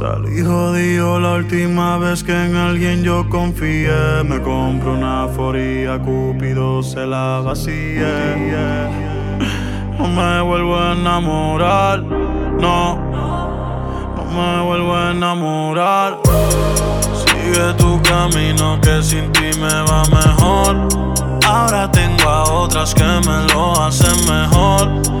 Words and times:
Salí 0.00 0.42
jodido 0.42 1.20
la 1.20 1.34
última 1.34 1.98
vez 1.98 2.24
que 2.24 2.32
en 2.32 2.56
alguien 2.56 3.02
yo 3.02 3.28
confié. 3.28 4.24
Me 4.24 4.40
compro 4.40 4.94
una 4.94 5.28
foría, 5.28 5.98
Cúpido 5.98 6.82
se 6.82 7.06
la 7.06 7.42
vacía. 7.44 8.88
No 9.98 10.08
me 10.08 10.40
vuelvo 10.40 10.78
a 10.78 10.94
enamorar, 10.94 12.02
no. 12.02 12.96
No 14.16 14.24
me 14.34 14.64
vuelvo 14.64 14.96
a 14.96 15.10
enamorar. 15.10 16.18
Sigue 17.12 17.74
tu 17.74 18.00
camino 18.00 18.80
que 18.80 19.02
sin 19.02 19.30
ti 19.32 19.50
me 19.60 19.82
va 19.82 20.02
mejor. 20.04 20.88
Ahora 21.46 21.90
tengo 21.90 22.26
a 22.26 22.44
otras 22.44 22.94
que 22.94 23.04
me 23.04 23.52
lo 23.52 23.82
hacen 23.82 24.16
mejor. 24.26 25.20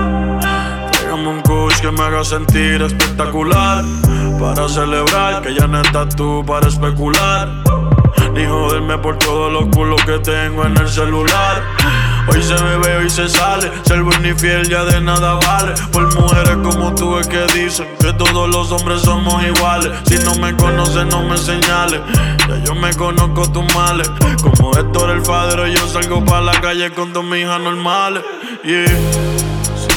Tráigame 1.21 1.27
un 1.27 1.41
kush 1.41 1.81
que 1.81 1.91
me 1.91 2.01
haga 2.01 2.23
sentir 2.23 2.81
espectacular. 2.81 3.83
Para 4.39 4.67
celebrar 4.67 5.41
que 5.43 5.53
ya 5.53 5.67
no 5.67 5.81
estás 5.81 6.15
tú 6.15 6.43
para 6.45 6.67
especular. 6.67 7.47
Ni 8.33 8.45
joderme 8.45 8.97
por 8.97 9.17
todos 9.17 9.51
los 9.51 9.65
culos 9.75 10.03
que 10.05 10.17
tengo 10.19 10.65
en 10.65 10.75
el 10.77 10.89
celular. 10.89 11.61
Hoy 12.27 12.41
se 12.41 12.55
bebe, 12.55 12.97
hoy 12.97 13.09
se 13.09 13.29
sale. 13.29 13.71
Ser 13.83 14.01
buen 14.01 14.25
y 14.25 14.33
fiel 14.33 14.67
ya 14.67 14.83
de 14.83 14.99
nada 15.01 15.35
vale. 15.35 15.73
Por 15.91 16.13
mujeres 16.15 16.57
como 16.63 16.95
tú 16.95 17.19
es 17.19 17.27
que 17.27 17.45
dicen 17.53 17.87
que 17.99 18.13
todos 18.13 18.49
los 18.49 18.71
hombres 18.71 19.01
somos 19.01 19.43
iguales. 19.43 19.91
Si 20.05 20.15
no 20.23 20.35
me 20.35 20.55
conoces, 20.55 21.05
no 21.05 21.21
me 21.23 21.37
señales. 21.37 22.01
Ya 22.47 22.63
yo 22.63 22.73
me 22.73 22.93
conozco 22.95 23.51
tus 23.51 23.75
males. 23.75 24.09
Como 24.41 24.75
Héctor 24.75 25.11
el 25.11 25.21
Fadero, 25.21 25.67
yo 25.67 25.87
salgo 25.87 26.25
para 26.25 26.41
la 26.41 26.61
calle 26.61 26.91
con 26.91 27.13
dos 27.13 27.25
hijas 27.35 27.61
normales. 27.61 28.23
Yeah. 28.63 29.40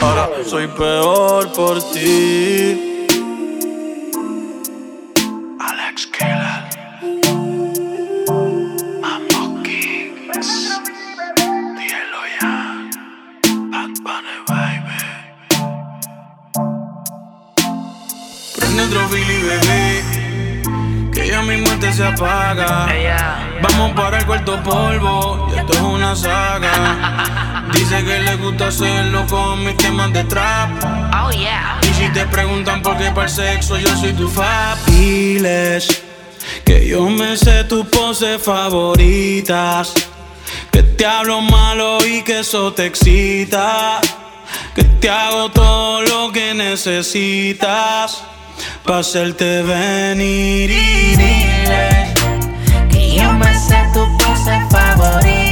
ahora 0.00 0.28
soy 0.44 0.66
peor 0.68 1.52
por 1.52 1.78
ti. 1.92 3.06
Alex 5.60 6.06
Killer. 6.06 6.62
Mambo 9.00 9.62
Kings. 9.62 10.80
Díelo 11.78 12.22
ya. 12.40 12.54
Bad 13.70 13.92
Bunny, 14.04 14.36
baby. 14.48 14.98
Prende 18.56 18.82
otro 18.82 19.08
Billy, 19.08 19.38
bebé. 19.42 21.10
Que 21.12 21.28
ya 21.28 21.42
mi 21.42 21.56
muerte 21.58 21.92
se 21.92 22.04
apaga. 22.06 22.88
Vamos 23.62 23.92
para 23.92 24.18
el 24.18 24.26
cuarto 24.26 24.62
polvo. 24.62 25.48
Una 26.10 26.16
saga. 26.16 27.68
Dice 27.72 28.04
que 28.04 28.18
le 28.20 28.36
gusta 28.36 28.68
hacerlo 28.68 29.26
con 29.28 29.64
mis 29.64 29.76
temas 29.76 30.12
de 30.12 30.24
trap. 30.24 30.70
Oh 31.14 31.30
yeah. 31.30 31.78
Y 31.82 31.94
si 31.94 32.08
te 32.12 32.26
preguntan 32.26 32.82
por 32.82 32.96
qué 32.96 33.10
para 33.10 33.26
el 33.26 33.32
sexo, 33.32 33.78
yo 33.78 33.96
soy 33.96 34.12
tu 34.12 34.28
fab. 34.28 34.76
Diles 34.86 36.02
que 36.64 36.88
yo 36.88 37.08
me 37.08 37.36
sé 37.36 37.64
tus 37.64 37.86
poses 37.86 38.42
favoritas. 38.42 39.94
Que 40.72 40.82
te 40.82 41.06
hablo 41.06 41.40
malo 41.42 41.98
y 42.04 42.22
que 42.22 42.40
eso 42.40 42.72
te 42.72 42.86
excita. 42.86 44.00
Que 44.74 44.82
te 44.82 45.08
hago 45.08 45.50
todo 45.50 46.02
lo 46.02 46.32
que 46.32 46.54
necesitas. 46.54 48.24
Pa' 48.84 48.98
hacerte 48.98 49.62
venir 49.62 50.70
y 50.70 51.16
dile 51.16 52.14
Que 52.90 53.14
yo 53.16 53.32
me 53.32 53.54
sé 53.58 53.78
tu 53.94 54.04
pose 54.18 54.58
favorita. 54.70 55.49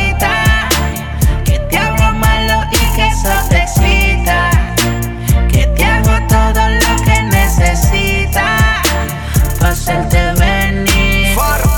Hacerte. 9.89 10.19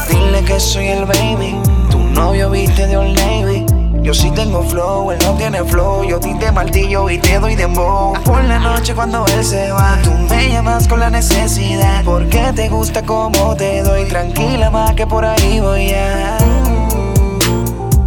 Dile 0.09 0.43
que 0.44 0.59
soy 0.59 0.88
el 0.88 1.04
baby. 1.04 1.56
Tu 1.91 1.98
novio 1.98 2.50
viste 2.50 2.87
de 2.87 2.97
Old 2.97 3.16
Navy. 3.19 3.66
Yo 4.03 4.15
sí 4.15 4.31
tengo 4.31 4.62
flow, 4.62 5.12
él 5.12 5.19
no 5.25 5.34
tiene 5.34 5.62
flow. 5.62 6.04
Yo 6.04 6.19
te 6.19 6.50
martillo 6.50 7.09
y 7.10 7.19
te 7.19 7.38
doy 7.38 7.54
dembow. 7.54 8.15
Por 8.25 8.43
la 8.44 8.59
noche 8.59 8.94
cuando 8.94 9.25
él 9.26 9.44
se 9.44 9.71
va, 9.71 9.98
tú 10.03 10.10
me 10.28 10.48
llamas 10.48 10.88
con 10.88 11.00
la 11.00 11.10
necesidad. 11.10 12.03
Porque 12.04 12.53
te 12.54 12.69
gusta 12.69 13.03
como 13.03 13.54
te 13.56 13.82
doy. 13.82 14.04
Tranquila 14.06 14.71
más 14.71 14.94
que 14.94 15.06
por 15.06 15.25
ahí 15.25 15.60
voy 15.60 15.92
a. 15.92 16.38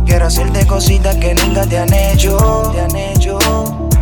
Quiero 0.05 0.25
hacerte 0.25 0.65
cositas 0.65 1.15
que 1.17 1.33
nunca. 1.35 1.65
Te 1.65 1.77
han 1.77 1.93
hecho. 1.93 2.73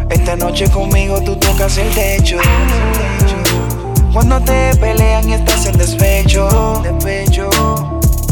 Esta 0.09 0.35
noche 0.35 0.69
conmigo 0.69 1.21
tú 1.21 1.35
tocas 1.35 1.77
el 1.77 1.89
techo. 1.89 2.37
Cuando 4.13 4.41
te 4.41 4.75
pelean 4.75 5.29
y 5.29 5.33
estás 5.33 5.65
en 5.67 5.77
despecho, 5.77 6.81
despecho. 6.83 7.49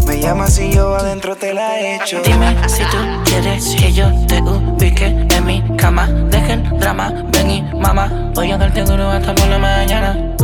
Me 0.05 0.19
llamas 0.19 0.59
y 0.59 0.71
yo 0.71 0.93
adentro 0.95 1.37
te 1.37 1.53
la 1.53 1.79
echo. 1.79 2.21
Dime 2.25 2.57
si 2.67 2.83
tú 2.83 2.97
quieres 3.23 3.75
que 3.77 3.93
yo 3.93 4.11
te 4.27 4.41
ubique 4.41 5.05
en 5.05 5.45
mi 5.45 5.63
cama. 5.77 6.07
Deja 6.07 6.53
el 6.53 6.79
drama, 6.79 7.23
ven 7.31 7.51
y 7.51 7.61
mamá. 7.61 8.31
Voy 8.35 8.51
a 8.51 8.57
darte 8.57 8.83
duro 8.83 9.09
hasta 9.09 9.33
por 9.33 9.47
la 9.47 9.57
mañana. 9.57 10.35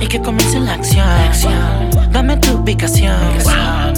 Y 0.00 0.06
que 0.06 0.20
comience 0.20 0.60
la 0.60 0.74
acción. 0.74 1.04
Dame 2.10 2.36
tu 2.36 2.52
ubicación. 2.52 3.16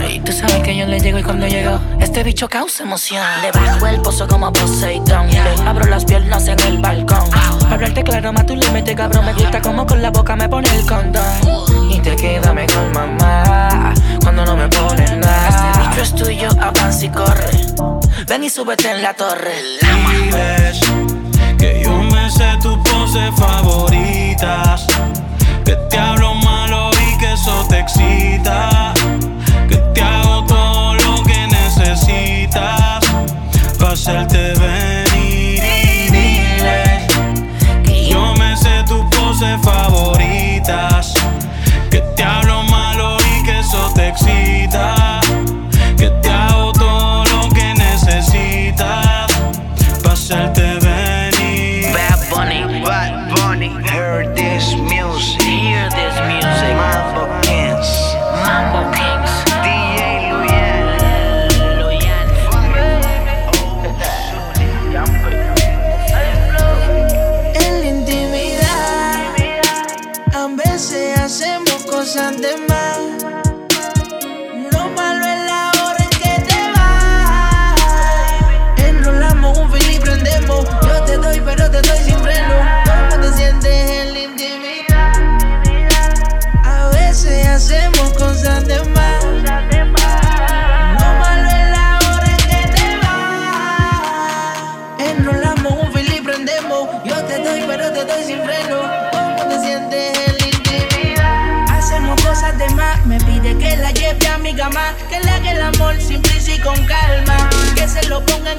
Y 0.08 0.20
tú 0.20 0.32
sabes 0.32 0.62
que 0.62 0.76
yo 0.76 0.86
le 0.86 0.98
llego 1.00 1.18
y 1.18 1.22
cuando 1.22 1.46
llego, 1.46 1.78
este 2.00 2.22
bicho 2.22 2.48
causa 2.48 2.82
emoción. 2.82 3.22
Le 3.42 3.52
bajo 3.52 3.86
el 3.86 4.00
pozo 4.00 4.26
como 4.26 4.52
Poseidón. 4.52 5.30
Le 5.30 5.68
abro 5.68 5.86
las 5.86 6.04
piernas 6.04 6.48
en 6.48 6.58
el 6.60 6.78
balcón. 6.78 7.30
Hablarte 7.70 8.02
claro, 8.02 8.32
más 8.32 8.46
tú 8.46 8.56
le 8.56 8.68
metes 8.70 8.96
cabrón. 8.96 9.24
Me 9.26 9.34
gusta 9.34 9.60
como 9.60 9.86
con 9.86 10.02
la 10.02 10.10
boca 10.10 10.34
me 10.36 10.48
pone 10.48 10.68
el 10.74 10.84
condón. 10.86 11.22
Y 11.90 12.00
te 12.00 12.16
queda 12.16 12.52
mejor, 12.52 12.90
mamá. 12.92 13.94
Cuando 14.22 14.44
no 14.44 14.56
me 14.56 14.68
pones 14.68 15.16
nada. 15.16 15.48
Este 15.48 15.88
bicho 15.88 16.02
es 16.02 16.14
tuyo, 16.14 16.48
avanza 16.60 17.04
y 17.04 17.08
corre. 17.10 17.50
Ven 18.26 18.44
y 18.44 18.50
súbete 18.50 18.90
en 18.90 19.02
la 19.02 19.14
torre. 19.14 19.54
Diles 19.80 20.80
que 21.58 21.82
yo 21.84 21.90
me 21.90 22.30
sé 22.30 22.56
tus 22.62 22.78
poses 22.88 23.30
favoritas. 23.36 24.86
Que 25.70 25.76
te 25.76 25.98
hablo 26.00 26.34
malo 26.34 26.90
y 26.90 27.18
que 27.18 27.32
eso 27.32 27.64
te 27.68 27.78
excita. 27.78 28.92
Que 29.68 29.76
te 29.76 30.02
hago 30.02 30.44
todo 30.44 30.94
lo 30.94 31.22
que 31.22 31.46
necesitas. 31.46 33.04
Pa' 33.78 33.92
hacerte 33.92 34.52
venir 34.58 35.62
y 35.62 36.10
dile 36.10 37.06
Que 37.84 38.08
yo 38.10 38.34
me 38.34 38.56
sé 38.56 38.82
tus 38.88 39.04
poses 39.14 39.60
favoritas. 39.62 41.14
Que 41.88 42.00
te 42.16 42.24
hablo 42.24 42.64
malo 42.64 43.16
y 43.20 43.44
que 43.44 43.60
eso 43.60 43.92
te 43.94 44.08
excita. 44.08 44.99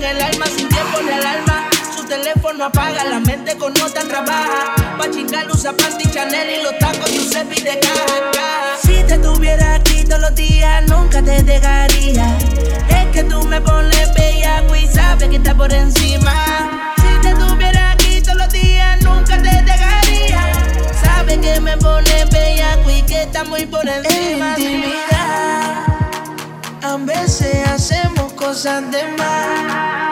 En 0.04 0.16
el 0.16 0.22
alma 0.22 0.46
sin 0.48 0.68
tiempo 0.68 1.00
ni 1.04 1.12
alarma. 1.12 1.70
Su 1.96 2.04
teléfono 2.06 2.66
apaga, 2.66 3.04
la 3.04 3.20
mente 3.20 3.56
con 3.58 3.74
nota 3.74 4.02
trabaja. 4.02 4.76
Pa' 4.98 5.10
chingar 5.12 5.50
usa 5.52 5.74
panty 5.74 6.10
Chanel 6.10 6.50
y 6.50 6.64
los 6.64 6.78
tacos 6.80 7.12
Giuseppe 7.12 7.62
de 7.62 7.80
caja. 7.80 8.80
Si 8.82 9.04
te 9.04 9.18
tuviera 9.20 9.76
aquí 9.76 10.04
todos 10.04 10.22
los 10.22 10.36
días, 10.36 10.84
nunca 10.88 11.22
te 11.22 11.44
dejaría. 11.44 12.38
Es 12.90 13.08
que 13.14 13.24
tú 13.24 13.44
me 13.44 13.62
pones 13.62 14.14
bella 14.16 14.64
y 14.76 14.88
sabes 14.88 15.30
que 15.30 15.36
está 15.36 15.54
por 15.56 15.72
encima. 15.72 16.34
Si 16.98 17.22
te 17.22 17.34
tuviera 17.36 17.92
aquí 17.92 18.22
todos 18.22 18.38
los 18.38 18.50
días, 18.50 19.02
nunca 19.04 19.38
te 19.38 19.62
dejaría. 19.62 20.42
Sabes 21.04 21.38
que 21.38 21.60
me 21.62 21.78
pones 21.78 22.30
bella 22.30 22.78
y 22.88 23.02
que 23.04 23.24
está 23.24 23.44
muy 23.44 23.66
por 23.66 23.88
encima. 23.88 24.56
Intimidad. 24.58 25.21
Cosas 28.52 28.92
de 28.92 29.02
más. 29.18 30.11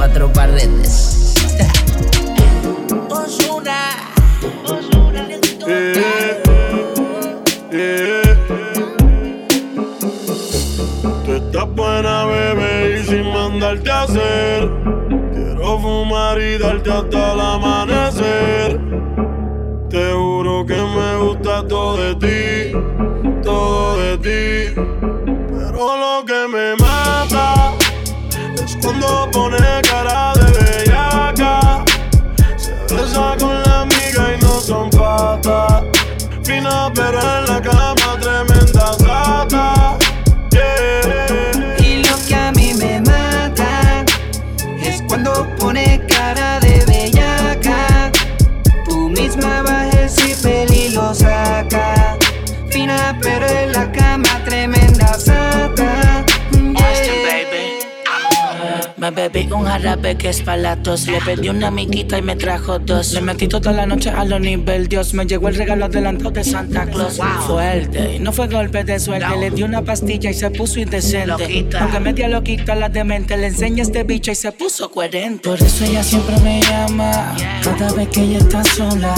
Cuatro 0.00 0.32
paredes. 0.32 1.34
Osuna. 3.10 3.80
Eh, 5.68 6.42
eh. 7.70 8.22
Tú 11.26 11.32
estás 11.34 11.68
buena, 11.74 12.24
bebé, 12.24 12.98
y 12.98 13.04
sin 13.04 13.30
mandarte 13.30 13.90
a 13.90 14.02
hacer. 14.04 14.70
Quiero 15.34 15.78
fumar 15.78 16.40
y 16.40 16.56
darte 16.56 16.90
hasta 16.90 17.32
el 17.34 17.40
amanecer. 17.40 18.80
Te 19.90 20.12
juro 20.14 20.64
que 20.64 20.76
me 20.76 21.16
gusta 21.24 21.68
todo 21.68 21.98
de 21.98 22.14
ti, 22.14 23.42
todo 23.42 23.98
de 23.98 24.16
ti. 24.16 24.80
Pero 25.50 25.96
lo 25.98 26.24
que 26.24 26.48
me 26.48 26.74
mata 26.76 27.59
cuando 28.82 29.30
pone 29.30 29.58
cara 29.82 30.32
de 30.34 30.50
bellaca. 30.58 31.84
Se 32.56 32.72
besa 32.94 33.36
con 33.38 33.62
la 33.62 33.80
amiga 33.82 34.34
y 34.36 34.40
no 34.42 34.60
son 34.60 34.90
patas. 34.90 35.84
Fina 36.42 36.90
pero 36.94 37.20
en 37.20 37.46
la 37.46 37.60
cama 37.60 38.09
bebí 59.28 59.52
un 59.52 59.64
jarabe 59.64 60.16
que 60.16 60.28
es 60.30 60.40
para 60.40 60.76
tos. 60.76 61.06
Le 61.06 61.20
pedí 61.20 61.48
una 61.48 61.68
amiguita 61.68 62.18
y 62.18 62.22
me 62.22 62.36
trajo 62.36 62.78
dos. 62.78 63.12
Le 63.12 63.20
metí 63.20 63.48
toda 63.48 63.72
la 63.72 63.86
noche 63.86 64.10
a 64.10 64.24
los 64.24 64.40
nivel. 64.40 64.88
Dios 64.88 65.12
me 65.14 65.26
llegó 65.26 65.48
el 65.48 65.56
regalo 65.56 65.86
adelantado 65.86 66.30
de 66.30 66.44
Santa 66.44 66.86
Claus. 66.86 67.18
Fuerte, 67.46 68.16
y 68.16 68.18
no 68.18 68.32
fue 68.32 68.48
golpe 68.48 68.84
de 68.84 68.98
suerte. 68.98 69.36
Le 69.38 69.50
di 69.50 69.62
una 69.62 69.82
pastilla 69.82 70.30
y 70.30 70.34
se 70.34 70.50
puso 70.50 70.80
indecente. 70.80 71.66
Aunque 71.78 72.00
media 72.00 72.28
loquita 72.28 72.74
la 72.74 72.88
demente, 72.88 73.36
le 73.36 73.48
enseña 73.48 73.82
este 73.82 74.04
bicho 74.04 74.30
y 74.30 74.34
se 74.34 74.52
puso 74.52 74.90
coherente. 74.90 75.48
Por 75.48 75.60
eso 75.62 75.84
ella 75.84 76.02
siempre 76.02 76.36
me 76.40 76.62
llama. 76.62 77.34
Cada 77.62 77.92
vez 77.92 78.08
que 78.08 78.22
ella 78.22 78.38
está 78.38 78.64
sola. 78.64 79.14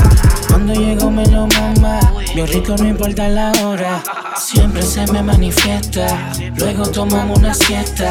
Cuando 0.48 0.74
llego 0.74 1.10
me 1.10 1.26
lo 1.26 1.46
mama. 1.46 2.00
Yo 2.34 2.46
rico 2.46 2.74
no 2.76 2.88
importa 2.88 3.28
la 3.28 3.52
hora. 3.64 4.02
Siempre 4.36 4.82
se 4.82 5.06
me 5.12 5.22
manifiesta. 5.22 6.32
Luego 6.56 6.88
tomamos 6.88 7.38
una 7.38 7.54
siesta. 7.54 8.10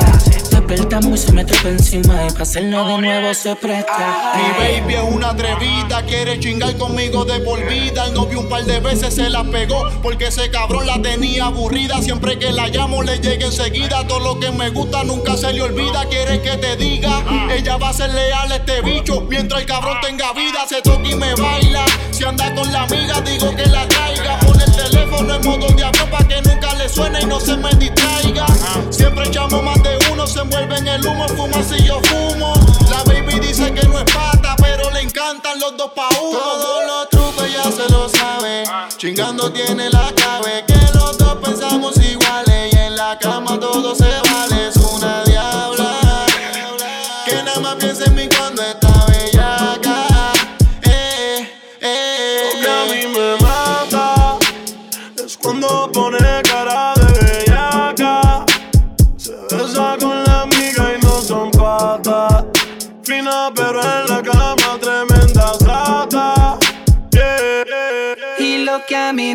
Despertamos 0.71 1.19
y 1.19 1.25
se 1.25 1.31
me 1.33 1.43
trepa 1.43 1.67
encima. 1.67 2.25
Y 2.25 2.31
para 2.31 2.43
hacerlo 2.43 2.85
de 2.85 2.97
nuevo 2.99 3.33
se 3.33 3.57
presta. 3.57 4.31
Mi 4.37 4.81
baby 4.81 4.93
es 4.93 5.03
una 5.03 5.31
atrevida, 5.31 6.01
quiere 6.05 6.39
chingar 6.39 6.77
conmigo 6.77 7.25
de 7.25 7.41
por 7.41 7.59
vida. 7.67 8.05
El 8.05 8.13
novio 8.13 8.39
un 8.39 8.47
par 8.47 8.63
de 8.63 8.79
veces 8.79 9.15
se 9.15 9.29
la 9.29 9.43
pegó 9.43 9.89
porque 10.01 10.27
ese 10.27 10.49
cabrón 10.49 10.87
la 10.87 11.01
tenía 11.01 11.47
aburrida. 11.47 12.01
Siempre 12.01 12.39
que 12.39 12.53
la 12.53 12.69
llamo 12.69 13.03
le 13.03 13.19
llega 13.19 13.47
enseguida. 13.47 14.07
Todo 14.07 14.21
lo 14.21 14.39
que 14.39 14.49
me 14.51 14.69
gusta 14.69 15.03
nunca 15.03 15.35
se 15.35 15.51
le 15.51 15.61
olvida. 15.61 16.05
Quiere 16.05 16.41
que 16.41 16.55
te 16.55 16.77
diga, 16.77 17.21
ella 17.53 17.75
va 17.75 17.89
a 17.89 17.93
ser 17.93 18.13
leal 18.13 18.49
a 18.49 18.55
este 18.55 18.81
bicho. 18.81 19.19
Mientras 19.29 19.59
el 19.59 19.67
cabrón 19.67 19.97
tenga 20.01 20.31
vida, 20.31 20.65
se 20.69 20.81
toca 20.81 21.05
y 21.05 21.15
me 21.15 21.35
baila. 21.35 21.83
Si 22.11 22.23
anda 22.23 22.55
con 22.55 22.71
la 22.71 22.83
amiga, 22.83 23.19
digo 23.19 23.53
que 23.57 23.65
la 23.65 23.85
traiga. 23.89 24.39
Pone 24.39 24.63
el 24.63 24.71
teléfono 24.73 25.35
en 25.35 25.45
modo 25.45 25.67
de 25.67 25.83
avión 25.83 26.09
para 26.09 26.25
que 26.25 26.41
nunca 26.43 26.73
le 26.75 26.87
suene 26.87 27.19
y 27.23 27.25
no 27.25 27.41
se 27.41 27.57
me 27.57 27.71
distraiga. 27.71 28.45
Siempre 28.89 29.27
echamos 29.27 29.61
más 29.61 29.83
de 29.83 30.00
uno, 30.21 30.27
se 30.27 30.39
envuelve 30.39 30.77
en 30.77 30.87
el 30.87 31.05
humo, 31.05 31.27
fuma 31.29 31.63
si 31.63 31.83
yo 31.83 31.99
fumo. 32.03 32.53
La 32.89 33.03
baby 33.03 33.39
dice 33.39 33.73
que 33.73 33.87
no 33.87 33.97
es 33.99 34.05
pata, 34.05 34.55
pero 34.57 34.89
le 34.91 35.01
encantan 35.01 35.59
los 35.59 35.75
dos 35.77 35.91
pa' 35.93 36.09
uno. 36.21 36.37
Todos 36.37 36.85
los 36.85 37.09
trucos 37.09 37.51
ya 37.51 37.63
se 37.63 37.89
lo 37.89 38.07
sabe. 38.07 38.63
Chingando 38.97 39.51
tiene 39.51 39.89
la 39.89 40.11
clave. 40.15 40.63
Que 40.67 40.79
los 40.93 41.17
dos 41.17 41.35
pensamos 41.43 41.97
iguales. 41.97 42.73
Y 42.73 42.77
en 42.77 42.95
la 42.95 43.17
cama 43.17 43.50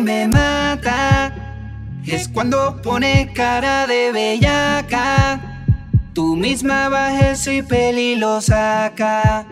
me 0.01 0.27
mata 0.27 1.33
es 2.07 2.27
cuando 2.29 2.81
pone 2.81 3.31
cara 3.33 3.85
de 3.85 4.11
bellaca. 4.11 5.39
Tú 6.13 6.35
misma 6.35 6.89
bajas 6.89 7.21
el 7.21 7.37
cipel 7.37 7.99
y 7.99 8.15
lo 8.15 8.41
saca. 8.41 9.45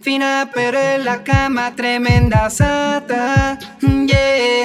Fina 0.00 0.50
pero 0.54 0.78
en 0.78 1.04
la 1.04 1.24
cama 1.24 1.74
tremenda 1.74 2.50
sata. 2.50 3.58
Yeah. 3.80 4.62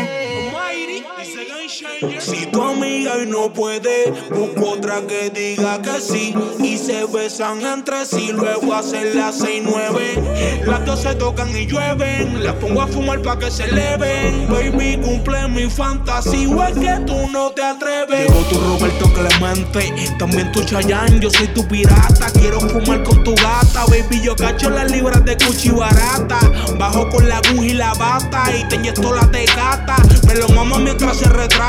Si 1.77 2.47
tu 2.47 2.63
amiga 2.63 3.13
hoy 3.13 3.27
no 3.27 3.53
puede, 3.53 4.11
busco 4.31 4.71
otra 4.71 5.01
que 5.07 5.29
diga 5.29 5.79
que 5.79 6.01
sí. 6.01 6.33
Y 6.57 6.75
se 6.75 7.05
besan 7.05 7.61
entre 7.61 8.03
sí, 8.03 8.31
luego 8.33 8.73
hacen 8.73 9.15
las 9.15 9.37
6 9.37 9.61
9. 9.63 10.63
Las 10.65 10.83
dos 10.85 11.03
se 11.03 11.13
tocan 11.13 11.55
y 11.55 11.67
llueven. 11.67 12.43
Las 12.43 12.55
pongo 12.55 12.81
a 12.81 12.87
fumar 12.87 13.21
pa' 13.21 13.37
que 13.37 13.51
se 13.51 13.65
eleven. 13.65 14.47
Baby, 14.49 14.97
cumple 15.03 15.47
mi 15.49 15.69
fantasía. 15.69 16.49
O 16.49 16.63
es 16.63 16.73
que 16.73 16.99
tú 17.05 17.29
no 17.31 17.51
te 17.51 17.61
atreves. 17.61 18.27
Llegó 18.27 18.41
tu 18.49 18.59
Roberto 18.59 19.13
Clemente, 19.13 19.93
también 20.17 20.51
tu 20.51 20.63
Chayanne. 20.63 21.19
Yo 21.19 21.29
soy 21.29 21.47
tu 21.49 21.67
pirata. 21.67 22.31
Quiero 22.39 22.59
fumar 22.59 23.03
con 23.03 23.23
tu 23.23 23.35
gata. 23.35 23.85
Baby, 23.85 24.21
yo 24.23 24.35
cacho 24.35 24.71
las 24.71 24.89
libras 24.89 25.23
de 25.25 25.37
cuchi 25.37 25.69
barata. 25.69 26.39
Bajo 26.79 27.07
con 27.09 27.29
la 27.29 27.37
aguja 27.37 27.65
y 27.65 27.73
la 27.73 27.93
bata. 27.93 28.45
Y 28.57 28.67
te 28.67 28.77
inyecto 28.77 29.13
la 29.13 29.29
tecata. 29.29 29.97
Me 30.25 30.33
lo 30.33 30.49
mamo 30.49 30.79
mientras 30.79 31.17
se 31.17 31.29
retrata. 31.29 31.66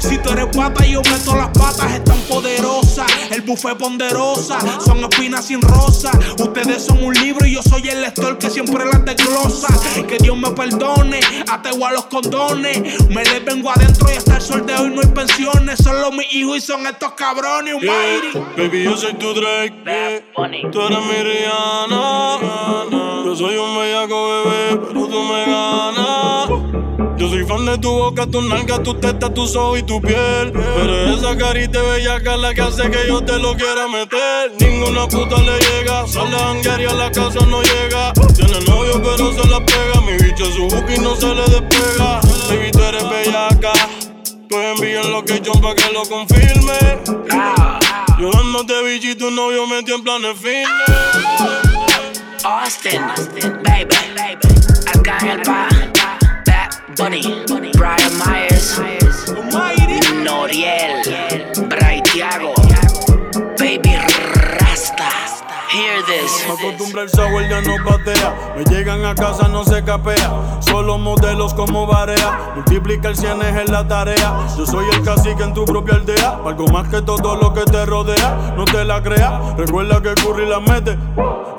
Si 0.00 0.16
tú 0.18 0.30
eres 0.30 0.46
pata, 0.56 0.84
yo 0.86 1.02
meto 1.02 1.34
las 1.34 1.48
patas. 1.48 1.92
Es 1.92 2.04
tan 2.04 2.18
poderosa. 2.20 3.04
El 3.30 3.40
buffet 3.42 3.76
ponderosa. 3.76 4.58
Son 4.84 4.98
espinas 4.98 5.46
sin 5.46 5.60
rosa. 5.60 6.10
Ustedes 6.38 6.84
son 6.84 7.02
un 7.02 7.14
libro 7.14 7.44
y 7.46 7.54
yo 7.54 7.62
soy 7.62 7.88
el 7.88 8.02
lector 8.02 8.38
que 8.38 8.48
siempre 8.50 8.84
las 8.84 9.04
desglosa. 9.04 9.68
Que 10.06 10.18
Dios 10.18 10.36
me 10.36 10.50
perdone. 10.50 11.20
Ateo 11.50 11.84
a 11.86 11.92
los 11.92 12.06
condones. 12.06 12.78
Me 13.08 13.24
les 13.24 13.44
vengo 13.44 13.70
adentro 13.70 14.08
y 14.12 14.16
hasta 14.16 14.36
el 14.36 14.42
sol 14.42 14.64
de 14.66 14.74
hoy 14.74 14.90
no 14.90 15.00
hay 15.00 15.08
pensiones. 15.08 15.78
Solo 15.82 16.12
mis 16.12 16.32
hijos 16.34 16.58
y 16.58 16.60
son 16.60 16.86
estos 16.86 17.12
cabrones. 17.12 17.74
Un 17.74 17.80
Yeah. 17.88 18.20
Baby, 18.56 18.84
yo 18.84 18.96
soy 18.96 19.14
tu 19.14 19.32
Drake. 19.34 19.74
yeah. 19.84 20.70
Tú 20.70 20.80
eres 20.82 20.98
mi 20.98 21.22
Rihanna. 21.22 22.38
Yo 23.24 23.34
soy 23.36 23.56
un 23.56 23.78
bellaco 23.78 24.28
bebé, 24.28 24.80
pero 24.88 25.06
tú 25.06 25.22
me 25.22 25.44
ganas. 25.46 26.27
Yo 27.18 27.28
soy 27.28 27.44
fan 27.44 27.66
de 27.66 27.76
tu 27.78 27.90
boca, 27.90 28.26
tu 28.28 28.40
nalga, 28.42 28.80
tu 28.80 28.94
testa, 28.94 29.34
tus 29.34 29.56
ojos 29.56 29.80
y 29.80 29.82
tu 29.82 30.00
piel. 30.00 30.52
Pero 30.52 31.16
esa 31.16 31.36
carita 31.36 31.82
bellaca 31.82 32.36
la 32.36 32.54
que 32.54 32.60
hace 32.60 32.88
que 32.88 33.08
yo 33.08 33.20
te 33.24 33.36
lo 33.40 33.56
quiera 33.56 33.88
meter. 33.88 34.52
Ninguna 34.60 35.08
puta 35.08 35.36
le 35.38 35.58
llega, 35.58 36.06
sale 36.06 36.36
a 36.36 36.80
y 36.80 36.84
a 36.84 36.94
la 36.94 37.10
casa 37.10 37.40
no 37.46 37.60
llega. 37.60 38.12
Tiene 38.36 38.60
novio 38.66 39.02
pero 39.02 39.32
se 39.32 39.48
la 39.48 39.58
pega, 39.66 40.00
mi 40.02 40.12
bicho 40.12 40.44
es 40.44 40.54
su 40.54 40.66
y 40.66 40.98
no 41.00 41.16
se 41.16 41.34
le 41.34 41.42
despega. 41.42 42.20
Baby, 42.48 42.70
tú 42.70 42.82
eres 42.84 43.10
bellaca. 43.10 43.72
Pues 44.48 44.78
envía 44.78 45.02
lo 45.02 45.24
que 45.24 45.40
yo 45.40 45.52
pa' 45.54 45.74
que 45.74 45.92
lo 45.92 46.02
confirme. 46.04 46.78
Yo 48.20 48.30
dándote 48.30 48.82
bicho 48.84 49.08
y 49.08 49.14
tu 49.16 49.32
novio 49.32 49.66
metió 49.66 49.96
en 49.96 50.04
planes 50.04 50.36
fitness. 50.36 51.58
Austin, 52.44 53.02
baby, 53.64 53.88
acá 54.86 55.18
en 55.20 55.28
el 55.30 55.38
Bad 55.40 55.87
Bunny, 56.98 57.22
Brian 57.74 58.18
Myers, 58.18 58.76
Noriel, 60.24 61.04
Bray 61.68 62.00
Thiago, 62.02 62.57
Me 66.46 66.52
acostumbra 66.52 67.02
el 67.02 67.08
software, 67.08 67.48
ya 67.48 67.60
no 67.62 67.84
patea. 67.84 68.54
Me 68.56 68.64
llegan 68.64 69.04
a 69.04 69.14
casa, 69.14 69.48
no 69.48 69.64
se 69.64 69.82
capea. 69.82 70.30
Solo 70.60 70.98
modelos 70.98 71.54
como 71.54 71.86
barea. 71.86 72.52
Multiplica 72.54 73.08
el 73.08 73.16
cienes 73.16 73.56
en 73.56 73.72
la 73.72 73.86
tarea. 73.86 74.46
Yo 74.56 74.66
soy 74.66 74.86
el 74.92 75.02
cacique 75.02 75.42
en 75.42 75.54
tu 75.54 75.64
propia 75.64 75.94
aldea. 75.94 76.38
Algo 76.44 76.66
más 76.68 76.88
que 76.88 77.02
todo 77.02 77.36
lo 77.36 77.54
que 77.54 77.64
te 77.64 77.86
rodea. 77.86 78.54
No 78.56 78.64
te 78.64 78.84
la 78.84 79.02
creas. 79.02 79.56
Recuerda 79.56 80.02
que 80.02 80.14
Curry 80.14 80.46
la 80.46 80.60
mete. 80.60 80.98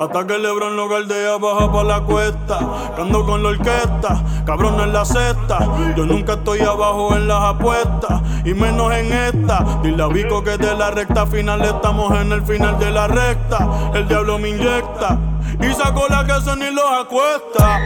Hasta 0.00 0.26
que 0.26 0.38
Lebron 0.38 0.76
lo 0.76 0.88
galdea, 0.88 1.36
baja 1.36 1.70
pa' 1.70 1.84
la 1.84 2.00
cuesta. 2.00 2.58
Cando 2.96 3.26
con 3.26 3.42
la 3.42 3.50
orquesta, 3.50 4.22
cabrón 4.46 4.80
en 4.80 4.92
la 4.92 5.04
cesta. 5.04 5.58
Yo 5.96 6.06
nunca 6.06 6.34
estoy 6.34 6.60
abajo 6.60 7.14
en 7.16 7.28
las 7.28 7.42
apuestas. 7.42 8.22
Y 8.44 8.54
menos 8.54 8.92
en 8.92 9.12
esta. 9.12 9.80
Dile 9.82 9.98
la 9.98 10.06
Vico 10.06 10.42
que 10.42 10.56
de 10.56 10.74
la 10.74 10.90
recta 10.90 11.26
final 11.26 11.60
estamos 11.62 12.18
en 12.18 12.32
el 12.32 12.42
final 12.42 12.78
de 12.78 12.90
la 12.90 13.06
recta 13.06 13.70
el 13.94 14.08
diablo 14.08 14.38
me 14.38 14.48
inyecta 14.60 15.18
y 15.60 15.72
sacó 15.74 16.06
la 16.08 16.24
que 16.24 16.40
se 16.42 16.56
ni 16.56 16.70
los 16.70 16.84
acuesta. 17.00 17.80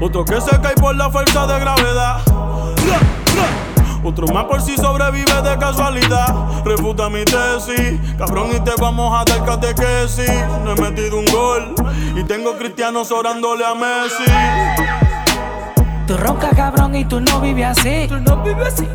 Otro 0.00 0.24
que 0.24 0.40
se 0.40 0.58
cae 0.60 0.74
por 0.74 0.94
la 0.96 1.10
fuerza 1.10 1.46
de 1.46 1.60
gravedad. 1.60 2.20
Otro 4.04 4.28
más 4.28 4.44
por 4.44 4.62
si 4.62 4.76
sobrevive 4.76 5.42
de 5.42 5.58
casualidad. 5.58 6.34
Refuta 6.64 7.10
mi 7.10 7.24
tesis, 7.24 7.98
cabrón, 8.16 8.50
y 8.54 8.60
te 8.60 8.70
vamos 8.80 9.12
a 9.12 9.24
dar 9.24 9.44
catequesis. 9.44 10.30
No 10.64 10.72
he 10.72 10.80
metido 10.80 11.18
un 11.18 11.26
gol 11.26 11.74
y 12.14 12.22
tengo 12.24 12.56
cristianos 12.56 13.10
orándole 13.10 13.64
a 13.66 13.74
Messi. 13.74 14.24
Tú 16.06 16.16
ronca 16.16 16.50
cabrón 16.50 16.94
y 16.94 17.04
tú 17.04 17.20
no 17.20 17.40
vives 17.40 17.78
así. 17.78 18.06
Tú 18.08 18.18
no 18.20 18.42
vives 18.42 18.74
así. 18.74 18.88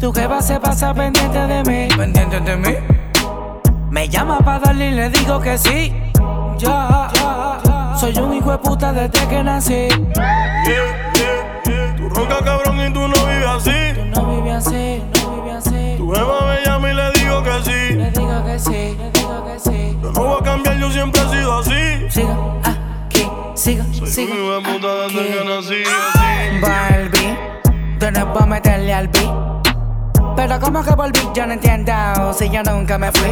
Tu 0.00 0.12
jefa 0.12 0.42
se 0.42 0.60
pasa 0.60 0.92
pendiente 0.92 1.38
de 1.38 1.62
mí. 1.62 1.96
Pendiente 1.96 2.40
de 2.40 2.56
mí. 2.56 3.05
Me 3.90 4.08
llama 4.08 4.38
para 4.38 4.58
darle 4.58 4.90
y 4.90 4.94
le 4.94 5.08
digo 5.10 5.40
que 5.40 5.56
sí. 5.58 5.92
Ya, 6.58 7.08
soy 7.98 8.16
un 8.18 8.34
hijo 8.34 8.50
de 8.52 8.58
puta 8.58 8.92
desde 8.92 9.26
que 9.28 9.42
nací. 9.42 9.72
Yeah, 9.74 11.12
yeah, 11.14 11.62
yeah. 11.64 11.96
Tú 11.96 12.08
ronca 12.08 12.38
cabrón 12.44 12.80
y 12.80 12.92
tú 12.92 13.00
no 13.00 13.14
vives 13.26 13.46
así. 13.46 13.70
Tú 13.94 14.04
no 14.20 14.26
vives 14.42 14.54
así, 14.66 15.02
no 15.22 15.42
vives 15.42 15.66
así. 15.66 15.94
Tu 15.98 16.10
jefa 16.10 16.46
me 16.46 16.64
llama 16.64 16.90
y 16.90 16.94
le 16.94 17.10
digo 17.12 17.42
que 17.42 17.62
sí. 17.64 17.94
Le 17.94 18.10
digo 18.10 18.44
que 18.44 18.58
sí, 18.58 18.96
le 18.98 19.10
digo 19.12 19.44
que 19.46 19.58
sí. 19.60 19.98
Yo 20.02 20.12
no 20.12 20.20
voy 20.24 20.40
a 20.40 20.44
cambiar, 20.44 20.76
yo 20.78 20.90
siempre 20.90 21.20
he 21.22 21.28
sido 21.28 21.58
así. 21.58 22.10
Siga 22.10 22.36
aquí, 22.64 23.28
siga, 23.54 23.84
Soy 23.92 24.06
siga. 24.08 24.32
un 24.34 24.38
hijo 24.42 24.54
de 24.54 24.60
puta 24.72 24.94
desde 24.94 25.38
que 25.38 25.44
nací. 25.44 25.82
Así. 25.84 26.60
Barbie, 26.60 27.38
tú 28.00 28.10
no 28.10 28.32
puedes 28.32 28.48
meterle 28.48 28.94
al 28.94 29.08
beat. 29.08 29.65
Pero 30.36 30.60
como 30.60 30.82
que 30.84 30.94
volví, 30.94 31.20
yo 31.34 31.46
no 31.46 31.54
entiendo 31.54 31.92
si 32.34 32.50
yo 32.50 32.62
nunca 32.62 32.98
me 32.98 33.10
fui. 33.10 33.30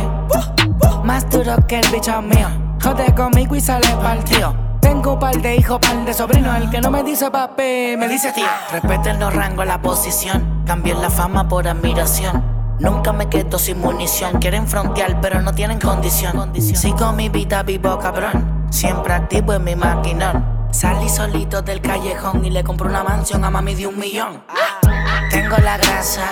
Más 1.05 1.29
duro 1.29 1.55
que 1.69 1.79
el 1.79 1.89
bicho 1.89 2.21
mío. 2.23 2.49
Jode 2.83 3.15
conmigo 3.15 3.55
y 3.55 3.61
sale 3.61 3.87
partido. 4.03 4.55
Tengo 4.81 5.13
un 5.15 5.19
par 5.19 5.37
de 5.37 5.57
hijos, 5.57 5.79
par 5.81 6.05
de 6.05 6.15
sobrinos. 6.15 6.57
El 6.57 6.71
que 6.71 6.81
no 6.81 6.91
me 6.91 7.03
dice 7.03 7.31
papi, 7.31 7.95
me 7.99 8.09
dice 8.09 8.33
tío. 8.33 8.47
Respeten 8.73 9.21
los 9.21 9.35
rangos, 9.35 9.67
la 9.67 9.81
posición. 9.81 10.63
Cambien 10.67 11.01
la 11.01 11.11
fama 11.11 11.47
por 11.47 11.69
admiración. 11.69 12.43
Nunca 12.81 13.13
me 13.13 13.29
quedo 13.29 13.59
sin 13.59 13.81
munición. 13.81 14.41
Quieren 14.41 14.67
frontear, 14.67 15.21
pero 15.21 15.41
no 15.43 15.53
tienen 15.53 15.79
condición. 15.79 16.53
Sigo 16.59 17.13
mi 17.13 17.29
vida 17.29 17.63
vivo, 17.63 17.99
cabrón. 17.99 18.67
Siempre 18.71 19.13
activo 19.13 19.53
en 19.53 19.65
mi 19.65 19.77
maquinón. 19.77 20.54
Salí 20.75 21.09
solito 21.09 21.62
del 21.62 21.81
callejón 21.81 22.45
y 22.45 22.50
le 22.50 22.64
compré 22.64 22.88
una 22.88 23.04
mansión 23.04 23.45
a 23.45 23.49
mami 23.49 23.76
de 23.76 23.87
un 23.87 23.97
millón. 23.97 24.43
Tengo 25.31 25.57
la 25.59 25.76
grasa, 25.76 26.28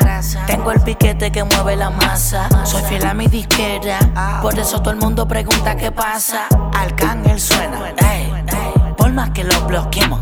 tengo 0.49 0.73
el 0.73 0.81
piquete 0.81 1.31
que 1.31 1.45
mueve 1.45 1.77
la 1.77 1.91
masa. 1.91 2.49
Soy 2.67 2.83
fiel 2.83 3.07
a 3.07 3.15
mi 3.15 3.29
disquera, 3.29 4.41
por 4.43 4.59
eso 4.59 4.83
todo 4.83 4.91
el 4.91 4.99
mundo 4.99 5.29
pregunta 5.29 5.77
qué 5.77 5.93
pasa. 5.93 6.49
Arcángel 6.75 7.39
suena, 7.39 7.91
ey, 7.99 8.33
ey, 8.49 8.95
por 8.97 9.13
más 9.13 9.31
que 9.31 9.45
lo 9.45 9.61
bloqueemos. 9.61 10.21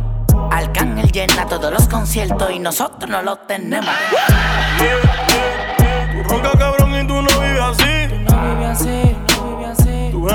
Arcángel 0.50 1.10
llena 1.10 1.46
todos 1.46 1.72
los 1.72 1.88
conciertos 1.88 2.50
y 2.50 2.58
nosotros 2.58 3.08
no 3.10 3.22
los 3.22 3.46
tenemos. 3.46 3.88
Tú 6.12 6.22
ronca 6.28 6.50
cabrón 6.58 6.94
y 6.94 7.06
tú 7.06 7.22
no 7.22 7.40
vives 7.40 7.62
así. 7.62 8.24
No 8.28 8.42
vive 8.42 8.66
así, 8.66 9.16
no 9.38 9.56
vive 9.56 9.66
así. 9.66 10.08
Tu 10.12 10.28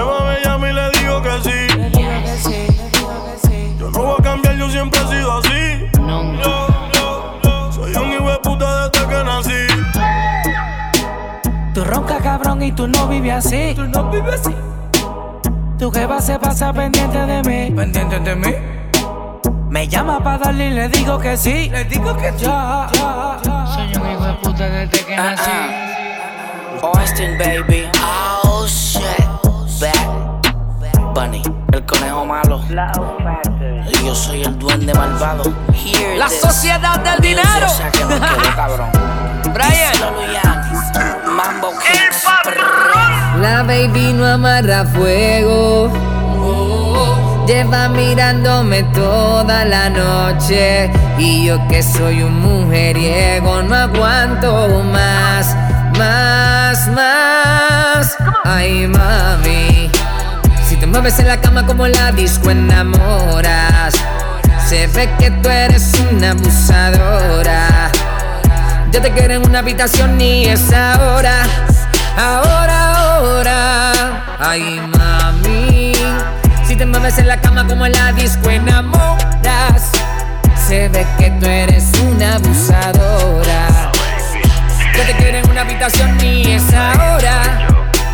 Tú 11.86 11.92
ronca 11.92 12.18
cabrón 12.18 12.64
y 12.64 12.72
tú 12.72 12.88
no 12.88 13.08
vives 13.08 13.46
así. 13.46 13.74
Tú 13.76 13.84
no 13.84 14.10
vives 14.10 14.42
así. 14.42 14.56
Tu 15.78 15.92
jefa 15.92 16.20
se 16.20 16.40
pasa 16.40 16.74
pendiente 16.74 17.18
de 17.18 17.44
mí. 17.44 17.76
Pendiente 17.76 18.20
de 18.22 18.36
mí. 18.36 18.56
Me 19.70 19.88
llama 19.88 20.20
para 20.24 20.40
darle 20.40 20.70
y 20.70 20.72
le 20.72 20.90
digo 20.90 21.20
que 21.20 21.38
sí. 21.38 21.70
Le 21.70 21.86
digo 21.86 22.18
que 22.18 22.32
sí. 22.32 22.46
Ya, 22.46 22.88
ya, 22.92 23.38
ya. 23.44 23.68
Soy 23.68 23.96
un 24.02 24.12
hijo 24.12 24.26
de 24.26 24.34
puta 24.34 24.68
desde 24.68 25.06
que 25.06 25.16
nací. 25.16 25.52
Austin, 26.82 27.38
baby. 27.38 27.88
Oh 28.04 28.66
shit. 28.66 29.04
Bad 29.80 31.14
Bunny, 31.14 31.44
el 31.72 31.86
conejo 31.86 32.26
malo. 32.26 32.62
Y 33.90 34.06
yo 34.06 34.16
soy 34.16 34.42
el 34.42 34.58
duende 34.58 34.92
malvado. 34.92 35.44
Hear 35.72 36.18
La 36.18 36.30
this. 36.30 36.42
sociedad 36.42 37.00
del 37.02 37.20
dinero. 37.20 37.68
O 37.68 37.70
sea 37.70 37.92
que 37.92 38.06
no 38.06 38.20
cabrón. 38.56 39.15
Brian. 39.54 39.94
Mambo. 41.26 41.74
La 43.42 43.64
baby 43.64 44.14
no 44.14 44.26
amarra 44.26 44.86
fuego. 44.86 45.92
Lleva 47.46 47.90
mirándome 47.90 48.84
toda 48.94 49.66
la 49.66 49.90
noche. 49.90 50.92
Y 51.18 51.46
yo 51.46 51.60
que 51.68 51.84
soy 51.84 52.24
un 52.24 52.40
mujeriego, 52.40 53.62
no 53.62 53.76
aguanto 53.76 54.84
más, 54.84 55.56
más, 55.98 56.88
más. 56.88 58.18
Ay, 58.44 58.88
mami. 58.88 59.92
Si 60.68 60.76
te 60.78 60.88
mueves 60.88 61.20
en 61.20 61.28
la 61.28 61.40
cama 61.40 61.66
como 61.66 61.88
la 61.88 62.12
disco, 62.12 62.50
enamoras. 62.50 63.94
Se 64.68 64.88
ve 64.88 65.08
que 65.20 65.30
tú 65.30 65.50
eres 65.50 65.92
una 66.12 66.32
abusadora. 66.32 67.85
Yo 68.96 69.02
te 69.02 69.12
quiero 69.12 69.34
en 69.34 69.46
una 69.46 69.60
habitación 69.60 70.22
y 70.22 70.46
es 70.46 70.72
ahora, 70.72 71.44
ahora, 72.16 73.18
ahora. 73.18 73.92
Ay, 74.40 74.80
mami, 74.98 75.92
si 76.66 76.78
te 76.78 76.86
mueves 76.86 77.18
en 77.18 77.28
la 77.28 77.42
cama 77.42 77.68
como 77.68 77.86
en 77.86 77.92
la 77.92 78.14
disco 78.14 78.50
enamoras. 78.50 79.92
Se 80.66 80.88
ve 80.88 81.06
que 81.18 81.30
tú 81.32 81.46
eres 81.46 81.92
una 82.10 82.36
abusadora. 82.36 83.92
Yo 84.96 85.04
te 85.04 85.14
quiero 85.18 85.40
en 85.40 85.50
una 85.50 85.60
habitación 85.64 86.18
y 86.24 86.54
es 86.54 86.74
ahora, 86.74 87.68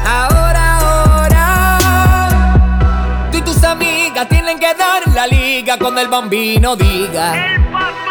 ahora, 0.03 0.79
ahora. 0.79 1.77
Tú 3.31 3.38
y 3.38 3.41
tus 3.41 3.63
amigas 3.63 4.27
tienen 4.29 4.57
que 4.57 4.73
dar 4.73 5.07
la 5.13 5.27
liga 5.27 5.77
cuando 5.77 6.01
el 6.01 6.07
bambino 6.07 6.75
diga 6.75 7.33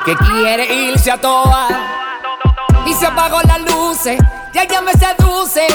que 0.05 0.15
quiere 0.15 0.73
irse 0.73 1.11
a 1.11 1.17
toa 1.17 1.90
y 2.87 2.95
se 2.95 3.07
apagó 3.07 3.41
las 3.43 3.61
luces 3.61 4.19
y 4.53 4.59
ella 4.59 4.81
me 4.81 4.93
seduce. 4.93 5.67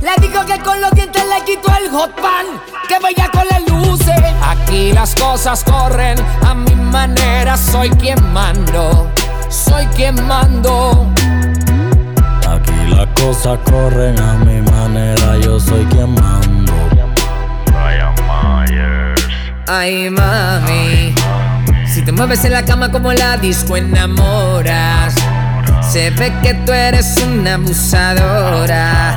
Le 0.00 0.26
digo 0.26 0.44
que 0.46 0.58
con 0.60 0.80
los 0.80 0.90
dientes 0.92 1.22
le 1.26 1.44
quito 1.44 1.72
el 1.76 1.90
hot 1.90 2.14
pan, 2.20 2.46
que 2.88 2.98
vaya 2.98 3.28
con 3.30 3.46
las 3.48 3.62
luces. 3.68 4.14
Aquí 4.42 4.92
las 4.92 5.14
cosas 5.14 5.64
corren 5.64 6.18
a 6.46 6.54
mi 6.54 6.74
manera, 6.74 7.56
soy 7.56 7.90
quien 7.90 8.32
mando, 8.32 9.10
soy 9.48 9.86
quien 9.88 10.14
mando. 10.26 11.06
Aquí 12.48 12.94
las 12.94 13.06
cosas 13.20 13.58
corren 13.64 14.18
a 14.20 14.34
mi 14.34 14.60
manera, 14.62 15.36
yo 15.38 15.58
soy 15.58 15.84
quien 15.86 16.14
mando. 16.14 16.72
Ay 19.70 20.08
mami, 20.08 21.14
si 21.86 22.00
te 22.00 22.06
te 22.06 22.12
mueves 22.12 22.42
en 22.46 22.52
la 22.52 22.64
cama 22.64 22.90
como 22.90 23.12
la 23.12 23.36
disco 23.36 23.76
enamoras. 23.76 25.14
Se 25.88 26.10
ve 26.10 26.30
que 26.42 26.52
tú 26.52 26.72
eres 26.72 27.16
una 27.22 27.54
abusadora. 27.54 29.14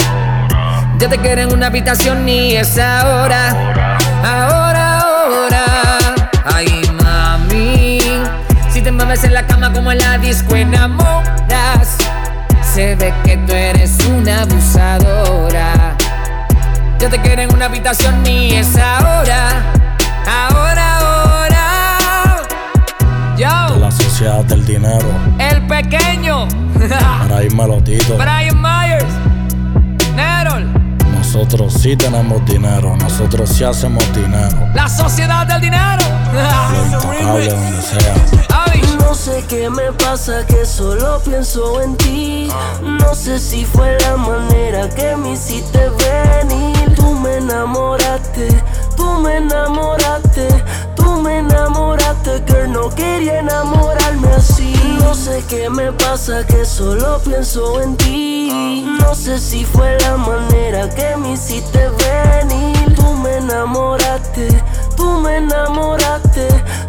Yo 0.99 1.09
te 1.09 1.17
quiero 1.17 1.41
en 1.41 1.51
una 1.51 1.67
habitación 1.67 2.27
y 2.29 2.55
es 2.55 2.77
ahora. 2.79 3.49
Ahora, 4.23 4.99
ahora. 5.01 5.65
Ay, 6.45 6.81
mami. 7.03 7.99
Si 8.69 8.81
te 8.81 8.89
mueves 8.89 9.25
en 9.25 9.33
la 9.33 9.45
cama 9.45 9.73
como 9.73 9.91
la 9.91 10.17
disco 10.17 10.55
enamoras. 10.55 11.97
Se 12.61 12.95
ve 12.95 13.13
que 13.25 13.35
tú 13.35 13.51
eres 13.51 13.97
una 14.05 14.43
abusadora. 14.43 15.97
Yo 16.99 17.09
te 17.09 17.19
quiero 17.19 17.41
en 17.41 17.53
una 17.53 17.65
habitación 17.65 18.25
y 18.25 18.53
es 18.55 18.77
ahora. 18.77 19.61
Ahora, 20.25 20.99
ahora. 20.99 22.37
Yo. 23.35 23.70
La 23.91 23.97
sociedad 23.97 24.45
del 24.45 24.65
dinero. 24.65 25.05
El 25.37 25.67
pequeño. 25.67 26.47
Para 27.27 27.43
irme 27.43 27.81
Tito. 27.81 28.15
Brian 28.15 28.61
Myers. 28.61 29.13
Nerol. 30.15 30.65
Nosotros 31.13 31.73
sí 31.73 31.97
tenemos 31.97 32.45
dinero. 32.45 32.95
Nosotros 32.95 33.49
sí 33.49 33.65
hacemos 33.65 34.05
dinero. 34.15 34.65
La 34.73 34.87
sociedad 34.87 35.45
del 35.45 35.59
dinero. 35.59 36.03
Lo 36.31 36.85
intocable 36.85 37.49
donde 37.49 37.81
sea. 37.81 38.41
No 39.11 39.15
sé 39.17 39.43
qué 39.49 39.69
me 39.69 39.91
pasa 39.91 40.45
que 40.47 40.65
solo 40.65 41.19
pienso 41.25 41.81
en 41.81 41.97
ti. 41.97 42.47
No 42.81 43.13
sé 43.13 43.39
si 43.39 43.65
fue 43.65 43.97
la 43.99 44.15
manera 44.15 44.87
que 44.87 45.17
me 45.17 45.33
hiciste 45.33 45.89
venir. 45.89 46.95
Tú 46.95 47.13
me 47.15 47.35
enamoraste, 47.35 48.47
tú 48.95 49.19
me 49.19 49.35
enamoraste, 49.35 50.47
me 51.21 51.39
enamoraste, 51.39 52.43
girl. 52.47 52.71
No 52.71 52.89
quería 52.89 53.39
enamorarme 53.39 54.29
así. 54.29 54.73
No 54.99 55.13
sé 55.13 55.43
qué 55.49 55.69
me 55.69 55.91
pasa 55.91 56.45
que 56.45 56.65
solo 56.65 57.19
pienso 57.23 57.81
en 57.81 57.97
ti. 57.97 58.85
No 58.99 59.13
sé 59.13 59.39
si 59.39 59.65
fue 59.65 59.97
la 59.99 60.17
manera 60.17 60.89
que 60.89 61.15
me 61.17 61.33
hiciste 61.33 61.89
venir. 61.89 62.95
Tú 62.95 63.13
me 63.23 63.37
enamoraste, 63.37 64.47
tú 64.95 65.05
me 65.19 65.37
enamoraste, 65.37 66.30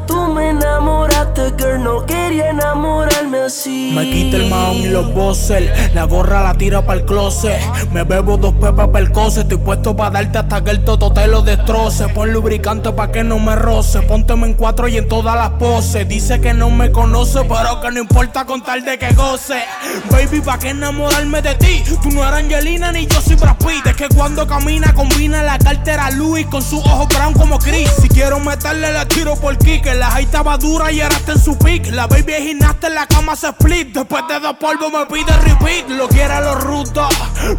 tú 0.07 0.17
me 0.33 0.51
enamoraste, 0.51 1.53
girl. 1.59 1.83
No 1.83 2.07
quería 2.07 2.51
enamorarme 2.51 3.39
así. 3.39 3.93
Me 3.95 4.11
quita 4.11 4.37
el 4.37 4.51
maón 4.51 4.77
y 4.77 4.89
los 4.89 5.13
bosses. 5.13 5.71
La 5.95 6.05
gorra 6.05 6.43
la 6.43 6.55
tira 6.55 6.85
para 6.85 7.01
el 7.01 7.07
closet. 7.07 7.61
Me 7.93 8.05
bebo 8.05 8.37
dos 8.37 8.55
pepas 8.55 8.89
para 8.89 9.05
el 9.05 9.13
cose. 9.13 9.41
Estoy 9.41 9.59
puesto 9.59 9.97
para 9.97 10.11
darte 10.11 10.39
hasta 10.39 10.63
que 10.63 10.71
el 10.71 10.85
toto 10.85 11.13
te 11.13 11.27
lo 11.27 11.43
destroce. 11.43 12.09
Pon 12.09 12.33
lubricante 12.33 12.93
para 12.93 13.13
que 13.13 13.25
no 13.25 13.39
me 13.39 13.57
roce. 13.57 14.03
Pónteme 14.03 14.47
en 14.47 14.55
cuatro 14.55 14.89
y 14.89 14.97
en 14.99 15.09
todas 15.09 15.37
las 15.37 15.51
poses. 15.51 16.09
Dice 16.09 16.41
que 16.41 16.55
no 16.55 16.71
me 16.71 16.93
conoce, 16.93 17.41
pero 17.45 17.81
que 17.81 17.91
no 17.91 18.01
importa 18.01 18.45
con 18.45 18.63
tal 18.63 18.85
de 18.85 18.99
que 18.99 19.13
goce. 19.15 19.63
Baby, 20.11 20.41
¿para 20.41 20.59
qué 20.59 20.71
enamorarme 20.71 21.43
de 21.43 21.55
ti? 21.57 21.83
Tú 22.03 22.11
no 22.11 22.23
eres 22.23 22.45
Angelina 22.45 22.93
ni 22.93 23.07
yo 23.07 23.21
soy 23.21 23.37
Brad 23.37 23.57
Pitt. 23.57 23.87
Es 23.87 23.97
que 23.97 24.09
cuando 24.09 24.47
camina 24.47 24.95
combina 24.95 25.43
la 25.43 25.59
cartera 25.59 26.11
Louis 26.11 26.47
con 26.47 26.63
su 26.63 26.79
ojo 26.79 27.07
brown 27.07 27.35
como 27.35 27.59
Chris. 27.59 27.91
Si 28.01 28.09
quiero 28.09 28.39
meterle, 28.41 28.93
la 28.93 29.07
tiro 29.07 29.32
por 29.37 29.57
kick. 29.59 29.87
La 29.95 30.11
high 30.11 30.25
estaba 30.25 30.57
dura 30.57 30.91
y 30.93 31.01
ahora 31.01 31.17
está 31.17 31.33
en 31.33 31.41
su 31.41 31.59
pick. 31.59 31.91
La 31.93 32.07
baby 32.07 32.33
es 32.33 32.45
gimnasta 32.45 32.87
en 32.89 32.95
la 32.95 33.07
cama 33.07 33.37
se 33.37 33.49
split. 33.49 33.95
Después 33.95 34.25
de 34.29 34.41
dos 34.41 34.57
polvos 34.57 34.93
me 34.93 35.07
pide 35.07 35.33
repeat. 35.39 35.89
Lo 35.89 36.09
quiere 36.09 36.33
a 36.33 36.41
los 36.41 36.63
rudos. 36.63 37.15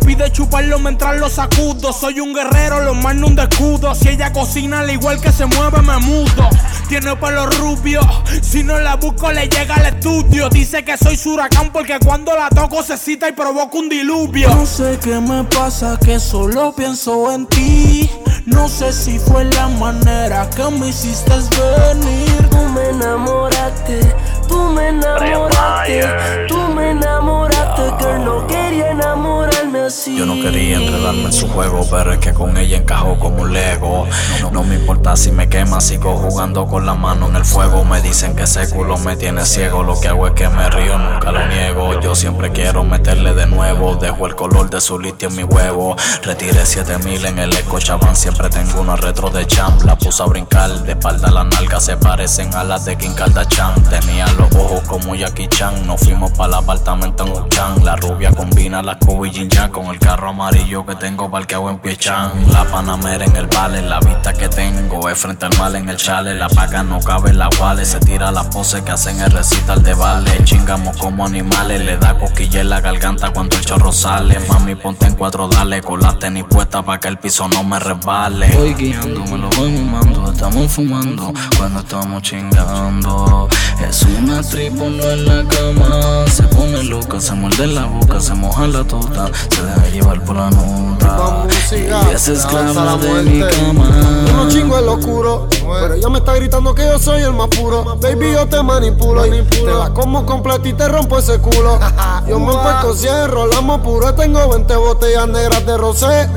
Pide 0.05 0.31
chuparlo 0.31 0.79
mientras 0.79 1.17
lo 1.17 1.29
sacudo. 1.29 1.93
Soy 1.93 2.19
un 2.19 2.33
guerrero, 2.33 2.81
lo 2.81 2.93
mando 2.93 3.27
un 3.27 3.39
escudo. 3.39 3.93
Si 3.95 4.09
ella 4.09 4.31
cocina 4.31 4.79
al 4.79 4.89
igual 4.91 5.21
que 5.21 5.31
se 5.31 5.45
mueve, 5.45 5.81
me 5.81 5.97
mudo. 5.97 6.49
Tiene 6.87 7.15
pelo 7.15 7.45
rubio. 7.47 8.01
Si 8.41 8.63
no 8.63 8.79
la 8.79 8.95
busco, 8.95 9.31
le 9.31 9.47
llega 9.47 9.75
al 9.75 9.85
estudio. 9.85 10.49
Dice 10.49 10.83
que 10.83 10.97
soy 10.97 11.17
su 11.17 11.33
huracán 11.33 11.71
porque 11.71 11.97
cuando 11.99 12.35
la 12.35 12.49
toco 12.49 12.83
se 12.83 12.97
cita 12.97 13.29
y 13.29 13.31
provoca 13.31 13.77
un 13.77 13.89
diluvio. 13.89 14.49
No 14.49 14.65
sé 14.65 14.99
qué 15.01 15.19
me 15.19 15.43
pasa, 15.45 15.97
que 16.03 16.19
solo 16.19 16.73
pienso 16.75 17.31
en 17.31 17.47
ti. 17.47 18.09
No 18.45 18.67
sé 18.67 18.91
si 18.91 19.19
fue 19.19 19.45
la 19.45 19.67
manera 19.69 20.49
que 20.49 20.69
me 20.69 20.89
hiciste 20.89 21.33
venir. 21.77 22.49
Tú 22.49 22.57
me 22.69 22.89
enamoraste, 22.89 23.99
tú 24.47 24.57
me 24.69 24.89
enamoraste, 24.89 26.47
tú 26.47 26.57
me 26.75 26.91
enamoraste, 26.91 27.83
girl. 27.99 28.23
No 28.25 28.47
quería 28.47 28.91
enamorarme 28.91 29.53
así. 29.57 29.62
Yo 29.83 30.25
no 30.25 30.35
quería 30.35 30.77
enredarme 30.77 31.25
en 31.25 31.33
su 31.33 31.49
juego, 31.49 31.85
pero 31.91 32.13
es 32.13 32.19
que 32.19 32.31
con 32.31 32.55
ella 32.55 32.77
encajó 32.77 33.19
como 33.19 33.41
un 33.41 33.51
Lego. 33.51 34.07
No, 34.53 34.63
me 34.63 34.75
importa 34.75 35.17
si 35.17 35.29
me 35.29 35.49
quema, 35.49 35.81
sigo 35.81 36.15
jugando 36.15 36.65
con 36.67 36.85
la 36.85 36.93
mano 36.93 37.27
en 37.27 37.35
el 37.35 37.43
fuego. 37.43 37.83
Me 37.83 38.01
dicen 38.01 38.33
que 38.33 38.43
ese 38.43 38.69
culo 38.69 38.97
me 38.99 39.17
tiene 39.17 39.45
ciego. 39.45 39.83
Lo 39.83 39.99
que 39.99 40.07
hago 40.07 40.27
es 40.27 40.33
que 40.35 40.47
me 40.47 40.69
río, 40.69 40.97
nunca 40.97 41.33
lo 41.33 41.45
niego. 41.47 41.99
Yo 41.99 42.15
siempre 42.15 42.53
quiero 42.53 42.85
meterle 42.85 43.33
de 43.33 43.45
nuevo. 43.45 43.95
Dejo 43.95 44.25
el 44.25 44.35
color 44.35 44.69
de 44.69 44.79
su 44.79 44.97
litio 44.97 45.27
en 45.27 45.35
mi 45.35 45.43
huevo. 45.43 45.97
Retiré 46.21 46.65
7000 46.65 47.25
en 47.25 47.39
el 47.39 47.53
eco, 47.53 47.77
chaval. 47.79 48.15
Siempre 48.15 48.49
tengo 48.49 48.79
una 48.79 48.95
retro 48.95 49.31
de 49.31 49.45
champ. 49.45 49.83
La 49.83 49.97
puse 49.97 50.23
a 50.23 50.27
brincar, 50.27 50.71
de 50.83 50.93
espalda 50.93 51.29
las 51.29 51.45
nalgas 51.47 51.83
se 51.83 51.97
parecen 51.97 52.53
a 52.55 52.63
las 52.63 52.85
de 52.85 52.97
Kim 52.97 53.13
Kardashian. 53.15 53.83
Tenía 53.89 54.27
los 54.33 54.49
ojos 54.55 54.81
como 54.87 55.13
Jackie 55.13 55.49
Chan. 55.49 55.85
Nos 55.85 55.99
fuimos 55.99 56.31
para 56.31 56.47
el 56.47 56.63
apartamento 56.63 57.25
en 57.25 57.33
Uchan. 57.33 57.83
La 57.83 57.97
rubia 57.97 58.31
combina 58.31 58.81
la 58.81 58.97
Kobe 58.97 59.29
Jin 59.29 59.49
Yang 59.49 59.72
con 59.73 59.87
el 59.87 59.99
carro 59.99 60.29
amarillo 60.29 60.85
que 60.85 60.95
tengo 60.95 61.29
parqueado 61.29 61.69
en 61.69 61.79
Piechan. 61.79 62.31
La 62.51 62.63
Panamera 62.63 63.25
en 63.25 63.35
el 63.35 63.47
vale, 63.47 63.81
la 63.81 63.99
vista 63.99 64.31
que 64.31 64.47
tengo 64.47 65.09
es 65.09 65.17
frente 65.17 65.47
al 65.47 65.57
mal 65.57 65.75
en 65.75 65.89
el 65.89 65.97
chale. 65.97 66.35
La 66.35 66.47
paga 66.47 66.83
no 66.83 66.99
cabe 66.99 67.31
en 67.31 67.39
la 67.39 67.49
wale, 67.59 67.83
se 67.83 67.99
tira 67.99 68.31
la 68.31 68.49
pose 68.49 68.83
que 68.83 68.91
hacen 68.91 69.19
el 69.19 69.31
recital 69.31 69.81
de 69.83 69.95
vale. 69.95 70.31
Chingamos 70.43 70.95
como 70.97 71.25
animales, 71.25 71.83
le 71.83 71.97
da 71.97 72.17
cosquilla 72.17 72.61
en 72.61 72.69
la 72.69 72.81
garganta 72.81 73.31
cuando 73.31 73.57
el 73.57 73.65
chorro 73.65 73.91
sale. 73.91 74.39
Mami, 74.47 74.75
ponte 74.75 75.07
en 75.07 75.15
cuatro, 75.15 75.47
dale 75.47 75.81
con 75.81 75.99
las 75.99 76.19
tenis 76.19 76.45
puestas 76.47 76.83
para 76.83 76.99
que 76.99 77.07
el 77.07 77.17
piso 77.17 77.47
no 77.47 77.63
me 77.63 77.79
resbale. 77.79 78.55
Voy 78.55 78.75
guiando, 78.75 79.25
me 79.25 79.37
lo 79.39 79.49
voy 79.49 79.71
mimando, 79.71 80.31
estamos 80.31 80.71
fumando 80.71 81.33
cuando 81.57 81.79
estamos 81.79 82.21
chingando. 82.21 83.49
Es 83.89 84.03
una 84.03 84.41
no 84.41 85.11
en 85.11 85.25
la 85.25 85.43
cama. 85.47 86.27
Se 86.27 86.43
pone 86.43 86.83
loca, 86.83 87.19
se 87.19 87.33
muerde 87.33 87.67
la 87.67 87.85
boca, 87.85 88.19
se 88.19 88.33
moja 88.35 88.67
la 88.67 88.83
tota, 88.83 89.29
deja 89.63 89.89
llevar 89.89 90.23
por 90.23 90.35
la 90.35 90.49
nota. 90.49 91.47
Y 91.71 92.13
es 92.13 92.27
esclava 92.27 92.97
de 92.97 93.23
mi 93.23 93.39
cama. 93.39 93.89
Uno 94.31 94.49
chingo 94.49 94.77
en 94.77 94.85
lo 94.85 94.93
oscuro, 94.93 95.47
pero 95.49 95.93
ella 95.95 96.09
me 96.09 96.19
está 96.19 96.33
gritando 96.35 96.75
que 96.75 96.85
yo 96.85 96.99
soy 96.99 97.21
el 97.21 97.33
más 97.33 97.47
puro. 97.47 97.97
Baby, 97.99 98.33
yo 98.33 98.47
te 98.47 98.61
manipulo, 98.61 99.25
y 99.25 99.41
te 99.43 99.63
la 99.63 99.89
como 99.91 100.25
completa 100.25 100.67
y 100.67 100.73
te 100.73 100.87
rompo 100.87 101.17
ese 101.17 101.39
culo. 101.39 101.79
Yo 102.27 102.39
me 102.39 102.53
he 102.53 102.57
puesto 102.57 102.93
100, 102.93 103.31
rolamos 103.31 103.81
puro, 103.81 104.13
tengo 104.15 104.47
20 104.47 104.75
botellas 104.77 105.27
negras 105.27 105.65
de 105.65 105.77
rosé. 105.77 106.29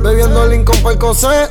Bebiendo 0.00 0.46
Lincoln 0.46 0.82
para 0.82 0.92
el 0.94 0.98
cosé. 0.98 1.48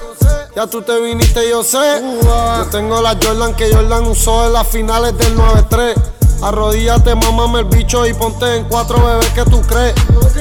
Ya 0.55 0.67
tú 0.67 0.81
te 0.81 0.99
viniste, 1.01 1.49
yo 1.49 1.63
sé. 1.63 2.01
Yo 2.23 2.65
tengo 2.71 3.01
la 3.01 3.17
Jordan 3.21 3.55
que 3.55 3.73
Jordan 3.73 4.05
usó 4.05 4.45
en 4.47 4.53
las 4.53 4.67
finales 4.67 5.17
del 5.17 5.35
9-3. 5.35 5.95
Arrodíllate, 6.43 7.15
mamame 7.15 7.59
el 7.59 7.65
bicho 7.65 8.05
y 8.05 8.13
ponte 8.13 8.57
en 8.57 8.65
cuatro 8.65 9.01
bebés 9.05 9.29
que 9.29 9.45
tú 9.45 9.61
crees. 9.61 9.95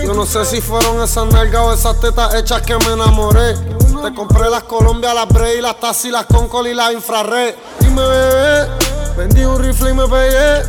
Yo 0.04 0.12
no 0.14 0.26
sé 0.26 0.44
si 0.44 0.60
fueron 0.60 1.00
esas 1.00 1.26
nalgas 1.26 1.62
o 1.62 1.72
esas 1.72 2.00
tetas 2.00 2.34
hechas 2.34 2.60
que 2.62 2.76
me 2.76 2.94
enamoré. 2.94 3.54
Te 3.54 4.12
compré 4.12 4.50
las 4.50 4.64
Colombia, 4.64 5.14
las 5.14 5.28
Bray, 5.28 5.60
las 5.60 5.78
Tassi, 5.78 6.10
las 6.10 6.26
Concol 6.26 6.66
y 6.66 6.74
las 6.74 6.92
Infrared. 6.92 7.54
Dime, 7.78 8.02
bebé, 8.02 8.68
vendí 9.16 9.44
un 9.44 9.62
rifle 9.62 9.90
y 9.90 9.94
me 9.94 10.08
pegué. 10.08 10.62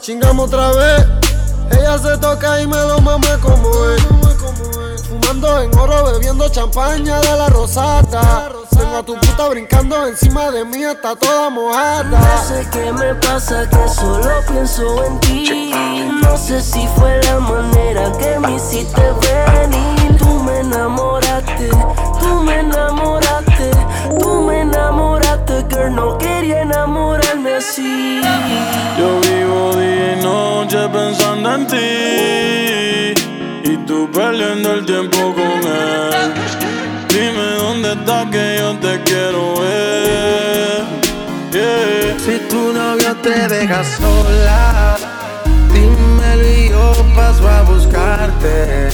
Chingamos 0.00 0.48
otra 0.48 0.72
vez. 0.72 1.06
Ella 1.70 1.98
se 1.98 2.18
toca 2.18 2.60
y 2.60 2.66
me 2.66 2.76
lo 2.76 3.00
mame 3.00 3.38
como 3.40 3.70
es. 3.88 4.23
Fumando 5.20 5.62
en 5.62 5.78
oro, 5.78 6.12
bebiendo 6.12 6.48
champaña 6.48 7.20
de 7.20 7.36
la 7.36 7.48
rosata. 7.48 8.50
Tengo 8.76 8.96
a 8.96 9.02
tu 9.02 9.14
puta 9.14 9.48
brincando 9.48 10.06
encima 10.06 10.50
de 10.50 10.64
mí, 10.64 10.82
está 10.82 11.14
toda 11.14 11.50
mojada. 11.50 12.02
No 12.04 12.42
sé 12.42 12.66
qué 12.72 12.92
me 12.92 13.14
pasa, 13.16 13.68
que 13.68 13.88
solo 13.88 14.28
pienso 14.48 15.04
en 15.04 15.20
ti. 15.20 15.72
No 16.20 16.36
sé 16.36 16.60
si 16.60 16.86
fue 16.96 17.20
la 17.24 17.38
manera 17.38 18.12
que 18.18 18.38
me 18.40 18.56
hiciste 18.56 19.02
venir. 19.20 20.18
Tú 20.18 20.42
me 20.42 20.60
enamoraste, 20.60 21.70
tú 22.20 22.40
me 22.40 22.60
enamoraste, 22.60 23.70
tú 24.18 24.40
me 24.42 24.60
enamoraste, 24.62 25.64
girl. 25.70 25.94
No 25.94 26.18
quería 26.18 26.62
enamorarme 26.62 27.54
así. 27.54 28.20
Yo 28.98 29.20
vivo 29.20 29.76
día 29.76 30.14
y 30.14 30.22
noche 30.22 30.88
pensando 30.88 31.54
en 31.54 31.66
ti. 31.68 33.13
Y 33.74 33.76
tú 33.86 34.08
perdiendo 34.12 34.72
el 34.72 34.86
tiempo 34.86 35.34
con 35.34 35.60
él. 35.66 36.32
Dime 37.08 37.54
dónde 37.58 37.92
estás 37.94 38.26
que 38.30 38.56
yo 38.60 38.78
te 38.78 39.02
quiero 39.02 39.60
ver. 39.60 40.84
Si 42.24 42.38
tu 42.48 42.72
novio 42.72 43.16
te 43.16 43.48
deja 43.48 43.82
sola, 43.82 44.96
dímelo 45.72 46.48
y 46.48 46.68
yo 46.68 46.92
paso 47.16 47.48
a 47.48 47.62
buscarte. 47.62 48.90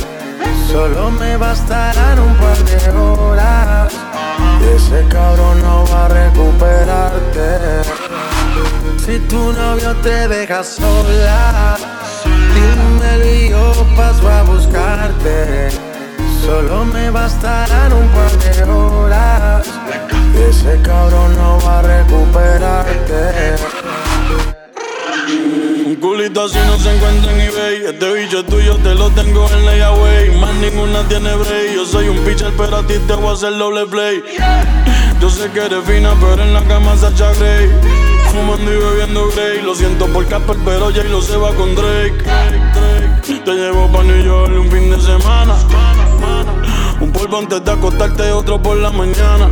Solo 0.72 1.10
me 1.10 1.36
bastarán 1.36 2.18
un 2.18 2.34
par 2.36 2.56
de 2.64 2.90
horas. 2.98 3.92
Y 4.62 4.76
ese 4.76 5.06
cabrón 5.10 5.60
no 5.60 5.84
va 5.92 6.06
a 6.06 6.08
recuperarte. 6.08 7.82
Si 8.96 9.18
tu 9.28 9.52
novio 9.52 9.94
te 9.96 10.26
deja 10.26 10.64
sola, 10.64 11.76
dímelo 12.60 13.34
y 13.34 13.48
yo 13.50 13.86
paso 13.96 14.28
a 14.28 14.42
buscarte. 14.42 15.68
Solo 16.44 16.84
me 16.84 17.10
bastarán 17.10 17.92
un 17.92 18.08
par 18.08 18.32
de 18.38 18.64
horas. 18.64 19.66
Ese 20.48 20.80
cabrón 20.82 21.36
no 21.36 21.58
va 21.66 21.78
a 21.78 21.82
recuperarte. 21.82 23.56
Un 25.86 25.96
culito 25.96 26.44
así 26.44 26.58
no 26.66 26.78
se 26.78 26.94
encuentra 26.94 27.32
en 27.32 27.40
eBay. 27.40 27.84
Este 27.86 28.12
bicho 28.14 28.44
tuyo, 28.44 28.76
te 28.76 28.94
lo 28.94 29.10
tengo 29.10 29.48
en 29.50 29.66
layaway. 29.66 30.38
Más 30.38 30.54
ninguna 30.54 31.06
tiene 31.08 31.34
break. 31.34 31.74
Yo 31.74 31.84
soy 31.84 32.08
un 32.08 32.18
pitcher, 32.18 32.52
pero 32.56 32.78
a 32.78 32.86
ti 32.86 32.94
te 33.06 33.14
voy 33.14 33.30
a 33.30 33.32
hacer 33.32 33.56
doble 33.56 33.86
play. 33.86 34.22
Yo 35.20 35.28
sé 35.28 35.50
que 35.50 35.66
eres 35.66 35.84
fina, 35.84 36.14
pero 36.20 36.42
en 36.42 36.54
la 36.54 36.62
cama 36.64 36.96
Sacha 36.96 37.32
Grey. 37.34 38.09
Fumando 38.30 38.72
y 38.72 38.76
bebiendo 38.76 39.28
Grey. 39.30 39.62
Lo 39.62 39.74
siento 39.74 40.06
por 40.06 40.26
Casper, 40.26 40.56
pero 40.64 40.92
Jay 40.92 41.08
lo 41.08 41.20
se 41.20 41.36
va 41.36 41.52
con 41.54 41.74
Drake. 41.74 42.24
Te 43.44 43.52
llevo 43.52 43.90
pa' 43.90 44.02
New 44.04 44.24
York 44.24 44.52
un 44.56 44.70
fin 44.70 44.90
de 44.90 45.00
semana. 45.00 45.56
Un 47.00 47.10
polvo 47.12 47.38
antes 47.38 47.64
de 47.64 47.70
acostarte, 47.70 48.30
otro 48.30 48.62
por 48.62 48.76
la 48.76 48.90
mañana. 48.90 49.48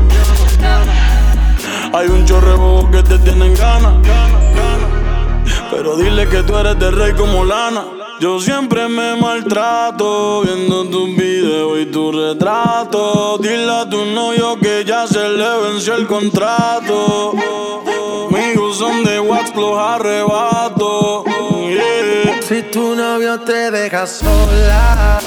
Hay 1.93 2.07
un 2.09 2.25
chorrebo 2.25 2.88
que 2.91 3.03
te 3.03 3.19
tienen 3.19 3.55
ganas. 3.55 3.95
Pero 5.71 5.97
dile 5.97 6.29
que 6.29 6.43
tú 6.43 6.57
eres 6.57 6.79
de 6.79 6.91
rey 6.91 7.12
como 7.14 7.45
lana. 7.45 7.85
Yo 8.21 8.41
siempre 8.41 8.88
me 8.88 9.17
maltrato 9.17 10.43
viendo 10.43 10.85
tus 10.87 11.17
videos 11.17 11.79
y 11.81 11.87
tu 11.87 12.12
retrato. 12.12 13.38
Dile 13.38 13.71
a 13.71 13.88
tu 13.88 14.05
novio 14.05 14.59
que 14.61 14.85
ya 14.85 15.07
se 15.07 15.29
le 15.29 15.59
venció 15.62 15.95
el 15.95 16.07
contrato. 16.07 17.33
Los 19.69 19.79
arrebato. 19.79 21.25
Si 22.41 22.63
tu 22.73 22.95
novio 22.95 23.39
te 23.41 23.71
deja 23.71 24.07
sola, 24.07 25.19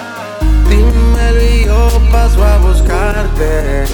dímelo 0.67 1.41
y 1.43 1.65
yo 1.65 1.89
paso 2.11 2.43
a 2.43 2.57
buscarte. 2.57 3.85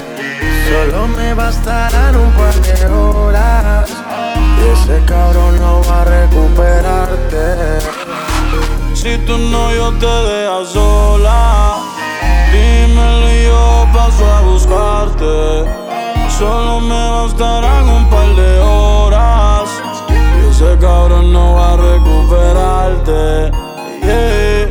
Solo 0.68 1.08
me 1.08 1.34
bastarán 1.34 2.16
un 2.16 2.32
par 2.32 2.54
de 2.62 2.86
horas. 2.86 3.90
Y 4.58 4.68
ese 4.72 5.04
cabrón 5.04 5.60
no 5.60 5.82
va 5.82 6.00
a 6.00 6.04
recuperarte. 6.04 7.80
Si 8.94 9.18
tu 9.26 9.36
novio 9.36 9.92
te 10.00 10.06
deja 10.06 10.64
sola, 10.64 11.76
dímelo 12.52 13.30
y 13.30 13.44
yo 13.44 13.86
paso 13.92 14.24
a 14.24 14.40
buscarte. 14.40 15.64
Solo 16.38 16.80
me 16.80 17.10
bastarán 17.10 17.88
un 17.88 18.08
par 18.08 18.28
de 18.34 18.60
horas. 18.60 19.67
Ese 20.60 20.76
cabrón 20.80 21.32
no 21.32 21.54
va 21.54 21.74
a 21.74 21.76
recuperarte. 21.76 23.52
Yeah. 24.02 24.68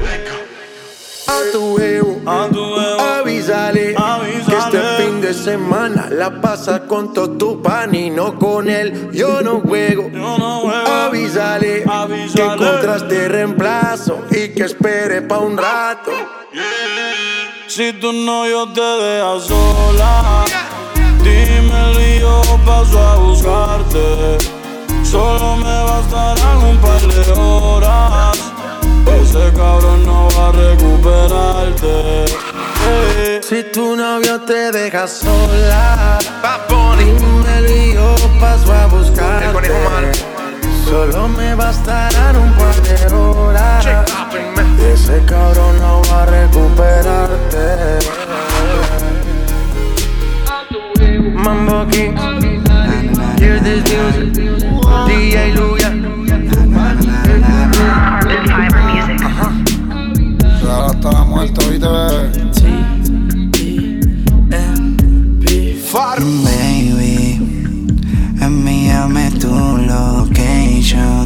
A 1.28 1.52
tu 1.54 1.76
huevo, 1.78 2.22
A 2.26 2.50
tu 2.52 2.60
huevo. 2.60 3.02
avísale, 3.02 3.96
que 3.96 4.58
este 4.58 4.82
fin 4.98 5.22
de 5.22 5.34
semana 5.34 6.10
la 6.12 6.42
pasa 6.42 6.86
con 6.86 7.14
todo 7.14 7.30
tu 7.38 7.62
pan 7.62 7.96
y 7.96 8.10
no 8.10 8.38
con 8.38 8.70
él. 8.70 9.12
Yo 9.14 9.42
no 9.42 9.62
juego. 9.62 10.12
Avísale, 11.06 11.86
que 12.36 12.44
encontraste 12.44 13.30
reemplazo 13.30 14.26
y 14.30 14.50
que 14.50 14.64
espere 14.66 15.22
pa' 15.22 15.40
un 15.40 15.58
rato. 15.58 16.12
Si 17.68 17.94
tu 17.94 18.12
novio 18.12 18.68
te 18.74 18.82
deja 18.82 19.40
sola, 19.40 20.44
dímelo 21.24 22.02
y 22.02 22.20
yo 22.20 22.42
paso 22.66 23.00
a 23.00 23.16
buscarte. 23.16 24.57
Solo 25.10 25.56
me 25.56 25.84
bastarán 25.84 26.58
un 26.64 26.78
par 26.80 27.00
de 27.00 27.32
horas. 27.32 28.38
Ese 29.22 29.54
cabrón 29.54 30.06
no 30.06 30.28
va 30.38 30.50
a 30.50 30.52
recuperarte. 30.52 32.26
Si 33.42 33.64
tu 33.72 33.96
novio 33.96 34.42
te 34.42 34.70
deja 34.74 35.08
sola, 35.08 36.20
dímelo 36.98 37.70
y 37.70 37.94
yo 37.94 38.16
paso 38.42 38.74
a 38.74 38.88
buscarte. 38.88 39.70
Solo 40.84 41.30
me 41.30 41.56
bastarán 41.56 42.36
un 42.36 42.52
par 42.54 42.76
de 42.82 43.16
horas. 43.16 43.86
Y 44.78 44.84
ese 44.92 45.24
cabrón 45.26 45.80
no 45.80 46.02
va 46.12 46.24
a 46.24 46.26
recuperarte. 46.26 48.00
Mambo 51.34 51.88
King, 51.88 52.14
hear 53.40 53.60
this 53.62 53.82
music. 53.90 54.77
DJ 55.08 55.54
Luya. 55.54 55.94
Ahora 60.64 60.92
está 60.94 61.24
muerto, 61.24 61.62
¿viste? 61.70 61.88
Baby, 66.20 67.40
envíame 68.42 69.32
tu 69.40 69.48
location. 69.78 71.26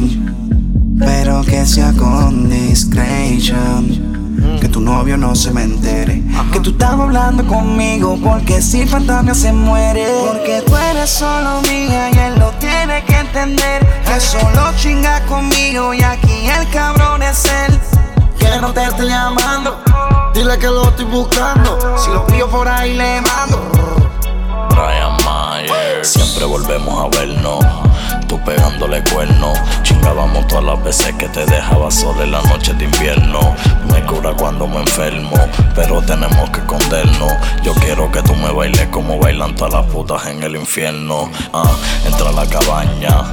Pero 0.98 1.42
que 1.42 1.64
sea 1.64 1.92
con 1.94 2.48
discretion. 2.48 4.11
Que 4.62 4.68
tu 4.68 4.80
novio 4.80 5.16
no 5.16 5.34
se 5.34 5.50
me 5.50 5.64
entere. 5.64 6.22
Que 6.52 6.60
tú 6.60 6.70
estás 6.70 6.92
hablando 6.92 7.44
conmigo. 7.48 8.16
Porque 8.22 8.62
si 8.62 8.86
fantasma 8.86 9.34
se 9.34 9.52
muere. 9.52 10.06
Porque 10.24 10.62
tú 10.64 10.76
eres 10.76 11.10
solo 11.10 11.60
mía 11.62 12.10
y 12.12 12.18
él 12.18 12.38
lo 12.38 12.50
tiene 12.60 13.02
que 13.02 13.16
entender. 13.16 13.84
Que 14.04 14.20
solo 14.20 14.72
chinga 14.76 15.20
conmigo 15.22 15.92
y 15.92 16.04
aquí 16.04 16.46
el 16.46 16.70
cabrón 16.70 17.24
es 17.24 17.44
él. 17.44 17.80
Que 18.38 18.60
no 18.60 18.72
te 18.72 18.84
esté 18.84 19.04
llamando. 19.04 19.82
Dile 20.32 20.56
que 20.56 20.68
lo 20.68 20.90
estoy 20.90 21.06
buscando. 21.06 21.98
Si 21.98 22.10
lo 22.10 22.24
pillo 22.26 22.48
por 22.48 22.68
ahí 22.68 22.96
le 22.96 23.20
mando. 23.20 23.68
Brian 24.70 25.16
Mayer. 25.24 25.71
Siempre 26.02 26.44
volvemos 26.44 26.98
a 26.98 27.16
vernos. 27.16 27.64
Tú 28.26 28.38
pegándole 28.40 29.02
cuerno. 29.04 29.52
Chingábamos 29.84 30.48
todas 30.48 30.64
las 30.64 30.82
veces 30.82 31.14
que 31.14 31.28
te 31.28 31.46
dejaba 31.46 31.90
sola 31.92 32.24
en 32.24 32.32
la 32.32 32.42
noche 32.42 32.74
de 32.74 32.84
invierno. 32.86 33.54
Me 33.92 34.04
cura 34.04 34.32
cuando 34.34 34.66
me 34.66 34.80
enfermo, 34.80 35.36
pero 35.76 36.02
tenemos 36.02 36.50
que 36.50 36.60
escondernos. 36.60 37.32
Yo 37.62 37.72
quiero 37.74 38.10
que 38.10 38.20
tú 38.22 38.34
me 38.34 38.50
bailes 38.50 38.86
como 38.88 39.18
bailan 39.18 39.54
todas 39.54 39.74
las 39.74 39.86
putas 39.86 40.26
en 40.26 40.42
el 40.42 40.56
infierno. 40.56 41.30
Ah, 41.52 41.70
entra 42.04 42.30
a 42.30 42.32
la 42.32 42.46
cabaña. 42.46 43.24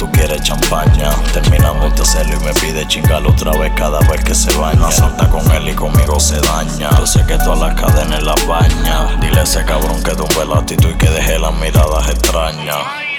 Tú 0.00 0.10
quieres 0.12 0.40
champaña, 0.42 1.10
terminamos 1.34 1.94
de 1.94 2.00
hacerlo 2.00 2.34
y 2.40 2.44
me 2.44 2.54
pide 2.54 2.88
chingar 2.88 3.22
otra 3.26 3.52
vez 3.52 3.70
cada 3.76 3.98
vez 4.08 4.24
que 4.24 4.34
se 4.34 4.50
baña. 4.56 4.90
Salta 4.90 5.28
con 5.28 5.48
él 5.52 5.68
y 5.68 5.74
conmigo 5.74 6.18
se 6.18 6.40
daña. 6.40 6.88
Yo 6.98 7.06
sé 7.06 7.22
que 7.26 7.36
todas 7.36 7.58
las 7.60 7.74
cadenas 7.78 8.22
las 8.22 8.46
baña. 8.46 9.18
Dile 9.20 9.40
a 9.40 9.42
ese 9.42 9.62
cabrón 9.62 10.02
que 10.02 10.12
tumbe 10.12 10.46
la 10.46 10.60
actitud 10.60 10.88
y 10.88 10.94
que 10.94 11.10
deje 11.10 11.38
las 11.38 11.52
miradas 11.52 11.99
I'm 12.00 12.08
a 12.08 12.12
extraña. 12.12 13.09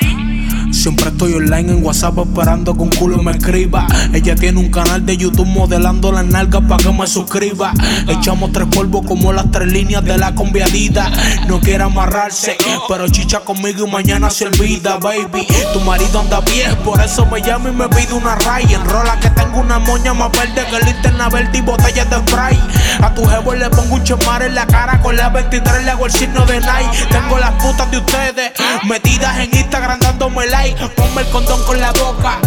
Siempre 0.72 1.10
estoy 1.10 1.34
online 1.34 1.74
en 1.74 1.84
WhatsApp 1.84 2.18
esperando 2.18 2.74
que 2.74 2.82
un 2.82 2.90
culo 2.90 3.22
me 3.22 3.32
escriba. 3.32 3.86
Ella 4.14 4.36
tiene 4.36 4.60
un 4.60 4.70
canal 4.70 5.06
de 5.06 5.18
YouTube 5.18 5.46
modelando 5.46 6.12
las 6.12 6.26
nalgas 6.26 6.62
para 6.68 6.82
que 6.82 6.92
me 6.92 7.06
suscriba. 7.06 7.74
Echamos 8.08 8.54
tres 8.54 8.68
polvos 8.74 9.06
como 9.06 9.34
las 9.34 9.52
tres 9.52 9.68
líneas 9.72 10.04
de 10.06 10.18
la 10.18 10.34
conviadita. 10.34 11.12
No 11.48 11.60
quiere 11.60 11.84
amarrarse, 11.84 12.56
pero 12.88 13.08
chicha 13.10 13.42
conmigo 13.42 13.86
y 13.86 13.92
mañana 13.92 14.30
se 14.30 14.48
olvida, 14.48 14.98
baby. 14.98 15.46
Tu 15.74 15.80
marido 15.82 16.22
anda 16.22 16.40
bien, 16.42 16.76
por 16.86 17.02
eso 17.02 17.26
me 17.26 17.42
llama 17.42 17.70
y 17.70 17.74
me 17.74 17.90
pide 17.90 18.14
una 18.14 18.36
ray. 18.36 18.74
Enrola 18.74 19.20
que 19.20 19.30
tengo 19.32 19.60
una 19.60 19.78
moña 19.78 20.14
más 20.14 20.32
verde 20.32 20.66
que 20.70 20.86
linterna 20.86 21.30
verde 21.30 21.58
y 21.58 21.62
botellas 21.62 22.10
de 22.10 22.16
spray. 22.16 22.58
A 23.02 23.14
tu 23.14 23.26
jevo 23.26 23.54
le 23.54 23.70
pongo 23.70 23.96
un 23.96 24.04
chemar 24.04 24.42
en 24.44 24.56
la 24.56 24.66
cara 24.66 25.02
con 25.02 25.16
la 25.18 25.30
23 25.30 25.84
le 25.84 25.92
hago 25.92 26.06
el 26.06 26.12
signo 26.12 26.46
de 26.46 26.60
Nike. 26.60 27.06
Tengo 27.10 27.38
las 27.38 27.52
putas 27.62 27.92
de 27.92 27.98
ustedes 27.98 28.52
metidas 28.86 29.38
en 29.40 29.54
Instagram 29.54 30.00
dándome 30.00 30.48
like. 30.48 30.61
Ponme 30.96 31.22
el 31.22 31.30
condón 31.30 31.64
con 31.66 31.80
la 31.80 31.92
boca, 31.92 32.40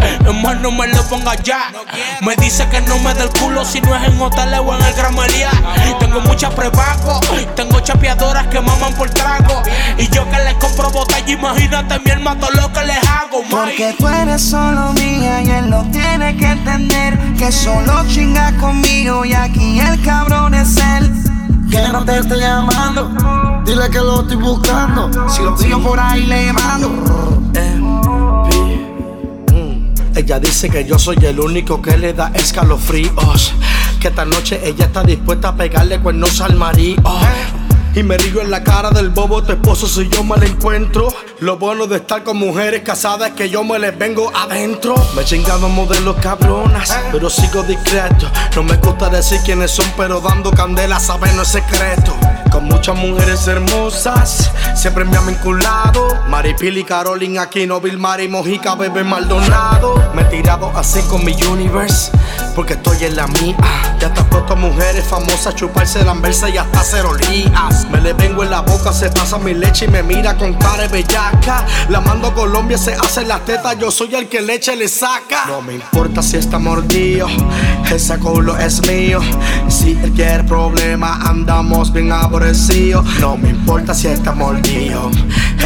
más 0.42 0.61
no 0.61 0.70
me 0.70 0.87
lo 0.87 1.03
ponga 1.09 1.35
ya. 1.42 1.72
Me 2.22 2.37
dice 2.37 2.68
que 2.68 2.81
no 2.83 2.98
me 3.00 3.12
dé 3.12 3.24
el 3.24 3.29
culo 3.31 3.64
si 3.64 3.81
no 3.81 3.94
es 3.96 4.05
en 4.05 4.20
hoteles 4.20 4.61
o 4.61 4.74
en 4.74 4.83
el 4.83 4.94
Gramelia. 4.94 5.50
Tengo 5.98 6.20
muchas 6.20 6.55
prepago, 6.55 7.20
tengo 7.57 7.81
chapeadoras 7.81 8.46
que 8.46 8.61
maman 8.61 8.94
por 8.94 9.11
trago. 9.11 9.62
Y 9.98 10.09
yo 10.11 10.29
que 10.31 10.38
les 10.38 10.55
compro 10.55 10.90
botella, 10.90 11.29
imagínate 11.29 11.98
mi 11.98 12.11
hermano 12.11 12.46
lo 12.55 12.72
que 12.72 12.85
les 12.85 12.98
hago, 13.09 13.42
Mike. 13.42 13.50
Porque 13.50 13.94
tú 13.98 14.09
eres 14.09 14.42
solo 14.42 14.92
mía 14.92 15.42
y 15.42 15.50
él 15.50 15.70
lo 15.70 15.83
tiene 15.90 16.37
que 16.37 16.46
entender. 16.46 17.18
Que 17.37 17.50
solo 17.50 18.05
chinga 18.09 18.53
conmigo 18.59 19.24
y 19.24 19.35
aquí 19.35 19.81
el 19.81 20.00
cabrón 20.03 20.55
es 20.55 20.77
él. 20.77 21.12
Que 21.68 21.88
no 21.88 22.05
te 22.05 22.18
esté 22.18 22.38
llamando. 22.38 23.62
Dile 23.64 23.90
que 23.90 23.98
lo 23.98 24.20
estoy 24.20 24.37
buscando. 24.37 25.29
Si 25.29 25.42
lo 25.42 25.57
pillo 25.57 25.83
por 25.83 25.98
ahí 25.98 26.27
le 26.27 26.53
mando. 26.53 27.42
Ella 30.17 30.38
dice 30.38 30.71
que 30.71 30.85
yo 30.85 30.99
soy 30.99 31.19
el 31.23 31.40
único 31.40 31.83
que 31.83 31.97
le 31.97 32.12
da 32.12 32.31
escalofríos. 32.35 33.53
Que 34.01 34.09
esta 34.09 34.25
noche 34.25 34.61
ella 34.64 34.87
está 34.87 35.03
dispuesta 35.03 35.49
a 35.49 35.57
pegarle 35.57 35.99
cuernos 35.99 36.40
al 36.40 36.55
marido. 36.57 37.03
Y 37.97 38.03
me 38.03 38.17
río 38.19 38.41
en 38.41 38.51
la 38.51 38.65
cara 38.65 38.91
del 38.91 39.11
bobo, 39.11 39.43
tu 39.45 39.53
esposo 39.53 39.87
si 39.87 40.09
yo 40.09 40.25
me 40.25 40.37
lo 40.37 40.45
encuentro. 40.45 41.09
Lo 41.39 41.59
bueno 41.59 41.87
de 41.87 41.99
estar 41.99 42.25
con 42.25 42.37
mujeres 42.39 42.83
casadas 42.83 43.31
es 43.31 43.35
que 43.35 43.49
yo 43.49 43.63
me 43.63 43.79
les 43.79 43.97
vengo 43.97 44.33
adentro. 44.35 44.97
Me 45.15 45.23
he 45.23 45.25
chingado 45.25 45.69
modelos 45.69 46.17
cabronas, 46.17 46.93
pero 47.13 47.31
sigo 47.31 47.63
discreto. 47.63 48.29
No 48.57 48.65
me 48.65 48.77
gusta 48.79 49.09
decir 49.11 49.39
quiénes 49.45 49.71
son, 49.71 49.87
pero 49.97 50.21
dando 50.21 50.51
candela 50.51 50.99
saben 50.99 51.37
no 51.37 51.43
es 51.43 51.49
secreto. 51.49 52.17
Con 52.51 52.65
muchas 52.65 52.97
mujeres 52.97 53.47
hermosas, 53.47 54.51
siempre 54.75 55.05
me 55.05 55.17
han 55.17 55.27
vinculado. 55.27 56.09
Maripili 56.29 56.83
Carolina 56.83 57.43
Aquino, 57.43 57.81
Vilmar 57.81 58.21
y 58.21 58.29
Mojica, 58.29 58.75
Bebé 58.75 59.05
Maldonado. 59.05 60.13
Me 60.15 60.23
he 60.23 60.25
tirado 60.27 60.73
así 60.77 61.01
con 61.03 61.25
mi 61.25 61.35
universe, 61.45 62.11
porque 62.57 62.75
estoy 62.75 63.05
en 63.05 63.17
la 63.17 63.27
mía. 63.27 63.57
Ya 64.01 64.13
te 64.13 64.23
puesto 64.25 64.53
a 64.53 64.57
mujeres 64.57 65.05
famosas, 65.05 65.55
chuparse 65.55 66.05
la 66.05 66.13
anversa 66.13 66.49
y 66.49 66.59
hasta 66.59 66.81
hacer 66.81 67.05
olías. 67.05 67.84
Me 67.90 68.01
le 68.01 68.12
vengo 68.12 68.42
en 68.42 68.51
la 68.51 68.61
boca, 68.61 68.92
se 68.92 69.11
pasa 69.11 69.38
mi 69.38 69.55
leche 69.55 69.87
y 69.87 69.88
me 69.88 70.03
mira 70.03 70.37
con 70.37 70.55
cara 70.55 70.83
de 70.83 70.88
bellaca. 70.88 71.64
La 71.88 72.01
mando 72.01 72.29
a 72.29 72.35
Colombia, 72.35 72.79
se 72.79 72.94
hace 72.94 73.25
las 73.25 73.44
tetas, 73.44 73.79
yo 73.79 73.90
soy 73.90 74.14
el 74.14 74.29
que 74.29 74.40
leche 74.40 74.75
le 74.77 74.88
saca. 74.88 75.44
No 75.47 75.62
me 75.62 75.75
importa 75.75 76.23
si 76.23 76.37
está 76.37 76.59
mordido, 76.59 77.27
ese 77.92 78.18
culo 78.18 78.57
es 78.59 78.87
mío. 78.87 79.20
Si 79.68 79.92
él 79.92 80.12
quiere 80.12 80.44
problema, 80.44 81.18
andamos 81.23 81.92
bien 81.92 82.12
aborrecidos. 82.12 83.05
No 83.20 83.37
me 83.37 83.51
importa 83.51 83.94
si 83.94 84.09
está 84.09 84.33
mordido, 84.33 85.11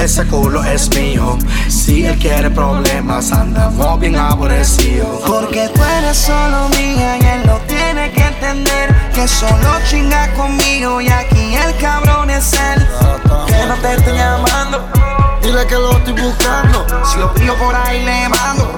ese 0.01 0.27
culo 0.27 0.63
es 0.65 0.89
mío. 0.95 1.39
Si 1.69 2.05
él 2.05 2.19
quiere 2.19 2.51
problemas, 2.51 3.33
andamos 3.33 4.01
bien 4.01 4.17
aborrecidos. 4.17 5.23
Porque 5.27 5.69
tú 5.75 5.81
eres 5.99 6.17
solo 6.17 6.69
mía 6.71 7.17
y 7.21 7.25
él 7.25 7.47
lo 7.47 7.59
tiene 7.67 8.11
que 8.13 8.23
entender. 8.23 8.95
Que 9.15 9.27
solo 9.27 9.71
chinga 9.89 10.33
conmigo 10.35 11.01
y 11.01 11.09
aquí 11.09 11.55
el 11.55 11.77
cabrón 11.77 12.08
es 12.31 12.53
él. 12.53 12.89
Que 13.47 13.67
no 13.67 13.75
te 13.77 13.95
estoy 13.95 14.17
llamando. 14.17 14.89
Dile 15.43 15.67
que 15.67 15.75
lo 15.75 15.93
estoy 15.93 16.13
buscando. 16.13 16.87
Si 17.05 17.19
lo 17.19 17.33
pillo 17.35 17.55
por 17.57 17.75
ahí 17.75 18.05
le 18.05 18.29
mando. 18.29 18.78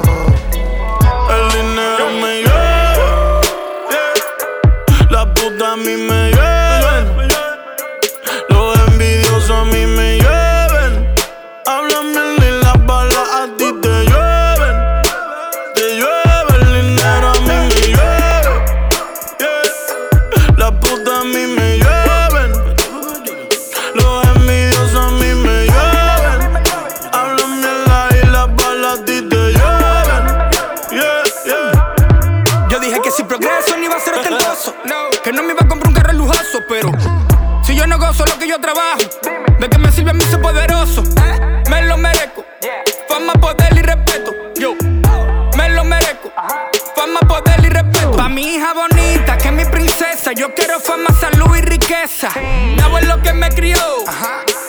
Mi 52.00 52.80
abuelo 52.80 53.20
que 53.22 53.34
me 53.34 53.50
crió, 53.50 53.76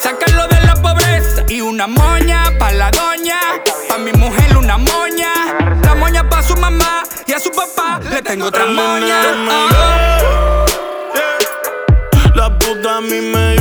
sacarlo 0.01 0.49
de 0.49 0.59
la 0.65 0.73
pobreza. 0.73 1.45
Y 1.47 1.61
una 1.61 1.87
moña 1.87 2.43
pa' 2.59 2.73
la 2.73 2.91
doña. 2.91 3.39
Pa' 3.87 3.97
mi 3.97 4.11
mujer 4.11 4.57
una 4.57 4.77
moña. 4.77 5.31
La 5.81 5.95
moña 5.95 6.29
pa' 6.29 6.43
su 6.43 6.57
mamá 6.57 7.03
y 7.25 7.31
a 7.31 7.39
su 7.39 7.49
papá 7.51 8.01
le 8.09 8.21
tengo 8.21 8.47
otra 8.47 8.65
moña. 8.65 9.21
Ah. 9.49 10.65
La 12.35 12.57
puta 12.59 12.97
a 12.97 13.01
mí 13.01 13.21
me 13.21 13.55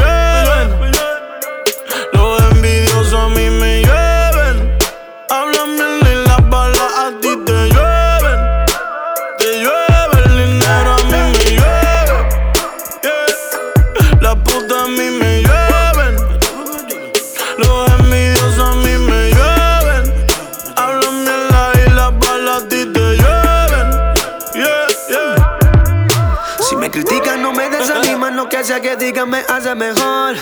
me 29.12 29.44
hace 29.49 29.75
mejor. 29.75 30.37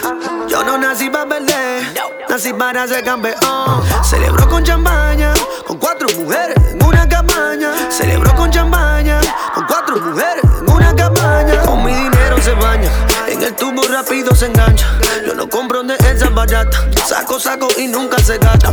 Yo 0.47 0.63
no 0.63 0.77
nací 0.77 1.09
para 1.09 1.27
perder, 1.27 1.83
nací 2.29 2.53
para 2.53 2.87
ser 2.87 3.03
campeón. 3.03 3.83
Celebro 4.05 4.47
con 4.49 4.63
champaña, 4.63 5.33
con 5.67 5.79
cuatro 5.79 6.07
mujeres 6.19 6.57
en 6.71 6.85
una 6.85 7.09
cabaña. 7.09 7.73
Celebro 7.91 8.35
con 8.35 8.51
champaña, 8.51 9.21
con 9.55 9.65
cuatro 9.67 9.97
mujeres 9.97 10.45
en 10.45 10.71
una 10.71 10.95
cabaña. 10.95 11.63
Con 11.63 11.83
mi 11.83 11.95
dinero 11.95 12.37
se 12.43 12.53
baña, 12.55 12.91
en 13.27 13.43
el 13.43 13.55
tubo 13.55 13.83
rápido 13.89 14.35
se 14.35 14.47
engancha. 14.47 14.87
Yo 15.27 15.35
no 15.35 15.49
compro 15.49 15.83
de 15.83 15.97
esas 15.97 16.33
baratas, 16.35 16.79
saco, 17.07 17.41
saco 17.41 17.69
y 17.79 17.87
nunca 17.89 18.19
se 18.19 18.37
gasta. 18.37 18.71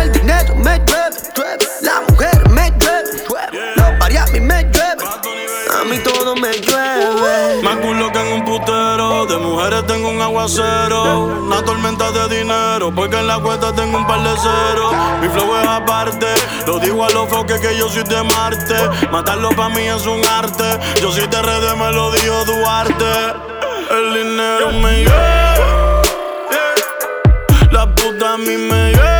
El 0.00 0.12
dinero 0.12 0.54
me 0.56 0.78
llueve, 0.78 1.11
la 13.40 13.72
tengo 13.72 13.96
un 13.96 14.06
par 14.06 14.22
de 14.22 14.36
ceros. 14.36 14.92
Mi 15.20 15.28
flow 15.28 15.56
es 15.56 15.66
aparte. 15.66 16.26
Lo 16.66 16.78
digo 16.78 17.04
a 17.04 17.10
los 17.10 17.28
foques 17.28 17.60
que 17.60 17.76
yo 17.76 17.88
soy 17.88 18.02
de 18.02 18.22
Marte. 18.22 18.76
Matarlo 19.10 19.50
para 19.50 19.70
mí 19.70 19.82
es 19.82 20.06
un 20.06 20.20
arte. 20.26 20.78
Yo 21.00 21.10
soy 21.10 21.26
de 21.26 21.40
RD, 21.40 21.76
me 21.76 21.92
lo 21.92 22.10
dijo 22.12 22.44
Duarte. 22.44 23.04
El 23.90 24.14
dinero 24.14 24.72
me 24.72 25.04
lleva. 25.04 26.02
La 27.70 27.86
puta 27.94 28.34
a 28.34 28.38
mí 28.38 28.56
me 28.56 28.90
lleven. 28.90 29.11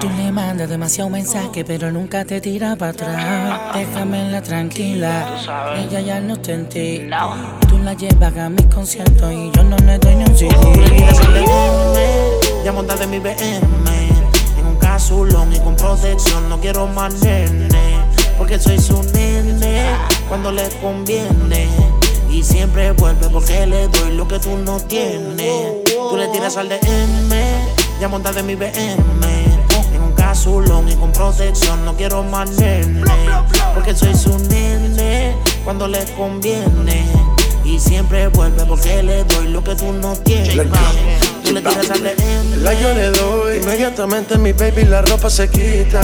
Tú 0.00 0.08
le 0.16 0.32
mandas 0.32 0.68
demasiado 0.68 1.10
mensaje, 1.10 1.64
pero 1.64 1.90
nunca 1.90 2.24
te 2.24 2.40
tira 2.40 2.76
para 2.76 2.92
atrás. 2.92 3.74
Déjamela 3.74 4.42
tranquila, 4.42 5.26
ella 5.76 6.00
ya 6.00 6.20
no 6.20 6.34
está 6.34 6.52
en 6.52 6.68
ti. 6.68 7.08
Tú 7.68 7.78
la 7.78 7.94
llevas 7.94 8.36
a 8.36 8.48
mis 8.48 8.66
conciertos 8.66 9.32
y 9.32 9.50
yo 9.54 9.62
no 9.64 9.76
le 9.78 9.98
doy 9.98 10.16
ni 10.16 10.24
un 10.24 10.36
CD. 10.36 10.50
Ya 12.64 12.72
montate 12.72 13.04
en 13.04 13.10
mi 13.10 13.18
BM 13.18 13.38
En 14.58 14.66
un 14.66 14.76
casulón 14.76 15.50
y 15.50 15.58
con 15.60 15.74
protección 15.76 16.46
No 16.50 16.60
quiero 16.60 16.86
más 16.86 17.14
nene 17.22 17.96
Porque 18.36 18.58
soy 18.58 18.78
su 18.78 19.02
nene 19.14 19.86
Cuando 20.28 20.52
le 20.52 20.68
conviene 20.82 21.68
Y 22.30 22.42
siempre 22.42 22.92
vuelve 22.92 23.28
porque 23.30 23.66
le 23.66 23.88
doy 23.88 24.12
lo 24.14 24.28
que 24.28 24.38
tú 24.38 24.56
no 24.58 24.78
tienes. 24.80 25.84
Tú 25.84 26.16
le 26.16 26.28
tiras 26.28 26.56
al 26.56 26.68
DM, 26.68 26.78
ya 28.00 28.08
monta 28.08 28.32
de 28.32 28.42
mi 28.42 28.54
BM. 28.54 28.72
En 29.92 30.02
un 30.02 30.12
casulón 30.12 30.88
y 30.88 30.94
con 30.94 31.12
protección, 31.12 31.84
no 31.84 31.94
quiero 31.94 32.22
más 32.22 32.50
nene. 32.52 33.02
Porque 33.74 33.94
soy 33.94 34.14
su 34.14 34.38
nene 34.48 35.36
cuando 35.64 35.86
le 35.86 36.02
conviene. 36.14 37.04
Y 37.62 37.78
siempre 37.78 38.28
vuelve 38.28 38.64
porque 38.64 39.02
le 39.02 39.24
doy 39.24 39.48
lo 39.48 39.62
que 39.62 39.74
tú 39.76 39.92
no 39.92 40.16
tienes. 40.16 41.29
DM. 41.54 42.62
La 42.62 42.72
yo 42.74 42.94
le 42.94 43.10
doy, 43.10 43.56
inmediatamente 43.56 44.38
mi 44.38 44.52
baby 44.52 44.84
la 44.84 45.02
ropa 45.02 45.28
se 45.28 45.48
quita. 45.48 46.00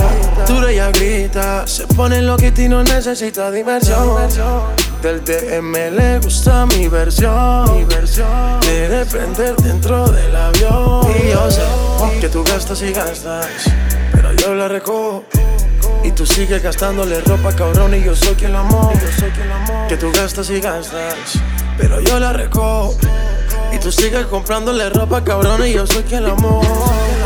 Tú 0.46 0.64
ella 0.66 0.90
grita, 0.90 1.66
se 1.66 1.86
pone 1.86 2.20
loquita 2.22 2.62
y 2.62 2.68
no 2.68 2.82
necesita 2.82 3.50
diversión. 3.50 4.16
Del 5.02 5.22
DM 5.24 5.72
le 5.94 6.18
gusta 6.18 6.66
mi 6.66 6.88
versión. 6.88 7.76
Mi 7.76 7.84
versión. 7.84 8.60
Quiere 8.60 9.04
prender 9.06 9.54
dentro 9.56 10.08
del 10.08 10.34
avión. 10.34 11.06
Y 11.24 11.30
yo 11.30 11.50
sé 11.50 11.62
que 12.20 12.28
tú 12.28 12.42
gastas 12.42 12.82
y 12.82 12.92
gastas, 12.92 13.46
pero 14.12 14.32
yo 14.32 14.54
la 14.54 14.68
recojo. 14.68 15.24
Y 16.02 16.12
tú 16.12 16.24
sigues 16.26 16.62
gastándole 16.62 17.20
ropa, 17.20 17.52
cabrón, 17.52 17.94
y 17.94 18.02
yo 18.02 18.14
soy 18.14 18.34
quien 18.34 18.52
la 18.52 18.60
amo. 18.60 18.92
Que 19.88 19.96
tú 19.96 20.10
gastas 20.12 20.50
y 20.50 20.60
gastas, 20.60 21.14
pero 21.78 22.00
yo 22.00 22.18
la 22.18 22.32
recojo. 22.32 22.96
Y 23.76 23.78
tú 23.78 23.92
sigues 23.92 24.24
comprándole 24.26 24.88
ropa, 24.88 25.22
cabrón, 25.22 25.66
y 25.66 25.74
yo 25.74 25.86
soy 25.86 26.02
quien 26.02 26.24
la 26.24 26.30
amo. 26.30 26.62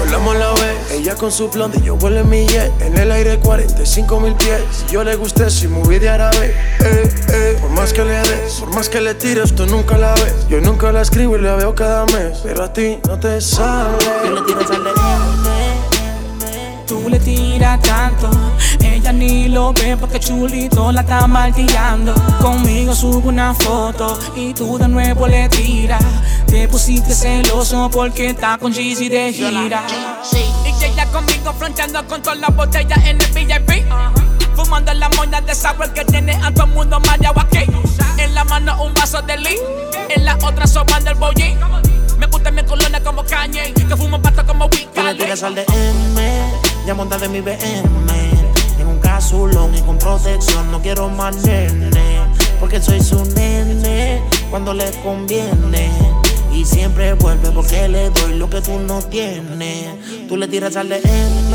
Volamos 0.01 0.37
la 0.37 0.51
vez, 0.55 0.91
ella 0.91 1.15
con 1.15 1.31
su 1.31 1.49
blonde 1.49 1.79
y 1.79 1.85
yo 1.85 1.95
vuelo 1.95 2.21
en 2.21 2.29
mi 2.29 2.45
jet. 2.45 2.73
En 2.81 2.99
el 2.99 3.13
aire 3.13 3.39
45 3.39 4.19
mil 4.19 4.35
pies. 4.35 4.61
Si 4.73 4.93
yo 4.93 5.05
le 5.05 5.15
gusté, 5.15 5.49
si 5.49 5.69
moví 5.69 6.01
de 6.01 6.09
árabe. 6.09 6.53
Eh, 6.81 7.15
eh. 7.29 7.59
Por 7.61 7.71
más 7.71 7.93
que 7.93 8.05
le 8.05 8.15
des, 8.15 8.55
por 8.59 8.75
más 8.75 8.89
que 8.89 9.01
le 9.01 9.15
tires, 9.15 9.55
tú 9.55 9.65
nunca 9.67 9.97
la 9.97 10.13
ves. 10.15 10.49
Yo 10.49 10.61
nunca 10.61 10.91
la 10.91 11.03
escribo 11.03 11.37
y 11.37 11.41
la 11.41 11.55
veo 11.55 11.73
cada 11.77 12.05
mes. 12.07 12.39
Pero 12.43 12.65
a 12.65 12.73
ti 12.73 12.99
no 13.07 13.21
te 13.21 13.41
sale. 13.41 13.99
Tú 14.25 14.35
le 14.35 14.41
tiras 14.43 14.71
al 14.73 14.83
Tú 16.91 17.09
le 17.09 17.21
tiras 17.21 17.81
tanto, 17.83 18.29
ella 18.83 19.13
ni 19.13 19.47
lo 19.47 19.73
ve 19.73 19.97
porque 19.97 20.19
chulito 20.19 20.91
la 20.91 21.03
está 21.03 21.25
martillando. 21.29 22.13
Conmigo 22.43 22.93
subo 22.97 23.29
una 23.29 23.55
foto 23.55 24.19
y 24.35 24.53
tú 24.53 24.77
de 24.77 24.89
nuevo 24.89 25.29
le 25.29 25.49
tiras. 25.51 26.03
Te 26.49 26.67
pusiste 26.67 27.15
celoso 27.15 27.89
porque 27.93 28.31
está 28.31 28.59
con 28.59 28.73
Jeezy 28.73 29.09
de 29.09 29.33
gira. 29.33 29.85
Y 30.33 30.85
ella 30.85 31.07
conmigo 31.13 31.53
fronteando 31.57 32.05
con 32.09 32.23
todas 32.23 32.41
las 32.41 32.57
botellas 32.57 32.99
en 33.07 33.21
el 33.21 33.31
VIP. 33.35 33.87
Fumando 34.57 34.93
la 34.93 35.09
moña 35.11 35.41
de 35.43 35.55
sabor 35.55 35.93
que 35.93 36.05
tiene 36.05 36.35
a 36.43 36.53
todo 36.53 36.65
el 36.65 36.73
mundo 36.73 36.99
mareado 37.07 37.41
aquí. 37.41 37.67
En 38.19 38.35
la 38.35 38.43
mano 38.43 38.83
un 38.83 38.93
vaso 38.95 39.23
de 39.23 39.37
lee, 39.37 39.59
en 40.09 40.25
la 40.25 40.37
otra 40.43 40.67
sobando 40.67 41.09
el 41.09 41.17
bollín. 41.17 41.57
Me 42.19 42.27
gusta 42.27 42.51
mi 42.51 42.65
colonia 42.65 43.01
como 43.01 43.25
Kanye, 43.25 43.73
que 43.75 43.97
fumo 43.97 44.21
pasta 44.21 44.45
como 44.45 44.69
Tú 44.69 44.77
le 44.77 44.87
Weekend. 44.87 45.19
tiras 45.19 45.43
al 45.45 45.55
DM, 45.55 46.70
ya 46.91 46.95
monta 46.97 47.19
de 47.19 47.29
mi 47.29 47.41
BM. 47.41 48.11
En 48.81 48.87
un 48.89 48.99
casulón 48.99 49.73
y 49.77 49.81
con 49.83 49.97
protección, 49.97 50.73
no 50.73 50.83
quiero 50.83 51.09
más. 51.09 51.37
Porque 52.59 52.83
soy 52.83 53.01
su 53.01 53.25
nene 53.27 54.21
cuando 54.51 54.75
le 54.75 54.91
conviene. 55.05 55.89
Y 56.53 56.65
siempre 56.65 57.13
vuelve 57.15 57.53
porque 57.53 57.87
le 57.87 58.11
doy 58.11 58.35
lo 58.35 58.51
que 58.51 58.61
tú 58.61 58.81
no 58.81 59.01
tienes. 59.03 60.27
Tú 60.29 60.37
le 60.37 60.49
tiras 60.49 60.75
al 60.75 60.89
DM 60.89 61.55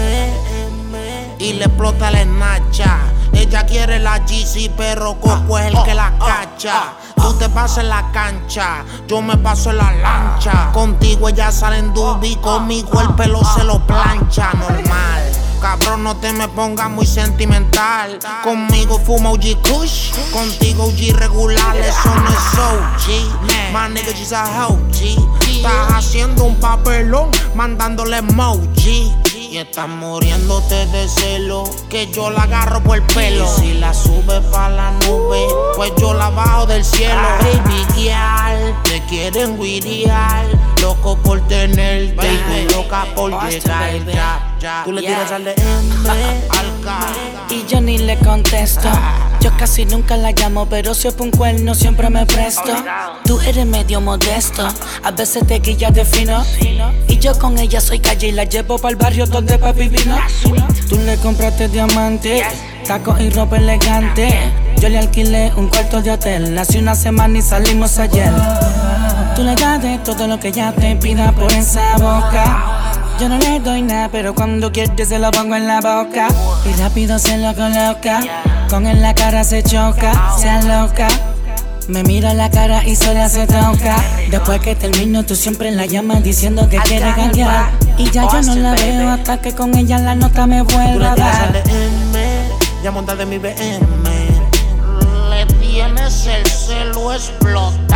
y 1.39 1.51
le 1.51 1.65
explota 1.65 2.11
la 2.11 2.21
esnacha. 2.21 2.99
Ella 3.33 3.65
quiere 3.65 3.99
la 3.99 4.19
GC, 4.19 4.71
pero 4.75 5.19
Coco 5.19 5.57
es 5.59 5.67
el 5.67 5.83
que 5.83 5.93
la 5.93 6.13
cacha. 6.17 6.93
Tú 7.15 7.33
te 7.33 7.49
pasas 7.49 7.79
en 7.79 7.89
la 7.89 8.11
cancha, 8.11 8.85
yo 9.07 9.21
me 9.21 9.37
paso 9.37 9.71
en 9.71 9.77
la 9.77 9.91
lancha. 9.93 10.71
Contigo 10.71 11.29
ella 11.29 11.51
sale 11.51 11.79
en 11.79 11.93
dubi, 11.93 12.35
conmigo 12.35 13.01
el 13.01 13.13
pelo 13.15 13.41
se 13.55 13.63
lo 13.63 13.79
plancha, 13.85 14.51
normal. 14.53 15.23
Cabrón, 15.61 16.03
no 16.03 16.15
te 16.17 16.31
me 16.31 16.47
pongas 16.49 16.89
muy 16.91 17.07
sentimental. 17.07 18.19
Conmigo 18.43 18.99
fuma 18.99 19.31
OG 19.31 19.61
Kush, 19.63 20.11
contigo 20.31 20.85
OG 20.85 21.17
regular, 21.17 21.75
eso 21.77 22.13
no 22.13 22.29
es 22.29 22.59
OG. 22.59 23.73
My 23.73 23.91
nigga, 23.91 24.11
she's 24.11 24.31
a 24.31 24.67
OG. 24.67 25.17
Estás 25.41 25.91
haciendo 25.91 26.43
un 26.43 26.59
papelón, 26.59 27.31
mandándole 27.55 28.17
emoji. 28.17 29.11
Y 29.55 29.59
estás 29.59 29.87
muriéndote 29.87 30.85
de 30.87 31.07
celo, 31.07 31.63
que 31.87 32.11
yo 32.11 32.29
la 32.29 32.41
agarro 32.41 32.83
por 32.83 32.97
el 32.97 33.03
pelo. 33.03 33.45
Y 33.45 33.61
si 33.61 33.73
la 33.75 33.93
sube 33.93 34.41
pa' 34.51 34.67
la 34.67 34.91
nube, 34.91 35.47
pues 35.77 35.93
yo 35.97 36.13
la 36.13 36.29
bajo 36.29 36.65
del 36.65 36.83
cielo. 36.83 37.21
Baby 37.39 37.85
girl, 37.95 38.75
te 38.83 39.01
quieren 39.05 39.57
guiriar, 39.57 40.45
loco 40.81 41.17
por 41.19 41.39
tenerte 41.47 42.27
y 42.33 42.67
tú 42.67 42.75
loca 42.75 43.05
por 43.15 43.31
llegar. 43.49 44.05
Ya, 44.59 44.81
Tú 44.83 44.91
le 44.91 44.99
tiras 45.03 45.31
al 45.31 45.45
DM, 45.45 45.55
al. 46.49 46.74
Y 47.49 47.65
yo 47.67 47.81
ni 47.81 47.97
le 47.97 48.17
contesto. 48.17 48.89
Yo 49.39 49.51
casi 49.57 49.85
nunca 49.85 50.17
la 50.17 50.31
llamo, 50.31 50.67
pero 50.67 50.93
si 50.93 51.07
es 51.07 51.15
un 51.19 51.31
cuerno 51.31 51.75
siempre 51.75 52.09
me 52.09 52.25
presto. 52.25 52.73
Tú 53.25 53.39
eres 53.41 53.65
medio 53.65 54.01
modesto, 54.01 54.67
a 55.03 55.11
veces 55.11 55.45
te 55.45 55.59
guillas 55.59 55.93
de 55.93 56.05
fino. 56.05 56.43
Y 57.07 57.17
yo 57.19 57.37
con 57.37 57.57
ella 57.57 57.81
soy 57.81 57.99
calle 57.99 58.27
y 58.27 58.31
la 58.31 58.45
llevo 58.45 58.77
para 58.77 58.91
el 58.91 58.95
barrio 58.95 59.25
donde 59.25 59.57
papi 59.57 59.87
vino. 59.87 60.17
Tú 60.89 60.97
le 60.97 61.17
compraste 61.17 61.67
diamante, 61.67 62.43
tacos 62.87 63.19
y 63.19 63.29
ropa 63.29 63.57
elegante. 63.57 64.51
Yo 64.79 64.89
le 64.89 64.97
alquilé 64.99 65.51
un 65.55 65.69
cuarto 65.69 66.01
de 66.01 66.11
hotel, 66.11 66.57
hace 66.57 66.79
una 66.79 66.95
semana 66.95 67.37
y 67.37 67.41
salimos 67.41 67.97
ayer. 67.99 68.31
Tú 69.35 69.43
le 69.43 69.55
das 69.55 69.81
de 69.81 69.97
todo 69.99 70.27
lo 70.27 70.39
que 70.39 70.49
ella 70.49 70.73
te 70.73 70.95
pida 70.95 71.31
por 71.31 71.51
esa 71.51 71.97
boca. 71.97 73.04
Yo 73.19 73.29
no 73.29 73.37
le 73.37 73.61
doy 73.61 73.81
nada, 73.81 74.09
pero 74.11 74.35
cuando 74.35 74.73
quiere 74.73 75.05
se 75.05 75.19
lo 75.19 75.31
pongo 75.31 75.55
en 75.55 75.67
la 75.67 75.79
boca. 75.79 76.27
Y 76.65 76.73
rápido 76.81 77.17
se 77.17 77.37
lo 77.37 77.55
coloca. 77.55 78.19
Con 78.69 78.85
en 78.85 79.01
la 79.01 79.15
cara 79.15 79.45
se 79.45 79.63
choca, 79.63 80.33
se 80.37 80.49
aloca. 80.49 81.07
Me 81.87 82.03
mira 82.03 82.33
la 82.33 82.49
cara 82.49 82.83
y 82.83 82.95
sola 82.97 83.29
se 83.29 83.47
toca. 83.47 83.95
Después 84.29 84.59
que 84.59 84.75
termino, 84.75 85.23
tú 85.23 85.35
siempre 85.35 85.71
la 85.71 85.85
llamas 85.85 86.23
diciendo 86.23 86.67
que 86.67 86.77
quiere 86.79 87.13
cambiar. 87.13 87.71
Y 87.97 88.11
ya 88.11 88.29
yo 88.29 88.41
no 88.41 88.55
la 88.55 88.73
veo 88.73 89.09
hasta 89.09 89.39
que 89.39 89.53
con 89.53 89.73
ella 89.77 89.97
la 89.99 90.15
nota 90.15 90.45
me 90.45 90.61
vuelva 90.61 91.13
a 91.13 91.15
dar. 91.15 91.63
Ya 92.83 92.91
monta 92.91 93.15
de 93.15 93.25
mi 93.25 93.37
BM. 93.37 93.55
Le 95.29 95.45
tienes 95.61 96.27
el 96.27 96.45
celo 96.45 97.13
explotado. 97.13 97.94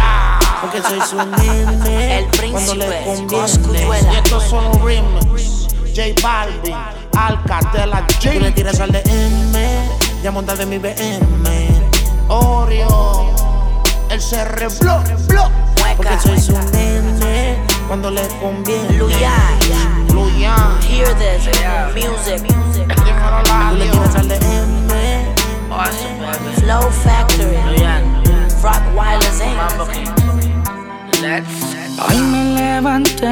Porque 0.71 0.87
soy 0.87 1.01
su 1.01 1.15
nene. 1.15 2.27
cuando 2.51 2.75
le 2.75 3.03
conviene. 3.03 4.13
Y 4.13 4.15
estos 4.17 4.43
son 4.43 4.65
los 4.65 4.81
remix. 4.81 5.67
J 5.95 6.13
Balvin, 6.21 6.75
Alcatela, 7.17 8.05
J. 8.21 8.33
Tú 8.33 8.39
le 8.39 8.51
tiras 8.51 8.79
al 8.79 8.91
DM, 8.91 10.21
ya 10.21 10.29
monta 10.31 10.55
de 10.55 10.67
mi 10.67 10.77
BM. 10.77 11.69
Oreo, 12.27 13.33
el 14.11 14.19
CR 14.19 14.67
Block, 14.79 15.27
Block. 15.27 15.51
Porque 15.97 16.19
soy 16.21 16.39
su 16.39 16.53
nene 16.71 17.57
cuando 17.87 18.11
le 18.11 18.27
conviene. 18.39 18.93
Luyan. 18.93 19.57
Luyan. 20.13 20.79
Hear 20.83 21.15
this 21.15 21.47
music. 21.95 22.85
Tú 22.95 23.75
le 23.75 23.89
tiras 23.89 24.15
al 24.15 24.27
DM. 24.27 24.89
Flow 26.59 26.91
Factory. 27.03 27.57
Rock 28.61 28.83
Wireless 28.95 29.41
Inc. 29.41 30.18
Hoy 31.21 32.17
me 32.31 32.55
levanté 32.55 33.27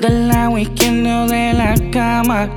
del 0.00 0.28
lado 0.28 0.56
izquierdo 0.56 1.26
de 1.26 1.52
la 1.52 1.74
cama. 1.90 2.48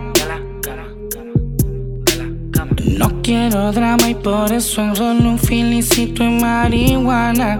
No 2.86 3.24
quiero 3.24 3.72
drama 3.72 4.08
y 4.08 4.14
por 4.14 4.54
eso 4.54 4.84
enrollo 4.84 5.30
un 5.30 5.40
filicito 5.40 6.22
en 6.24 6.40
marihuana. 6.42 7.60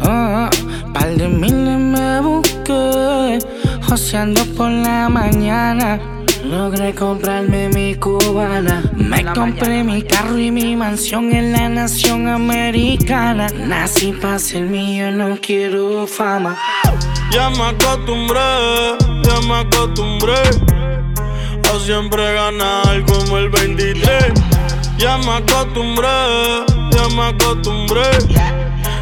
Oh, 0.00 0.48
par 0.92 1.14
de 1.16 1.28
miles 1.28 1.78
me 1.78 2.20
busqué, 2.20 3.38
joseando 3.86 4.44
por 4.56 4.70
la 4.72 5.08
mañana. 5.08 6.00
Logré 6.44 6.92
comprarme 6.94 7.68
mi 7.68 7.94
cubana. 7.94 8.82
Me 8.94 9.24
compré 9.24 9.84
mi 9.84 10.02
carro 10.02 10.38
y 10.38 10.50
mi 10.50 10.74
mansión 10.76 11.32
en 11.32 11.52
la 11.52 11.68
nación 11.68 12.28
americana. 12.28 13.48
Nací 13.48 14.12
para 14.12 14.38
ser 14.38 14.62
mío, 14.62 15.10
no 15.12 15.38
quiero 15.40 16.06
fama. 16.06 16.58
Ya 17.30 17.48
me 17.50 17.62
acostumbré, 17.62 18.40
ya 19.22 19.40
me 19.46 19.54
acostumbré 19.54 20.42
a 21.72 21.78
siempre 21.78 22.34
ganar 22.34 23.04
como 23.06 23.38
el 23.38 23.48
23. 23.48 24.32
Ya 24.98 25.18
me 25.18 25.32
acostumbré, 25.32 26.08
ya 26.90 27.08
me 27.16 27.22
acostumbré 27.22 28.10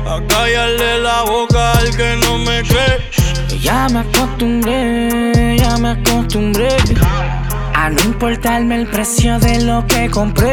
a 0.06 0.20
callarle 0.28 1.00
la 1.00 1.22
boca 1.22 1.72
al 1.72 1.96
que 1.96 2.16
no 2.16 2.38
me 2.38 2.62
cree. 2.62 3.09
Ya 3.60 3.88
me 3.88 4.00
acostumbré, 4.00 5.58
ya 5.58 5.76
me 5.76 5.90
acostumbré 5.90 6.68
A 7.74 7.90
no 7.90 8.00
importarme 8.02 8.76
el 8.76 8.86
precio 8.86 9.38
de 9.38 9.62
lo 9.64 9.86
que 9.86 10.10
compré. 10.10 10.52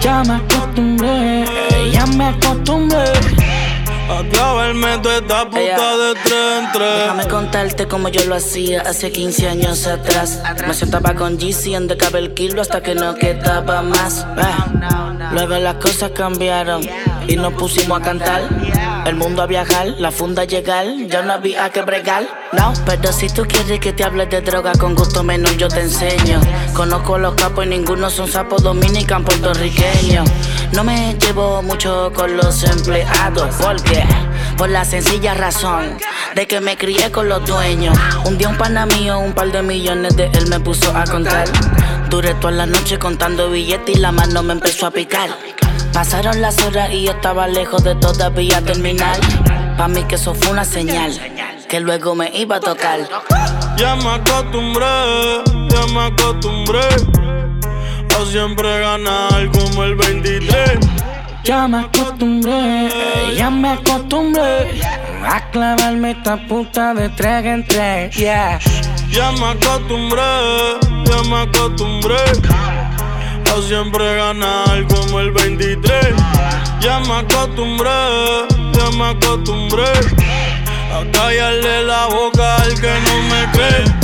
Ya 0.00 0.22
me 0.24 0.34
acostumbré, 0.34 1.44
ya 1.90 2.06
me 2.06 2.26
acostumbré. 2.26 3.04
A 4.10 4.22
clavarme 4.30 4.98
toda 4.98 5.18
esta 5.18 5.44
puta 5.44 5.96
de 5.96 6.14
tres 6.24 6.58
en 6.58 6.72
tres. 6.72 6.98
Déjame 7.00 7.28
contarte 7.28 7.86
como 7.86 8.08
yo 8.08 8.24
lo 8.24 8.36
hacía 8.36 8.82
hace 8.82 9.10
15 9.12 9.48
años 9.48 9.86
atrás. 9.86 10.42
Me 10.66 10.74
sentaba 10.74 11.14
con 11.14 11.38
GC 11.38 11.74
en 11.74 11.88
de 11.88 11.96
el 12.14 12.34
kilo 12.34 12.62
hasta 12.62 12.82
que 12.82 12.94
no 12.94 13.14
quedaba 13.14 13.82
más. 13.82 14.26
Eh. 14.36 14.68
Luego 15.32 15.56
las 15.56 15.74
cosas 15.74 16.12
cambiaron 16.12 16.82
y 17.28 17.36
nos 17.36 17.52
pusimos 17.52 18.00
a 18.00 18.02
cantar. 18.02 18.42
El 19.06 19.14
mundo 19.14 19.42
a 19.42 19.46
viajar, 19.46 19.86
la 19.98 20.10
funda 20.10 20.42
a 20.42 20.44
llegar, 20.44 20.86
ya 21.06 21.22
no 21.22 21.34
había 21.34 21.70
que 21.70 21.82
bregar. 21.82 22.26
No, 22.52 22.72
pero 22.84 23.12
si 23.12 23.28
tú 23.28 23.44
quieres 23.46 23.78
que 23.78 23.92
te 23.92 24.02
hable 24.02 24.26
de 24.26 24.40
droga 24.40 24.72
con 24.72 24.94
gusto 24.94 25.22
menos, 25.22 25.56
yo 25.56 25.68
te 25.68 25.80
enseño. 25.80 26.40
Conozco 26.74 27.18
los 27.18 27.34
capos 27.34 27.66
y 27.66 27.68
ninguno 27.68 28.10
son 28.10 28.28
sapos 28.28 28.62
dominican 28.62 29.24
puertorriqueños. 29.24 30.28
No 30.72 30.84
me 30.84 31.14
llevo 31.14 31.62
mucho 31.62 32.12
con 32.14 32.36
los 32.36 32.64
empleados, 32.64 33.54
porque 33.62 34.04
por 34.56 34.70
la 34.70 34.84
sencilla 34.84 35.34
razón 35.34 35.96
de 36.34 36.46
que 36.46 36.60
me 36.60 36.76
crié 36.76 37.10
con 37.10 37.28
los 37.28 37.46
dueños. 37.46 37.96
Un 38.24 38.38
día 38.38 38.48
un 38.48 38.56
pana 38.56 38.86
mío, 38.86 39.18
un 39.18 39.32
par 39.32 39.52
de 39.52 39.62
millones 39.62 40.16
de 40.16 40.26
él 40.26 40.46
me 40.48 40.60
puso 40.60 40.94
a 40.96 41.04
contar. 41.04 41.46
Duré 42.08 42.34
toda 42.34 42.52
la 42.52 42.66
noche 42.66 42.98
contando 42.98 43.50
billetes 43.50 43.96
y 43.96 43.98
la 43.98 44.12
mano 44.12 44.42
me 44.42 44.54
empezó 44.54 44.86
a 44.86 44.90
picar. 44.90 45.30
Pasaron 45.98 46.40
las 46.40 46.64
horas 46.64 46.90
y 46.92 47.02
yo 47.02 47.10
estaba 47.10 47.48
lejos 47.48 47.82
de 47.82 47.96
todavía 47.96 48.60
terminar. 48.60 49.18
Pa' 49.76 49.88
mí 49.88 50.04
que 50.04 50.14
eso 50.14 50.32
fue 50.32 50.52
una 50.52 50.64
señal, 50.64 51.10
que 51.68 51.80
luego 51.80 52.14
me 52.14 52.30
iba 52.38 52.54
a 52.54 52.60
tocar. 52.60 53.00
Ya 53.76 53.96
me 53.96 54.10
acostumbré, 54.10 54.86
ya 55.68 55.86
me 55.92 56.00
acostumbré 56.06 56.86
a 58.16 58.30
siempre 58.30 58.78
ganar 58.78 59.50
como 59.50 59.82
el 59.82 59.96
23. 59.96 60.78
Ya 61.42 61.66
me 61.66 61.80
acostumbré, 61.80 62.90
ya 63.36 63.50
me 63.50 63.70
acostumbré 63.70 64.80
a 65.28 65.50
clavarme 65.50 66.12
esta 66.12 66.36
puta 66.46 66.94
de 66.94 67.08
tres 67.08 67.44
en 67.44 67.66
tres, 67.66 68.14
yeah. 68.14 68.60
Ya 69.10 69.32
me 69.32 69.46
acostumbré, 69.46 70.22
ya 71.06 71.22
me 71.28 71.42
acostumbré 71.42 72.18
a 73.50 73.62
siempre 73.62 74.16
ganar 74.16 74.86
como 74.88 75.20
el 75.20 75.30
23. 75.30 76.14
Ya 76.80 77.00
me 77.00 77.14
acostumbré, 77.14 77.90
ya 78.72 78.90
me 78.96 79.04
acostumbré 79.10 79.90
a 80.92 81.10
callarle 81.12 81.82
la 81.84 82.06
boca 82.06 82.56
al 82.56 82.80
que 82.80 82.92
no 83.06 83.22
me 83.22 83.52
cree. 83.52 83.98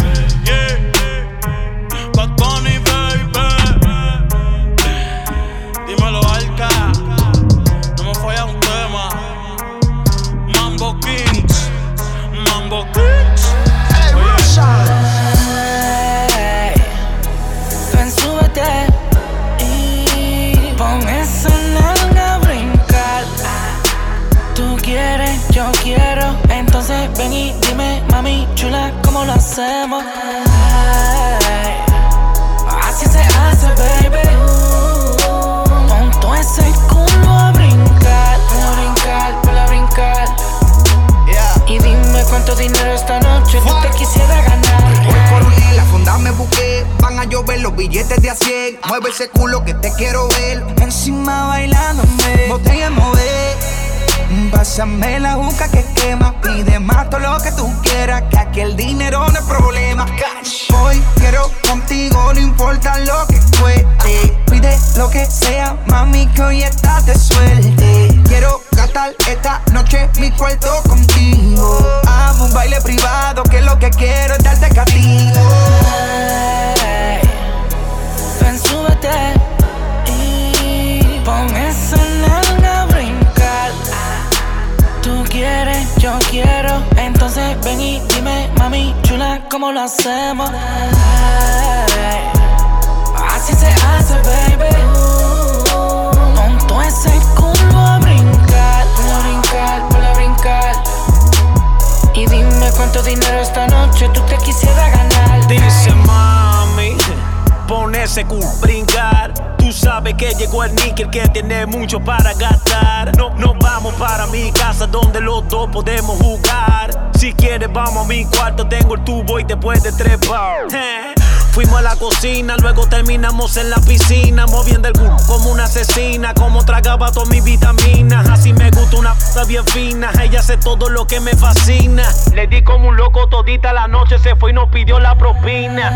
Moviendo 124.48 124.88
el 124.88 124.94
culo 124.94 125.16
como 125.26 125.50
una 125.50 125.64
asesina, 125.64 126.34
como 126.34 126.64
tragaba 126.64 127.10
todas 127.10 127.28
mis 127.28 127.42
vitaminas. 127.42 128.28
Así 128.28 128.52
me 128.52 128.70
gusta 128.70 128.96
una 128.96 129.14
puta 129.14 129.44
bien 129.44 129.64
fina, 129.66 130.10
ella 130.22 130.40
hace 130.40 130.56
todo 130.56 130.88
lo 130.88 131.06
que 131.06 131.20
me 131.20 131.34
fascina. 131.34 132.04
Le 132.34 132.46
di 132.46 132.62
como 132.62 132.88
un 132.88 132.96
loco 132.96 133.28
todita 133.28 133.72
la 133.72 133.88
noche, 133.88 134.18
se 134.18 134.36
fue 134.36 134.50
y 134.50 134.54
nos 134.54 134.68
pidió 134.68 134.98
la 135.00 135.16
propina. 135.16 135.90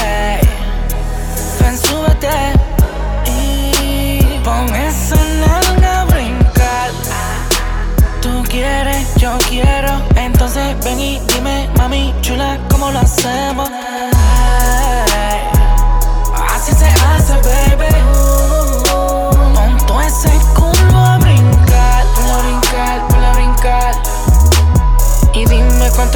Ay, 0.00 0.48
Ven, 1.60 1.78
súbete 1.78 2.28
y 3.26 4.40
pon 4.44 4.74
esa 4.74 5.16
nalga 5.16 6.02
a 6.02 6.04
brincar. 6.04 6.90
Tú 8.20 8.44
quieres, 8.48 9.14
yo 9.16 9.36
quiero. 9.48 10.02
Entonces 10.16 10.76
ven 10.84 11.00
y 11.00 11.20
dime, 11.34 11.68
mami 11.76 12.14
chula, 12.20 12.58
¿cómo 12.68 12.90
lo 12.90 13.00
hacemos? 13.00 13.70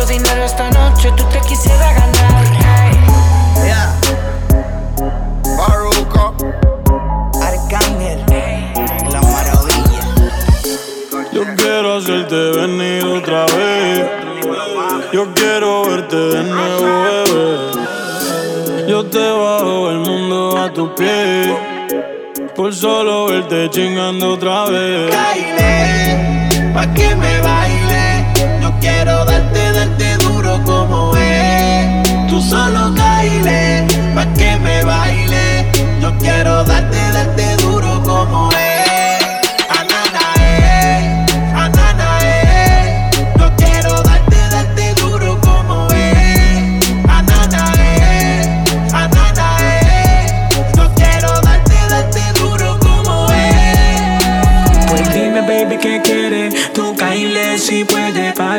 Cuánto 0.01 0.12
dinero 0.12 0.44
esta 0.44 0.70
noche 0.70 1.12
tú 1.16 1.24
te 1.24 1.40
quisieras 1.40 1.94
ganar. 1.94 2.44
Yeah. 3.64 3.94
Baruco. 5.57 6.34
Arcángel. 7.42 8.24
La 9.11 9.20
maravilla. 9.20 10.01
Yo 11.32 11.42
quiero 11.57 11.96
hacerte 11.96 12.51
venir 12.53 13.05
otra 13.05 13.46
vez. 13.46 14.07
Yo 15.12 15.32
quiero 15.34 15.84
verte 15.84 16.16
de 16.16 16.42
nuevo, 16.44 17.03
bebé. 17.03 18.88
Yo 18.88 19.05
te 19.07 19.18
bajo 19.18 19.90
el 19.90 19.98
mundo 19.98 20.57
a 20.59 20.72
tus 20.72 20.90
pies. 20.90 21.48
Por 22.55 22.74
solo 22.74 23.26
verte 23.26 23.70
chingando 23.70 24.32
otra 24.32 24.66
vez. 24.66 25.14
Baile, 25.14 26.72
pa' 26.74 26.86
que 26.94 27.14
me 27.16 27.40
baile. 27.40 27.80
Quiero 29.03 29.24
darte, 29.24 29.72
darte 29.72 30.16
duro 30.18 30.62
como 30.62 31.16
es. 31.16 32.28
Tú 32.28 32.38
solo 32.42 32.92
baile, 32.92 33.86
pa' 34.14 34.26
que 34.34 34.59
me 34.59 34.84
baile. 34.84 35.72
Yo 36.03 36.12
quiero 36.18 36.62
darte, 36.64 36.98
darte 37.11 37.57
duro 37.62 38.03
como 38.03 38.51
es. 38.53 38.59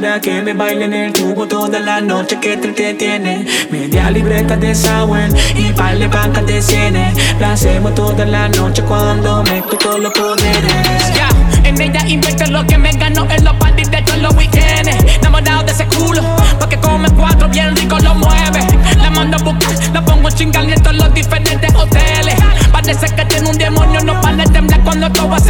Que 0.01 0.41
me 0.41 0.53
baile 0.53 0.85
en 0.85 0.93
el 0.93 1.13
tubo 1.13 1.47
toda 1.47 1.79
la 1.79 2.01
noche 2.01 2.39
que 2.39 2.57
te 2.57 2.69
entretiene. 2.69 3.45
Media 3.69 4.09
libreta 4.09 4.57
de 4.57 4.73
Sawen 4.73 5.31
y 5.55 5.71
par 5.73 5.95
de 5.95 6.07
bancas 6.07 6.43
de 6.47 6.59
cienes. 6.59 7.15
La 7.39 7.55
toda 7.93 8.25
la 8.25 8.49
noche 8.49 8.81
cuando 8.81 9.43
me 9.43 9.61
todos 9.61 9.99
los 9.99 10.11
poderes. 10.13 11.13
Ya, 11.13 11.29
en 11.63 11.79
ella 11.79 12.03
invierto 12.07 12.49
lo 12.49 12.65
que 12.65 12.79
me 12.79 12.91
ganó 12.93 13.29
en 13.29 13.43
los 13.43 13.53
parties 13.57 13.91
de 13.91 14.01
todos 14.01 14.19
los 14.19 14.33
weekends. 14.35 15.17
Enamorado 15.17 15.63
de 15.63 15.71
ese 15.71 15.85
culo, 15.85 16.23
porque 16.59 16.77
come 16.77 17.07
cuatro 17.11 17.47
bien 17.49 17.75
rico 17.75 17.99
lo 17.99 18.15
mueve. 18.15 18.59
La 18.97 19.11
mando 19.11 19.37
a 19.37 19.43
buscar, 19.43 19.93
la 19.93 20.03
pongo 20.03 20.29
a 20.29 20.31
chingar 20.31 20.65
en 20.65 20.81
todos 20.81 20.95
los 20.95 21.13
diferentes 21.13 21.75
hoteles. 21.75 22.35
Parece 22.71 23.05
que 23.13 23.25
tiene 23.25 23.49
un 23.49 23.57
demonio, 23.57 24.01
no 24.03 24.19
para 24.19 24.37
de 24.37 24.45
temblar 24.45 24.81
cuando 24.83 25.11
todo 25.11 25.37
se 25.37 25.40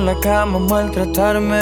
en 0.00 0.06
la 0.06 0.14
cama 0.20 0.58
maltratarme. 0.58 1.60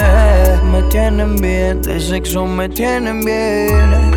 Me 0.71 0.83
tienen 0.91 1.37
bien, 1.37 1.83
de 1.83 2.01
sexo 2.01 2.47
me 2.47 2.69
tienen 2.69 3.25
bien. 3.25 4.15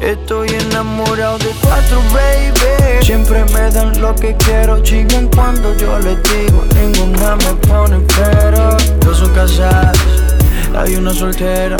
Estoy 0.00 0.48
enamorado 0.48 1.38
de 1.38 1.50
cuatro, 1.62 2.00
baby. 2.12 3.04
Siempre 3.04 3.44
me 3.52 3.70
dan 3.70 4.00
lo 4.00 4.14
que 4.14 4.34
quiero, 4.36 4.82
chingan 4.82 5.28
cuando 5.28 5.76
yo 5.76 5.98
les 5.98 6.18
digo. 6.22 6.64
Ninguna 6.74 7.36
me 7.36 7.54
pone 7.66 8.00
pero. 8.16 8.76
Dos 9.00 9.18
son 9.18 9.34
casadas, 9.34 9.98
hay 10.76 10.96
una 10.96 11.12
soltera. 11.12 11.76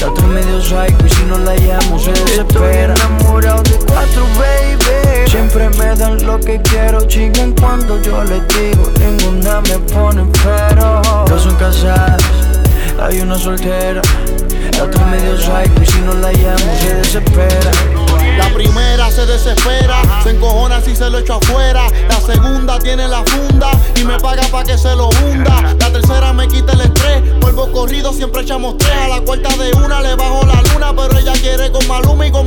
La 0.00 0.10
otra 0.10 0.26
medio 0.26 0.60
psycho 0.60 1.06
y 1.06 1.10
si 1.10 1.22
no 1.24 1.38
la 1.38 1.54
llamo 1.54 1.98
se 1.98 2.10
desespera. 2.12 2.94
Estoy 2.94 3.06
enamorado 3.06 3.62
de 3.62 3.76
cuatro, 3.86 4.26
baby. 4.38 4.71
Siempre 5.32 5.66
me 5.70 5.96
dan 5.96 6.22
lo 6.26 6.38
que 6.38 6.60
quiero, 6.60 7.00
chingan 7.08 7.52
cuando 7.52 7.98
yo 8.02 8.22
les 8.22 8.46
digo. 8.48 8.84
Ninguna 9.00 9.62
me 9.62 9.78
pone 9.78 10.26
pero. 10.44 11.00
Dos 11.26 11.44
son 11.44 11.56
casadas, 11.56 12.22
hay 13.00 13.20
una 13.20 13.38
soltera. 13.38 14.02
La 14.76 14.84
otra 14.84 15.06
medio 15.06 15.36
psycho 15.38 15.82
y 15.82 15.86
si 15.86 16.00
no 16.00 16.12
la 16.14 16.32
llamo 16.32 16.76
se 16.78 16.94
desespera. 16.96 17.70
La 18.36 18.52
primera 18.52 19.10
se 19.10 19.24
desespera, 19.24 20.02
se 20.22 20.30
encojona 20.30 20.82
si 20.82 20.94
se 20.94 21.08
lo 21.08 21.18
echo 21.18 21.34
afuera. 21.34 21.86
La 22.08 22.20
segunda 22.20 22.78
tiene 22.78 23.08
la 23.08 23.24
funda 23.24 23.70
y 23.96 24.04
me 24.04 24.18
paga 24.18 24.42
pa' 24.50 24.64
que 24.64 24.76
se 24.76 24.94
lo 24.94 25.08
hunda. 25.08 25.74
La 25.78 25.90
tercera 25.90 26.34
me 26.34 26.46
quita 26.46 26.72
el 26.72 26.82
estrés, 26.82 27.40
vuelvo 27.40 27.72
corrido, 27.72 28.12
siempre 28.12 28.42
echamos 28.42 28.76
tres. 28.76 28.92
A 28.92 29.08
la 29.08 29.20
cuarta 29.22 29.48
de 29.56 29.72
una 29.78 30.02
le 30.02 30.14
bajo 30.14 30.44
la 30.46 30.60
luna, 30.72 30.94
pero 30.94 31.18
ella 31.18 31.32
quiere 31.40 31.70
con 31.72 31.86
Maluma 31.88 32.26
y 32.26 32.30
conmigo 32.30 32.41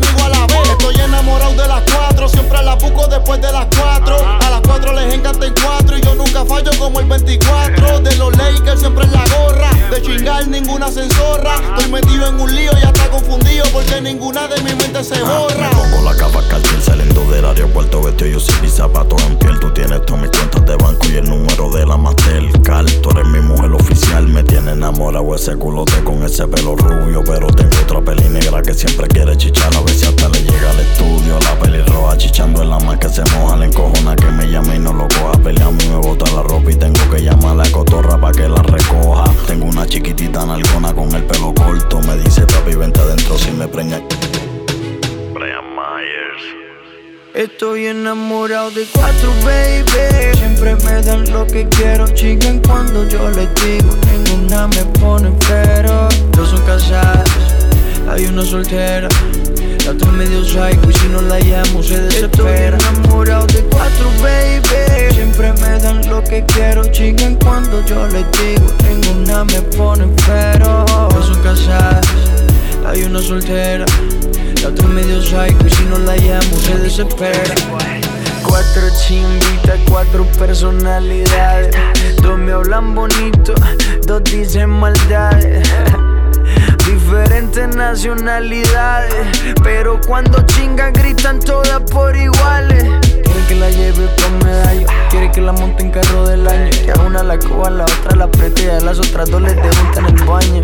después 3.03 3.41
de 3.41 3.51
las 3.51 3.65
4 3.65 4.44
cuatro 4.65 4.93
les 4.93 5.13
encanta 5.13 5.45
en 5.45 5.53
cuatro 5.61 5.97
y 5.97 6.01
yo 6.01 6.15
nunca 6.15 6.45
fallo 6.45 6.71
como 6.77 6.99
el 6.99 7.07
24. 7.07 7.99
De 8.01 8.15
los 8.17 8.35
Lakers 8.37 8.79
siempre 8.79 9.05
en 9.05 9.11
la 9.11 9.23
gorra, 9.37 9.69
de 9.91 10.01
chingar 10.01 10.47
ninguna 10.47 10.91
censorra. 10.91 11.55
Estoy 11.77 11.91
metido 11.91 12.27
en 12.27 12.39
un 12.39 12.55
lío 12.55 12.71
y 12.81 12.85
hasta 12.85 13.09
confundido 13.09 13.65
porque 13.71 14.01
ninguna 14.01 14.47
de 14.47 14.61
mi 14.61 14.73
mente 14.75 15.03
se 15.03 15.21
borra. 15.21 15.69
Pongo 15.71 16.01
la 16.03 16.15
capa 16.15 16.41
cartel 16.49 16.81
saliendo 16.81 17.21
del 17.31 17.45
aeropuerto 17.45 18.01
vestido 18.01 18.25
yo 18.31 18.39
sin 18.39 18.59
mis 18.61 18.73
zapatos 18.73 19.21
en 19.23 19.37
piel 19.37 19.59
Tú 19.59 19.71
tienes 19.71 20.05
todas 20.05 20.21
mis 20.21 20.31
cuentas 20.31 20.65
de 20.65 20.75
banco 20.75 21.07
y 21.07 21.17
el 21.17 21.29
número 21.29 21.69
de 21.71 21.85
la 21.85 21.97
Mastercard 21.97 22.89
Tú 23.01 23.09
eres 23.11 23.25
mi 23.27 23.39
mujer 23.39 23.71
oficial, 23.71 24.27
me 24.27 24.43
tiene 24.43 24.71
enamorado 24.71 25.35
ese 25.35 25.55
culote 25.55 26.03
con 26.03 26.23
ese 26.23 26.47
pelo 26.47 26.75
rubio 26.75 27.23
Pero 27.25 27.47
tengo 27.47 27.75
otra 27.83 28.01
peli 28.01 28.27
negra 28.29 28.61
que 28.61 28.73
siempre 28.73 29.07
quiere 29.07 29.35
chichar 29.37 29.75
A 29.75 29.81
ver 29.81 29.95
si 29.95 30.05
hasta 30.05 30.29
le 30.29 30.41
llega 30.41 30.69
al 30.71 30.79
estudio 30.79 31.39
La 31.39 31.59
peli 31.59 31.81
roja 31.81 32.17
chichando 32.17 32.61
en 32.61 32.69
la 32.69 32.79
más 32.79 32.97
que 32.97 33.09
se 33.09 33.23
moja 33.37 33.55
La 33.55 33.65
encojona 33.65 34.15
que 34.15 34.27
me 34.27 34.45
llama 34.55 34.75
y 34.75 34.79
no 34.79 34.93
lo 34.93 35.07
coja 35.07 35.37
Pelea 35.43 35.67
a 35.67 35.71
mí 35.71 35.85
me 35.89 35.97
bota 35.97 36.31
la 36.31 36.41
ropa 36.43 36.71
y 36.71 36.75
tengo 36.75 37.09
que 37.09 37.21
llamar 37.21 37.51
a 37.51 37.55
la 37.55 37.71
cotorra 37.71 38.19
pa' 38.19 38.31
que 38.31 38.47
la 38.47 38.61
recoja 38.63 39.25
Tengo 39.47 39.65
una 39.65 39.85
chiquitita 39.85 40.45
nalgona 40.45 40.93
con 40.93 41.13
el 41.13 41.23
pelo 41.23 41.53
corto 41.53 41.99
Me 42.01 42.17
dice 42.17 42.45
papi 42.47 42.75
vente 42.75 42.99
adentro 42.99 43.37
si 43.37 43.51
me 43.51 43.67
preña 43.67 43.99
Brian 45.33 45.65
Myers 45.75 46.43
Estoy 47.33 47.87
enamorado 47.87 48.71
de 48.71 48.85
cuatro, 48.93 49.29
baby. 49.43 50.37
Siempre 50.37 50.73
me 50.77 51.01
dan 51.01 51.29
lo 51.33 51.45
que 51.45 51.67
quiero, 51.67 52.07
chingan 52.07 52.61
cuando 52.61 53.05
yo 53.09 53.29
les 53.31 53.53
digo. 53.55 53.93
Ninguna 54.09 54.69
me 54.69 54.85
pone 55.01 55.33
pero. 55.45 56.07
Dos 56.31 56.51
son 56.51 56.61
casadas, 56.65 57.29
hay 58.09 58.27
una 58.27 58.45
soltera. 58.45 59.09
La 59.85 59.91
otra 59.91 60.11
medio 60.13 60.43
psycho 60.43 60.89
y 60.89 60.93
si 60.93 61.07
no 61.09 61.21
la 61.21 61.39
llamo 61.39 61.83
se 61.83 62.01
desespera. 62.01 62.75
Estoy 62.75 62.97
enamorado 62.97 63.45
de 63.45 63.61
cuatro, 63.65 64.09
baby. 64.19 65.13
Siempre 65.13 65.53
me 65.53 65.79
dan 65.79 66.09
lo 66.09 66.23
que 66.23 66.43
quiero, 66.47 66.83
chingan 66.91 67.35
cuando 67.35 67.85
yo 67.85 68.07
les 68.07 68.25
digo. 68.31 68.65
Ninguna 68.83 69.43
me 69.45 69.61
pone 69.77 70.07
pero. 70.25 70.85
Dos 71.13 71.27
son 71.27 71.39
casadas, 71.43 72.07
hay 72.83 73.03
una 73.03 73.21
soltera. 73.21 73.85
La 74.63 74.69
otra 74.69 74.87
medio 74.87 75.21
psycho 75.21 75.67
y 75.67 75.69
si 75.69 75.83
no 75.83 75.99
la 75.99 76.15
llamo 76.15 76.57
se 76.65 76.77
desespera. 76.79 77.53
Cuatro 78.41 78.87
chimbitas, 79.05 79.79
cuatro 79.87 80.25
personalidades. 80.39 81.75
Dos 82.23 82.39
me 82.39 82.53
hablan 82.53 82.95
bonito, 82.95 83.53
dos 84.07 84.23
dicen 84.23 84.71
maldades. 84.71 85.69
Diferentes 86.95 87.75
nacionalidades, 87.75 89.53
pero 89.61 89.99
cuando 90.07 90.41
chingan 90.45 90.93
gritan 90.93 91.41
todas 91.41 91.81
por 91.91 92.15
iguales. 92.15 92.83
Quiere 93.01 93.47
que 93.49 93.55
la 93.55 93.69
lleve 93.69 94.07
con 94.21 94.37
medallo, 94.47 94.87
quiere 95.09 95.29
que 95.29 95.41
la 95.41 95.51
monte 95.51 95.83
en 95.83 95.91
carro 95.91 96.25
del 96.25 96.47
año. 96.47 96.69
Que 96.71 96.91
a 96.91 97.01
una 97.01 97.21
la 97.21 97.37
coja, 97.37 97.67
a 97.67 97.71
la 97.71 97.83
otra 97.83 98.15
la 98.15 98.23
apriete 98.23 98.63
y 98.63 98.69
a 98.69 98.79
las 98.79 98.97
otras 98.99 99.29
dos 99.29 99.41
les 99.41 99.57
dejo 99.57 99.91
en 99.97 100.05
el 100.05 100.23
baño. 100.23 100.61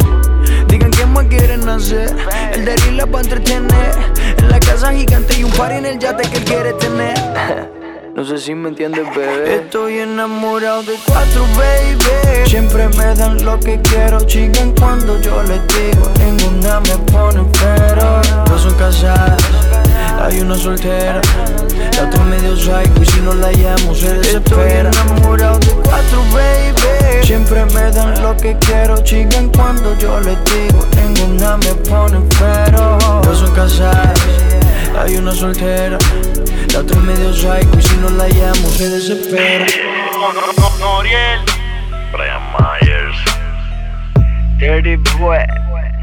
Digan 0.69 0.91
qué 0.91 1.05
más 1.05 1.25
quieren 1.25 1.67
hacer, 1.67 2.15
el 2.53 2.63
de 2.63 2.91
la 2.93 3.05
va 3.05 3.19
a 3.19 3.23
entretener. 3.23 3.91
En 4.38 4.49
la 4.49 4.59
casa 4.61 4.93
gigante 4.93 5.38
y 5.38 5.43
un 5.43 5.51
par 5.51 5.73
en 5.73 5.86
el 5.86 5.99
yate 5.99 6.29
que 6.29 6.38
él 6.38 6.45
quiere 6.45 6.73
tener. 6.73 7.80
No 8.16 8.26
sé 8.26 8.38
si 8.38 8.53
me 8.53 8.70
entiendes, 8.70 9.07
bebé. 9.16 9.55
Estoy 9.55 9.99
enamorado 9.99 10.84
de 10.84 10.93
cuatro, 11.05 11.45
baby. 11.55 12.49
Siempre 12.49 12.88
me 12.89 13.16
dan 13.16 13.43
lo 13.45 13.59
que 13.59 13.80
quiero, 13.82 14.20
chingan 14.22 14.74
cuando 14.76 15.20
yo 15.22 15.41
les 15.43 15.62
digo. 15.68 16.12
Ninguna 16.20 16.82
me 16.82 16.97
pone 17.12 17.45
pero. 17.59 18.22
Dos 18.45 18.64
son 18.64 18.74
casadas, 18.76 19.41
hay 20.20 20.41
una 20.41 20.55
soltera. 20.55 21.22
La 21.95 22.07
otra 22.07 22.24
medio 22.26 22.55
psycho 22.55 23.01
y 23.01 23.05
si 23.05 23.22
no 23.22 23.34
la 23.34 23.51
llamo 23.53 23.95
se 23.95 24.14
desespera. 24.14 24.89
Estoy 24.89 25.12
enamorado 25.12 25.59
de 25.59 25.72
cuatro, 25.72 26.24
baby. 26.34 27.26
Siempre 27.26 27.66
me 27.66 27.91
dan 27.91 28.22
lo 28.22 28.36
que 28.36 28.57
quiero, 28.59 28.97
chingan 29.03 29.49
cuando 29.49 29.97
yo 29.97 30.20
les 30.20 30.38
digo. 30.45 30.86
Ninguna 30.97 31.55
me 31.57 31.74
pone 31.89 32.20
pero. 32.38 32.97
Dos 33.24 33.39
son 33.39 33.55
casadas, 33.55 34.20
hay 34.99 35.16
una 35.16 35.34
soltera. 35.34 35.97
La 36.74 36.80
otra 36.80 36.99
medio 37.01 37.34
psycho 37.34 37.78
y 37.78 37.82
si 37.82 37.97
no 37.97 38.09
la 38.11 38.28
llamo 38.30 38.69
se 38.69 38.89
desespera. 38.89 39.65
Noriel, 40.80 41.39
Brian 42.13 42.41
Myers 42.53 43.17
Dirty 44.57 44.95
Boy, 45.19 45.38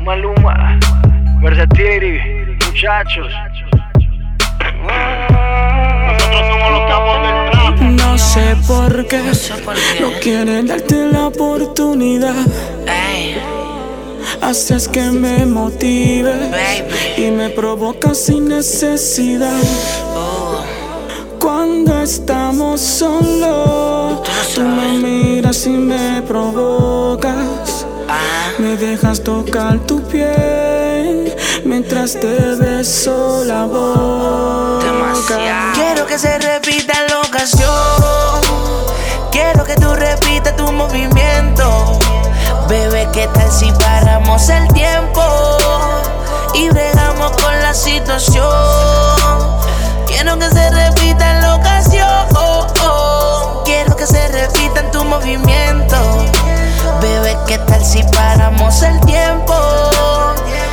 Maluma, 0.05 0.79
Versatility, 1.43 2.21
muchachos. 2.67 3.33
Nosotros 6.07 6.43
somos 6.49 6.71
los 6.73 6.83
capos 6.91 7.17
del. 7.23 7.97
No 7.97 8.19
sé 8.19 8.57
por 8.67 9.07
qué 9.07 9.23
no 10.01 10.11
quieren 10.21 10.67
darte 10.67 11.11
la 11.11 11.29
oportunidad. 11.29 12.47
Haces 14.43 14.87
que 14.89 15.11
me 15.11 15.47
motive 15.47 16.33
y 17.17 17.31
me 17.31 17.49
provoca 17.51 18.15
sin 18.15 18.49
necesidad. 18.49 19.63
Cuando 21.41 22.03
estamos 22.03 22.81
solos, 22.81 24.21
tú 24.55 24.63
me 24.63 24.99
miras 24.99 25.67
y 25.67 25.71
me 25.71 26.23
provocas. 26.23 27.87
Me 28.59 28.77
dejas 28.77 29.23
tocar 29.23 29.79
tu 29.87 30.03
piel 30.03 31.35
mientras 31.65 32.15
te 32.15 32.55
beso 32.57 33.45
la 33.45 33.65
boca. 33.65 34.87
Quiero 35.75 36.07
que 36.07 36.19
se 36.19 36.39
repita 36.39 36.95
la 37.09 37.21
ocasión. 37.21 37.71
Quiero 39.31 39.65
que 39.65 39.75
tú 39.77 39.95
repitas 39.95 40.57
tu 40.57 40.71
movimiento. 40.73 41.99
Bebé, 42.69 43.09
¿qué 43.13 43.29
tal 43.33 43.51
si 43.51 43.71
paramos 43.73 44.49
el 44.49 44.67
tiempo 44.73 45.23
y 46.55 46.69
bregamos 46.71 47.31
con 47.33 47.53
la 47.63 47.75
situación? 47.75 49.18
Quiero 50.21 50.37
que 50.37 50.51
se 50.51 50.71
repita 50.71 51.41
la 51.41 51.55
ocasión. 51.55 52.27
Quiero 53.65 53.95
que 53.95 54.05
se 54.05 54.27
repita 54.27 54.81
en 54.81 54.91
tu 54.91 55.05
movimiento. 55.05 55.97
Bebé, 57.01 57.37
¿qué 57.47 57.57
tal 57.59 57.85
si 57.85 58.03
paramos 58.03 58.83
el 58.83 58.99
tiempo? 59.03 59.55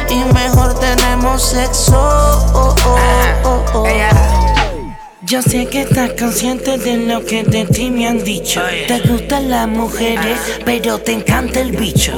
Y 0.09 0.33
mejor 0.33 0.79
tenemos 0.79 1.43
sexo. 1.43 2.43
Yo 5.21 5.43
sé 5.43 5.67
que 5.67 5.81
estás 5.81 6.13
consciente 6.19 6.79
de 6.79 6.97
lo 6.97 7.23
que 7.23 7.43
de 7.43 7.65
ti 7.65 7.91
me 7.91 8.07
han 8.07 8.23
dicho. 8.23 8.63
Te 8.87 8.99
gustan 9.01 9.51
las 9.51 9.67
mujeres, 9.67 10.39
pero 10.65 10.97
te 10.97 11.13
encanta 11.13 11.59
el 11.59 11.71
bicho. 11.71 12.13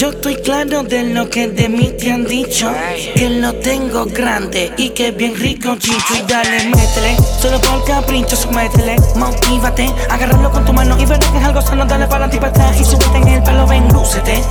Yo 0.00 0.08
estoy 0.08 0.36
claro 0.36 0.82
de 0.82 1.02
lo 1.12 1.28
que 1.28 1.46
de 1.48 1.68
mí 1.68 1.92
te 1.98 2.10
han 2.10 2.24
dicho. 2.24 2.72
Que 3.14 3.28
lo 3.28 3.52
tengo 3.56 4.06
grande 4.06 4.72
y 4.78 4.88
que 4.88 5.10
bien 5.10 5.36
rico 5.36 5.76
chicho. 5.76 6.14
Y 6.18 6.22
dale, 6.22 6.64
métele, 6.68 7.18
solo 7.38 7.60
por 7.60 7.84
capricho, 7.84 8.34
métele. 8.50 8.96
Motívate, 9.16 9.94
agárralo 10.08 10.50
con 10.50 10.64
tu 10.64 10.72
mano 10.72 10.98
y 10.98 11.04
verás 11.04 11.28
que 11.28 11.36
es 11.36 11.44
algo 11.44 11.60
sano. 11.60 11.84
Dale 11.84 12.06
para 12.06 12.30
ti 12.30 12.38
para 12.38 12.48
atrás 12.48 12.80
y 12.80 12.84
súbete 12.86 13.18
en 13.18 13.28
el 13.28 13.42
pelo, 13.42 13.66
ven, 13.66 13.92
lúcete. 13.92 14.42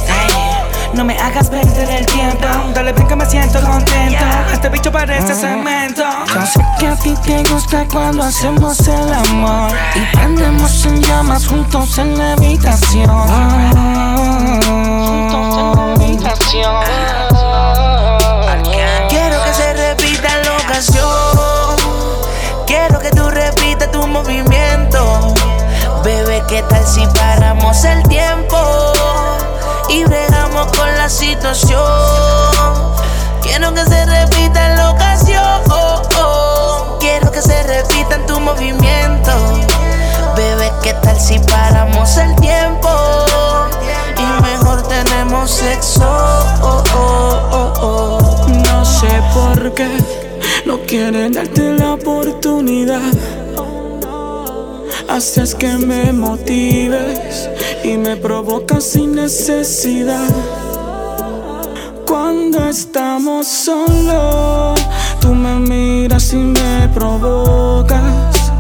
No 0.93 1.03
me 1.05 1.17
hagas 1.17 1.49
perder 1.49 1.89
el 1.89 2.05
tiempo. 2.05 2.47
Dale, 2.73 2.93
ven 2.93 3.07
que 3.07 3.15
me 3.15 3.25
siento 3.25 3.59
contento. 3.61 4.25
Este 4.51 4.69
bicho 4.69 4.91
parece 4.91 5.33
cemento. 5.35 6.03
Yo 6.33 6.45
sé 6.45 6.65
que 6.79 6.87
a 6.87 6.95
ti 6.95 7.13
te 7.23 7.43
gusta 7.51 7.85
cuando 7.91 8.23
hacemos 8.23 8.79
el 8.87 9.13
amor. 9.13 9.71
Y 9.95 10.15
prendemos 10.15 10.85
en 10.85 11.01
llamas 11.01 11.47
juntos 11.47 11.97
en 11.97 12.17
la 12.17 12.33
habitación. 12.33 13.09
Quiero 19.09 19.43
que 19.43 19.53
se 19.53 19.73
repita 19.73 20.29
la 20.43 20.57
ocasión. 20.63 21.75
Quiero 22.65 22.99
que 22.99 23.09
tú 23.11 23.29
repitas 23.29 23.91
tu 23.91 24.05
movimiento. 24.07 25.33
Bebé, 26.03 26.43
¿qué 26.47 26.63
tal 26.63 26.85
si 26.85 27.05
paramos 27.07 27.83
el 27.83 28.01
tiempo 28.03 28.57
y 29.89 30.03
bregamos 30.03 30.67
con 30.77 30.87
la 30.97 31.09
situación? 31.09 31.81
Quiero 33.41 33.73
que 33.73 33.83
se 33.85 34.05
repita 34.05 34.75
la 34.75 34.91
ocasión. 34.91 35.61
Quiero 36.99 37.31
que 37.31 37.41
se 37.41 37.63
repita 37.63 38.15
en 38.15 38.25
tu 38.25 38.39
movimiento. 38.39 39.31
Bebé, 40.35 40.71
¿qué 40.83 40.93
tal 40.95 41.19
si 41.19 41.39
paramos 41.39 42.17
el 42.17 42.35
tiempo? 42.35 42.89
Y 44.17 44.41
mejor 44.41 44.81
tenemos 44.87 45.51
sexo. 45.51 46.05
No 48.63 48.85
sé 48.85 49.21
por 49.33 49.73
qué 49.73 49.89
no 50.65 50.79
quieren 50.81 51.33
darte 51.33 51.73
la 51.73 51.93
oportunidad. 51.93 53.01
Haces 55.10 55.55
que 55.55 55.76
me 55.78 56.14
motives 56.14 57.49
y 57.84 57.97
me 57.97 58.16
provocas 58.16 58.84
sin 58.84 59.16
necesidad. 59.16 60.30
Cuando 62.05 62.70
estamos 62.70 63.47
solos, 63.47 64.80
tú 65.20 65.34
me 65.34 65.55
miras 65.60 66.32
y 66.34 66.38
me 66.38 66.88
provocas. 66.93 68.51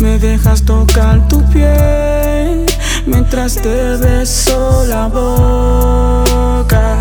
Me 0.00 0.18
dejas 0.18 0.64
tocar 0.64 1.28
tu 1.28 1.42
piel 1.50 2.64
mientras 3.06 3.56
te 3.56 3.96
beso 3.96 4.86
la 4.86 5.08
boca. 5.08 6.96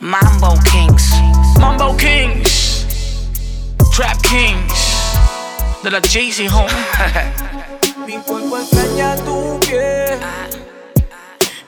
Mambo 0.00 0.56
Kings, 0.64 1.12
Mambo 1.60 1.94
Kings, 1.98 2.86
Trap 3.92 4.16
Kings, 4.22 5.18
de 5.82 5.90
la 5.90 6.00
Jay-Z 6.00 6.48
home. 6.48 6.72
Mi 8.06 8.16
cuerpo 8.16 8.56
extraña 8.56 9.16
tu 9.16 9.60
piel. 9.60 10.18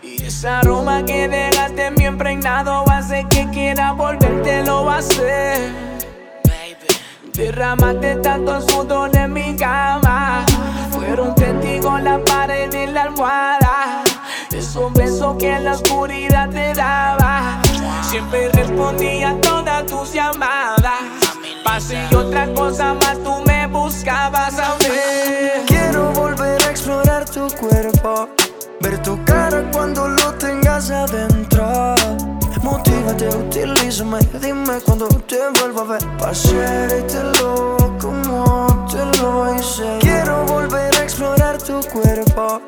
Y 0.03 0.25
ese 0.25 0.49
aroma 0.49 1.05
que 1.05 1.29
dejaste 1.29 1.89
en 1.89 1.95
mi 1.95 2.05
impregnado 2.07 2.85
Hace 2.91 3.27
que 3.29 3.47
quiera 3.51 3.93
volverte, 3.93 4.65
lo 4.65 4.87
va 4.87 4.95
a 4.95 4.99
hacer. 5.01 5.71
Derramaste 7.35 8.17
tanto 8.23 8.63
sudor 8.63 9.15
en 9.15 9.35
mi 9.35 9.55
cama. 9.57 10.47
Fueron 10.93 11.35
testigos 11.35 12.01
la 12.01 12.19
pared 12.25 12.73
y 12.73 12.87
la 12.87 13.03
almohada 13.03 13.68
Besos 15.29 15.39
que 15.39 15.59
la 15.61 15.73
oscuridad 15.73 16.49
te 16.51 16.75
daba 16.75 17.61
Siempre 18.03 18.49
respondía 18.51 19.31
a 19.31 19.41
todas 19.41 19.87
tus 19.87 20.13
llamadas 20.13 21.01
Pase 21.65 22.07
y 22.11 22.15
otra 22.15 22.53
cosa 22.55 22.95
más 22.95 23.23
tú 23.23 23.43
me 23.47 23.67
buscabas 23.67 24.59
a 24.59 24.75
ver 24.77 25.65
Quiero 25.67 26.13
volver 26.13 26.63
a 26.63 26.71
explorar 26.71 27.25
tu 27.25 27.47
cuerpo, 27.57 28.29
ver 28.81 29.03
tu 29.03 29.23
cara 29.25 29.63
cuando 29.73 30.09
lo 30.09 30.35
tengas 30.35 30.91
adentro. 30.91 31.95
Motívate, 32.63 33.29
utilízame, 33.29 34.19
dime 34.41 34.81
cuando 34.85 35.09
te 35.09 35.39
vuelvo 35.61 35.81
a 35.81 35.85
ver. 35.85 36.03
Pa' 36.19 36.31
hacértelo 36.31 37.77
como 38.01 38.87
te 38.91 39.19
lo 39.19 39.55
hice. 39.55 39.99
Quiero 40.01 40.45
volver 40.47 40.95
a 40.97 41.03
explorar 41.03 41.59
tu 41.59 41.81
cuerpo, 41.93 42.63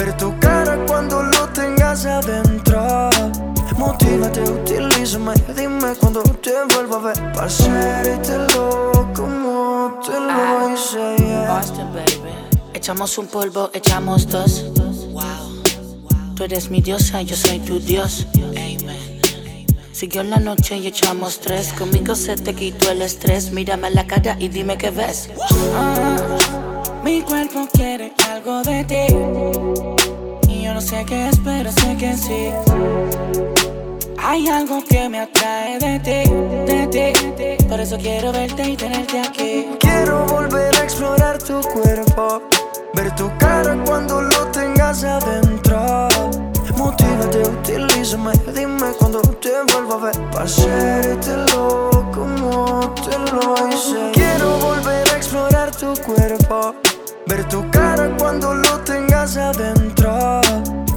ver 0.00 0.16
tu 0.16 0.34
cara 0.38 0.78
cuando 0.86 1.22
lo 1.22 1.48
tengas 1.48 2.06
adentro. 2.06 3.10
Motívate, 3.76 4.40
utilízame, 4.40 5.34
dime 5.54 5.94
cuando 6.00 6.22
te 6.22 6.52
vuelvo 6.74 6.96
a 6.96 7.00
ver. 7.00 7.32
Pa' 7.32 7.44
hacértelo 7.44 9.10
como 9.14 10.00
te 10.04 10.18
lo 10.18 10.72
hice. 10.72 11.16
yeah. 11.18 11.56
Austin, 11.58 11.88
baby. 11.92 12.32
Echamos 12.72 13.18
un 13.18 13.26
polvo, 13.26 13.70
echamos 13.74 14.26
dos. 14.26 14.64
Tú 16.34 16.44
eres 16.44 16.70
mi 16.70 16.80
diosa, 16.80 17.20
yo 17.20 17.36
soy 17.36 17.58
tu 17.58 17.78
dios. 17.78 18.26
Amen. 18.34 18.88
Siguió 19.92 20.22
la 20.22 20.38
noche 20.38 20.78
y 20.78 20.86
echamos 20.86 21.40
tres. 21.40 21.74
Conmigo 21.74 22.14
se 22.14 22.36
te 22.36 22.54
quitó 22.54 22.90
el 22.90 23.02
estrés. 23.02 23.52
Mírame 23.52 23.88
a 23.88 23.90
la 23.90 24.06
cara 24.06 24.36
y 24.38 24.48
dime 24.48 24.78
qué 24.78 24.90
ves. 24.90 25.28
Ah, 25.74 26.69
mi 27.02 27.22
cuerpo 27.22 27.66
quiere 27.72 28.12
algo 28.30 28.62
de 28.62 28.84
ti. 28.84 29.06
Y 30.48 30.62
yo 30.62 30.74
no 30.74 30.80
sé 30.80 31.04
qué 31.06 31.28
es, 31.28 31.38
pero 31.44 31.70
sé 31.72 31.96
que 31.96 32.16
sí. 32.16 32.50
Hay 34.18 34.48
algo 34.48 34.82
que 34.88 35.08
me 35.08 35.20
atrae 35.20 35.78
de 35.78 35.98
ti, 36.00 36.30
de 36.70 36.86
ti. 36.88 37.64
Por 37.66 37.80
eso 37.80 37.96
quiero 37.98 38.32
verte 38.32 38.70
y 38.70 38.76
tenerte 38.76 39.20
aquí. 39.20 39.66
Quiero 39.80 40.26
volver 40.26 40.74
a 40.76 40.84
explorar 40.84 41.38
tu 41.38 41.60
cuerpo, 41.60 42.42
ver 42.94 43.14
tu 43.16 43.30
cara 43.38 43.76
cuando 43.84 44.20
lo 44.22 44.46
tengas 44.48 45.04
adentro. 45.04 46.08
Motívate, 46.76 47.42
utilízame, 47.42 48.32
dime 48.54 48.92
cuando 48.98 49.20
te 49.20 49.50
vuelvo 49.72 49.94
a 49.94 49.98
ver. 49.98 50.30
Pa' 50.30 50.42
hacértelo 50.42 51.90
como 52.14 52.94
te 52.94 53.18
lo 53.32 53.68
hice. 53.68 54.10
Quiero 54.12 54.58
volver 54.58 54.79
explorar 55.30 55.70
tu 55.70 55.94
cuerpo, 56.02 56.74
ver 57.28 57.48
tu 57.48 57.70
cara 57.70 58.10
cuando 58.18 58.52
lo 58.52 58.80
tengas 58.80 59.36
adentro. 59.36 60.40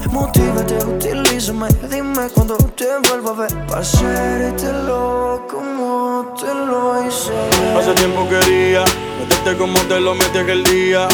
Motívate, 0.10 0.74
Tranquilízame, 0.74 1.68
dime 1.88 2.28
cuando 2.34 2.58
te 2.76 2.88
vuelvo 3.10 3.30
a 3.30 3.34
ver. 3.34 3.68
Pa' 3.68 3.78
hacértelo 3.78 5.46
como 5.48 6.34
te 6.40 6.52
lo 6.52 7.06
hice. 7.06 7.32
Hace 7.78 7.94
tiempo 7.94 8.28
quería 8.28 8.84
meterte 9.20 9.56
como 9.56 9.80
te 9.82 10.00
lo 10.00 10.16
metí 10.16 10.40
aquel 10.40 10.64
día. 10.64 11.08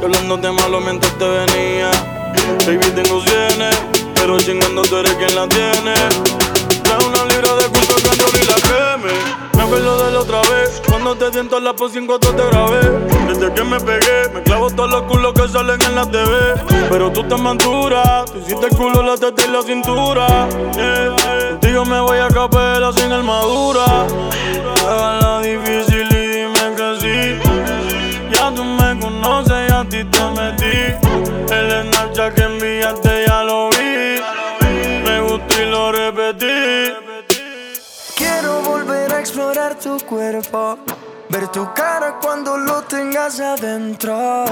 Y 0.00 0.04
hablándote 0.04 0.50
malo 0.50 0.80
mientras 0.80 1.16
te 1.18 1.24
venía. 1.24 1.92
Baby, 2.66 2.90
tengo 2.96 3.20
cienes, 3.20 3.78
pero 4.16 4.40
chingando 4.40 4.82
tú 4.82 4.96
eres 4.96 5.14
quien 5.14 5.36
la 5.36 5.46
tiene. 5.46 5.94
Trae 6.82 6.98
una 7.06 7.24
libra 7.26 7.54
de 7.54 7.66
culpa 7.66 7.94
que 8.10 8.38
ni 8.38 8.44
la 8.44 8.54
queme. 8.56 9.41
Acuerdo 9.72 10.04
de 10.04 10.12
la 10.12 10.20
otra 10.20 10.40
vez, 10.50 10.82
cuando 10.86 11.16
te 11.16 11.32
siento 11.32 11.58
la 11.58 11.72
pos 11.72 11.96
en 11.96 12.06
cuatro 12.06 12.30
te 12.34 12.46
grabé. 12.46 12.90
Desde 13.26 13.54
que 13.54 13.64
me 13.64 13.80
pegué, 13.80 14.28
me 14.34 14.42
clavo 14.42 14.70
todos 14.70 14.90
los 14.90 15.02
culos 15.04 15.32
que 15.32 15.48
salen 15.48 15.80
en 15.80 15.94
la 15.94 16.04
TV. 16.04 16.30
Pero 16.90 17.10
tú 17.10 17.22
te 17.24 17.34
manturas, 17.36 18.30
tú 18.30 18.36
hiciste 18.36 18.66
el 18.66 18.76
culo, 18.76 19.02
la 19.02 19.16
teta 19.16 19.42
y 19.42 19.50
la 19.50 19.62
cintura. 19.62 20.26
Yeah, 20.74 21.84
me 21.86 22.00
voy 22.00 22.18
a 22.18 22.28
capela 22.28 22.92
sin 22.92 23.10
armadura. 23.12 23.86
Hágala 24.86 25.40
difícil 25.40 26.06
y 26.06 26.26
dime 26.26 26.76
que 26.76 26.96
sí. 27.00 28.30
Ya 28.30 28.54
tú 28.54 28.64
me 28.64 29.00
conoces 29.00 29.70
y 29.70 29.72
a 29.72 29.84
ti 29.88 30.04
te 30.04 30.20
metí. 30.32 31.51
Tu 39.82 39.98
cuerpo. 40.06 40.78
Ver 41.28 41.48
tu 41.48 41.66
cara 41.74 42.18
cuando 42.20 42.56
lo 42.56 42.82
tengas 42.82 43.40
adentro. 43.40 44.44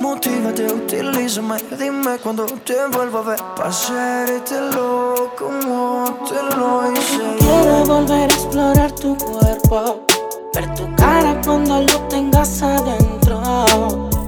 Motívate, 0.00 0.66
utilízame. 0.66 1.56
Dime 1.76 2.18
cuando 2.22 2.46
te 2.46 2.76
vuelvo 2.92 3.18
a 3.18 3.22
ver. 3.22 3.40
Pa' 3.56 3.66
hacértelo 3.66 5.32
como 5.36 6.04
te 6.28 6.56
lo 6.56 6.92
hice. 6.92 7.36
Quiero 7.38 7.84
volver 7.84 8.30
a 8.30 8.34
explorar 8.34 8.92
tu 8.92 9.16
cuerpo. 9.16 10.06
Ver 10.54 10.74
tu 10.74 10.94
cara 10.94 11.40
cuando 11.44 11.80
lo 11.80 11.98
tengas 12.08 12.62
adentro. 12.62 13.40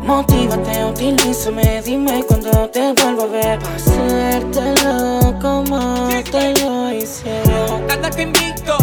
Motívate, 0.03 0.84
utilízame. 0.84 1.82
Dime 1.82 2.24
cuando 2.24 2.68
te 2.70 2.93
vuelvo 2.95 3.22
a 3.22 3.26
ver. 3.26 3.59
Pa' 3.61 3.74
hacértelo 3.76 5.38
como 5.40 6.09
te 6.32 6.55
lo 6.64 6.93
hicieron. 6.93 7.86
Nada 7.86 8.11
te 8.11 8.22
invito, 8.22 8.76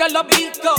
quito 0.00 0.08
lo 0.08 0.24
visto. 0.24 0.74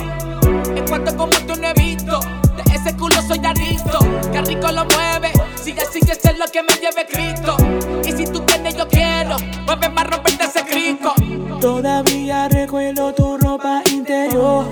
En 0.76 0.88
cuanto 0.88 1.16
como 1.16 1.32
tú 1.46 1.54
no 1.60 1.68
he 1.68 1.74
visto, 1.74 2.20
de 2.56 2.76
ese 2.76 2.96
culo 2.96 3.22
soy 3.22 3.40
adicto. 3.46 4.00
Qué 4.32 4.42
rico 4.42 4.72
lo 4.72 4.86
mueve, 4.86 5.32
sigue, 5.62 5.84
sigue, 5.92 6.16
ser 6.16 6.38
lo 6.38 6.46
que 6.48 6.64
me 6.64 6.74
lleve 6.76 7.06
Cristo. 7.08 7.56
Y 8.04 8.12
si 8.14 8.26
tú 8.26 8.40
tienes, 8.42 8.76
yo 8.76 8.88
quiero, 8.88 9.36
mueve 9.66 9.90
más, 9.90 10.08
romperte 10.08 10.46
ese 10.46 10.64
crico. 10.64 11.14
Todavía 11.60 12.48
recuerdo 12.50 13.14
tu 13.14 13.38
ropa 13.38 13.84
interior. 13.92 14.66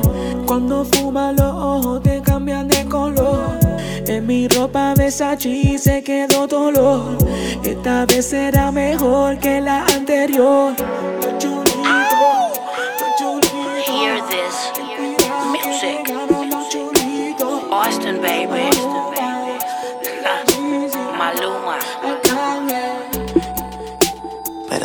Cuando 0.47 0.83
fumas 0.85 1.35
los 1.35 1.53
ojos 1.53 2.03
te 2.03 2.21
cambian 2.21 2.67
de 2.67 2.85
color. 2.85 3.59
En 4.07 4.25
mi 4.25 4.47
ropa 4.47 4.95
Versace 4.95 5.77
se 5.77 6.03
quedó 6.03 6.47
dolor. 6.47 7.17
Esta 7.63 8.05
vez 8.07 8.25
será 8.25 8.71
mejor 8.71 9.37
que 9.37 9.61
la 9.61 9.85
anterior. 9.85 10.73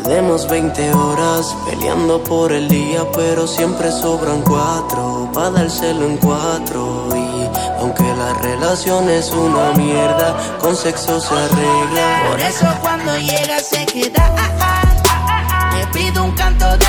Perdemos 0.05 0.47
20 0.49 0.93
horas 0.93 1.57
peleando 1.65 2.23
por 2.23 2.53
el 2.53 2.69
día, 2.69 3.11
pero 3.15 3.47
siempre 3.47 3.91
sobran 3.91 4.43
cuatro 4.43 5.31
para 5.33 5.49
dárselo 5.49 6.05
en 6.05 6.19
cuatro. 6.19 7.09
Y 7.17 7.49
aunque 7.81 8.03
la 8.15 8.35
relación 8.35 9.09
es 9.09 9.31
una 9.31 9.73
mierda, 9.73 10.59
con 10.61 10.77
sexo 10.77 11.19
se 11.19 11.33
arregla. 11.33 12.23
Por 12.29 12.39
eso 12.39 12.67
cuando 12.83 13.17
llega 13.17 13.59
se 13.61 13.87
queda. 13.87 14.31
ah, 14.37 14.51
ah, 14.61 14.83
ah, 15.09 15.49
ah. 15.51 15.77
Le 15.79 15.87
pido 15.87 16.23
un 16.23 16.33
canto 16.33 16.77
de 16.77 16.85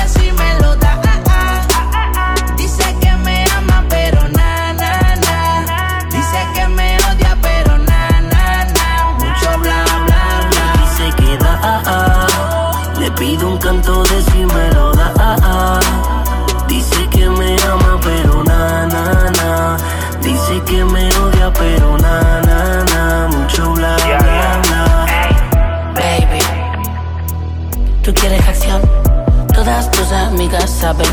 tú 28.06 28.14
quieres 28.14 28.40
acción. 28.46 28.80
Todas 29.52 29.90
tus 29.90 30.12
amigas 30.12 30.70
saben 30.70 31.08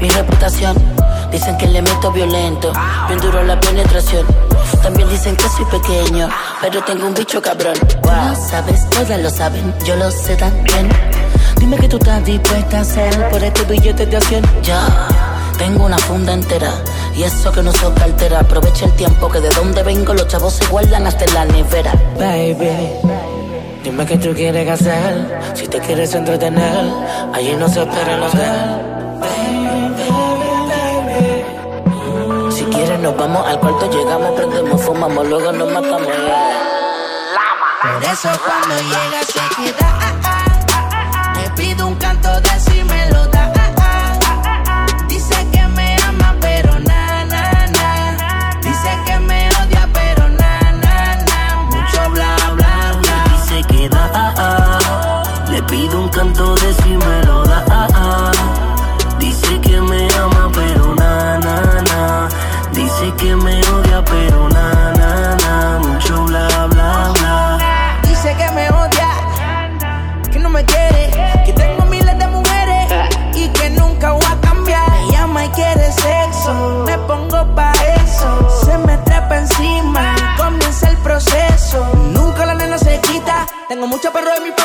mi 0.00 0.08
reputación. 0.08 0.76
Dicen 1.32 1.58
que 1.58 1.66
le 1.66 1.82
meto 1.82 2.12
violento, 2.12 2.72
bien 3.08 3.20
duro 3.20 3.42
la 3.42 3.58
penetración. 3.60 4.24
También 4.80 5.08
dicen 5.08 5.34
que 5.34 5.48
soy 5.48 5.64
pequeño, 5.64 6.28
pero 6.60 6.84
tengo 6.84 7.08
un 7.08 7.14
bicho 7.14 7.42
cabrón. 7.42 7.74
Lo 8.04 8.36
sabes, 8.36 8.88
todas 8.90 9.20
lo 9.20 9.28
saben, 9.28 9.74
yo 9.84 9.96
lo 9.96 10.08
sé 10.12 10.36
también. 10.36 10.88
Dime 11.58 11.78
que 11.78 11.88
tú 11.88 11.96
estás 11.96 12.24
dispuesta 12.24 12.78
a 12.78 12.80
hacer 12.82 13.28
por 13.28 13.42
este 13.42 13.64
billete 13.64 14.06
de 14.06 14.16
acción. 14.16 14.44
Ya, 14.62 15.08
tengo 15.58 15.84
una 15.84 15.98
funda 15.98 16.32
entera 16.32 16.70
y 17.16 17.24
eso 17.24 17.50
que 17.50 17.60
no 17.60 17.72
soy 17.72 17.92
cartera. 17.94 18.38
Aprovecha 18.38 18.84
el 18.84 18.92
tiempo 18.92 19.28
que 19.28 19.40
de 19.40 19.48
donde 19.48 19.82
vengo 19.82 20.14
los 20.14 20.28
chavos 20.28 20.52
se 20.52 20.66
guardan 20.66 21.08
hasta 21.08 21.24
en 21.24 21.34
la 21.34 21.44
nevera. 21.46 21.92
Baby, 22.16 23.00
dime 23.86 24.04
qué 24.04 24.18
tú 24.18 24.34
quieres 24.34 24.68
hacer. 24.68 25.40
Si 25.54 25.68
te 25.68 25.78
quieres 25.78 26.12
entretener, 26.14 26.84
allí 27.32 27.54
no 27.54 27.68
se 27.68 27.82
espera 27.82 28.14
el 28.16 28.22
hotel. 28.22 28.82
Si 32.50 32.64
quieres 32.64 32.98
nos 33.00 33.16
vamos 33.16 33.46
al 33.46 33.60
cuarto, 33.60 33.88
llegamos, 33.90 34.32
prendemos, 34.32 34.82
fumamos, 34.82 35.28
luego 35.28 35.52
nos 35.52 35.72
matamos. 35.72 36.08
Por 37.82 38.04
eso 38.12 38.28
cuando 38.44 38.74
llega 38.74 39.22
se 39.22 39.40
queda. 39.54 40.15
Mucho 83.96 84.12
perro 84.12 84.34
de 84.34 84.40
mi 84.40 84.55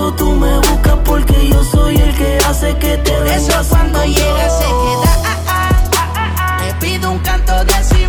eso 0.00 0.12
tú 0.14 0.32
me 0.34 0.56
buscas, 0.58 0.98
porque 1.04 1.48
yo 1.48 1.62
soy 1.62 1.96
el 1.96 2.16
que 2.16 2.38
hace 2.48 2.74
que 2.78 2.96
te 2.98 3.12
Por 3.12 3.26
eso 3.26 3.52
cuando 3.68 4.02
llega 4.04 4.48
se 4.48 4.64
queda. 4.64 5.12
ah, 5.24 5.36
ah, 5.46 5.70
ah, 5.92 6.12
ah, 6.16 6.34
ah. 6.38 6.64
Le 6.64 6.74
pido 6.74 7.10
un 7.10 7.18
canto 7.18 7.64
de 7.64 7.84
si 7.84 7.99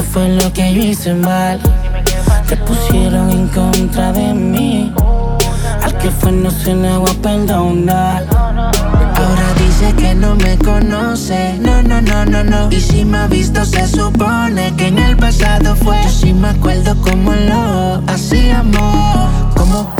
qué 0.00 0.06
fue 0.06 0.28
lo 0.28 0.52
que 0.52 0.74
yo 0.74 0.82
hice 0.82 1.14
mal. 1.14 1.60
Te 2.48 2.56
pusieron 2.56 3.30
en 3.30 3.48
contra 3.48 4.12
de 4.12 4.32
mí. 4.34 4.92
Al 5.82 5.98
que 5.98 6.10
fue 6.10 6.32
no 6.32 6.50
se 6.50 6.74
va 6.74 7.10
a 7.10 7.14
perdonar. 7.22 8.24
Ahora 8.32 9.48
dice 9.58 9.92
que 9.96 10.14
no 10.14 10.34
me 10.36 10.56
conoce. 10.58 11.58
No, 11.60 11.82
no, 11.82 12.00
no, 12.00 12.24
no, 12.24 12.42
no. 12.44 12.70
Y 12.70 12.80
si 12.80 13.04
me 13.04 13.18
ha 13.18 13.26
visto, 13.26 13.64
se 13.64 13.86
supone 13.86 14.74
que 14.76 14.88
en 14.88 14.98
el 14.98 15.16
pasado 15.16 15.76
fue. 15.76 16.02
Yo 16.02 16.08
sí 16.08 16.32
me 16.32 16.48
acuerdo 16.48 16.96
cómo 17.02 17.32
lo 17.32 18.02
hacíamos. 18.06 19.30
Como 19.54 19.94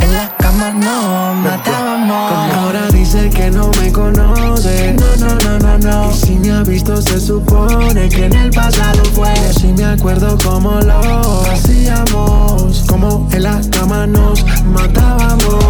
no 0.68 1.34
matábamos. 1.34 2.32
Ahora 2.54 2.88
dice 2.92 3.30
que 3.30 3.50
no 3.50 3.70
me 3.80 3.90
conoce. 3.90 4.94
No, 4.94 5.26
no, 5.26 5.34
no, 5.36 5.58
no, 5.58 5.78
no. 5.78 6.10
Y 6.10 6.14
si 6.14 6.38
me 6.38 6.50
ha 6.50 6.62
visto, 6.62 7.00
se 7.00 7.18
supone 7.18 8.08
que 8.08 8.26
en 8.26 8.34
el 8.34 8.50
pasado 8.50 9.02
fue. 9.14 9.32
Yo 9.34 9.60
sí 9.60 9.72
me 9.76 9.84
acuerdo 9.84 10.36
cómo 10.44 10.80
lo 10.80 11.42
hacíamos. 11.50 12.84
Como 12.86 13.26
en 13.32 13.42
la 13.42 13.60
cama 13.70 14.06
nos 14.06 14.44
matábamos. 14.66 15.64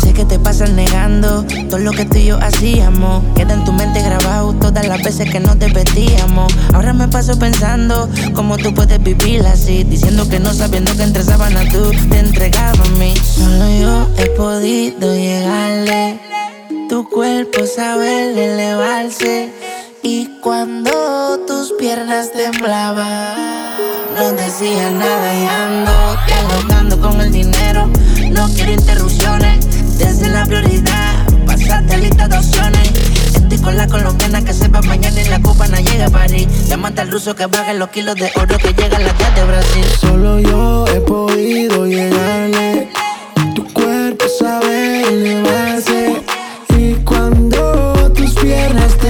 Sé 0.00 0.14
que 0.14 0.24
te 0.24 0.38
pasas 0.38 0.70
negando 0.70 1.44
todo 1.68 1.78
lo 1.78 1.92
que 1.92 2.06
tú 2.06 2.16
y 2.16 2.26
yo 2.26 2.38
hacíamos. 2.40 3.22
Queda 3.34 3.54
en 3.54 3.64
tu 3.64 3.72
mente 3.72 4.00
grabado 4.02 4.54
todas 4.54 4.86
las 4.86 5.02
veces 5.02 5.30
que 5.30 5.40
nos 5.40 5.58
vestíamos. 5.58 6.52
Ahora 6.72 6.94
me 6.94 7.08
paso 7.08 7.38
pensando 7.38 8.08
cómo 8.34 8.56
tú 8.56 8.72
puedes 8.72 9.02
vivir 9.02 9.42
así. 9.42 9.84
Diciendo 9.84 10.26
que 10.28 10.40
no 10.40 10.54
sabiendo 10.54 10.96
que 10.96 11.02
entre 11.02 11.24
sábanas 11.24 11.68
tú 11.68 11.90
te 12.08 12.18
entregabas 12.18 12.79
cuerpo 17.70 17.74
sabe 17.74 18.30
elevarse. 18.30 19.52
Y 20.02 20.40
cuando 20.40 21.40
tus 21.46 21.72
piernas 21.78 22.32
temblaban, 22.32 23.76
no 24.16 24.32
decía 24.32 24.90
nada 24.90 25.34
y 25.34 25.46
ando 25.46 26.16
dialogando 26.26 27.00
con 27.00 27.20
el 27.20 27.32
dinero. 27.32 27.90
No 28.30 28.48
quiero 28.54 28.72
interrupciones, 28.72 29.98
desde 29.98 30.28
la 30.28 30.44
prioridad, 30.46 31.26
pasaste 31.46 31.98
lista 31.98 32.28
de 32.28 32.38
opciones. 32.38 32.92
Estoy 33.34 33.58
con 33.58 33.76
la 33.76 33.86
colombiana 33.86 34.42
que 34.42 34.54
sepa 34.54 34.80
mañana 34.82 35.20
y 35.20 35.28
la 35.28 35.40
copa 35.40 35.66
no 35.68 35.78
llega 35.78 36.06
a 36.06 36.10
París. 36.10 36.46
Llámate 36.68 37.02
al 37.02 37.10
ruso 37.10 37.34
que 37.34 37.46
baje 37.46 37.74
los 37.74 37.90
kilos 37.90 38.14
de 38.16 38.30
oro 38.36 38.56
que 38.58 38.72
llega 38.72 38.96
a 38.96 39.00
la 39.00 39.12
de 39.12 39.44
Brasil. 39.44 39.84
Solo 40.00 40.40
yo 40.40 40.86
he 40.86 41.00
podido 41.00 41.86
llegarle. 41.86 42.88
Tu 43.54 43.64
cuerpo 43.72 44.24
sabe 44.38 45.02
elevarse. 45.02 46.39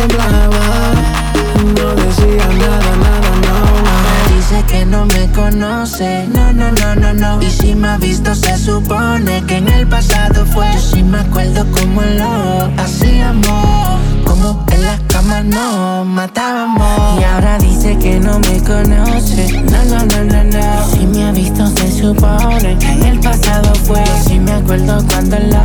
Y 0.00 1.64
no 1.64 1.94
decía 1.94 2.46
nada, 2.58 2.96
nada, 2.96 3.30
no, 3.44 3.54
no. 3.84 4.34
Dice 4.34 4.64
que 4.66 4.86
no 4.86 5.04
me 5.04 5.30
conoce, 5.32 6.26
no, 6.28 6.52
no, 6.54 6.72
no, 6.72 6.94
no, 6.94 7.12
no. 7.12 7.42
Y 7.42 7.50
si 7.50 7.74
me 7.74 7.88
ha 7.88 7.98
visto, 7.98 8.34
se 8.34 8.56
supone 8.56 9.44
que 9.46 9.58
en 9.58 9.68
el 9.68 9.86
pasado 9.86 10.46
fue. 10.46 10.72
Yo 10.72 10.80
sí 10.80 11.02
me 11.02 11.18
acuerdo 11.18 11.66
cómo 11.72 12.00
lo 12.00 12.70
hacíamos. 12.82 14.00
Como 14.24 14.64
en 14.72 14.82
la 14.82 14.98
cama 15.08 15.42
nos 15.42 16.06
matábamos. 16.06 17.20
Y 17.20 17.24
ahora 17.24 17.58
dice 17.58 17.98
que 17.98 18.18
no 18.20 18.38
me 18.38 18.62
conoce, 18.62 19.62
no, 19.64 19.84
no, 19.84 20.06
no, 20.06 20.24
no, 20.24 20.44
no. 20.44 20.88
Si 20.92 21.06
me 21.06 21.24
ha 21.26 21.32
visto, 21.32 21.66
se 21.76 21.92
supone 21.92 22.78
que 22.78 22.90
en 22.90 23.02
el 23.04 23.20
pasado 23.20 23.74
fue. 23.84 24.02
Yo 24.02 24.12
sí 24.26 24.38
me 24.38 24.52
acuerdo 24.52 25.04
cuando 25.08 25.38
lo 25.38 25.58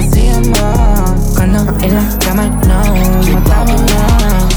hacíamos. 0.00 1.27
Cuando 1.50 1.86
en 1.86 1.94
la 1.94 2.18
cama 2.18 2.46
nos 2.46 3.30
matábamos. 3.30 3.80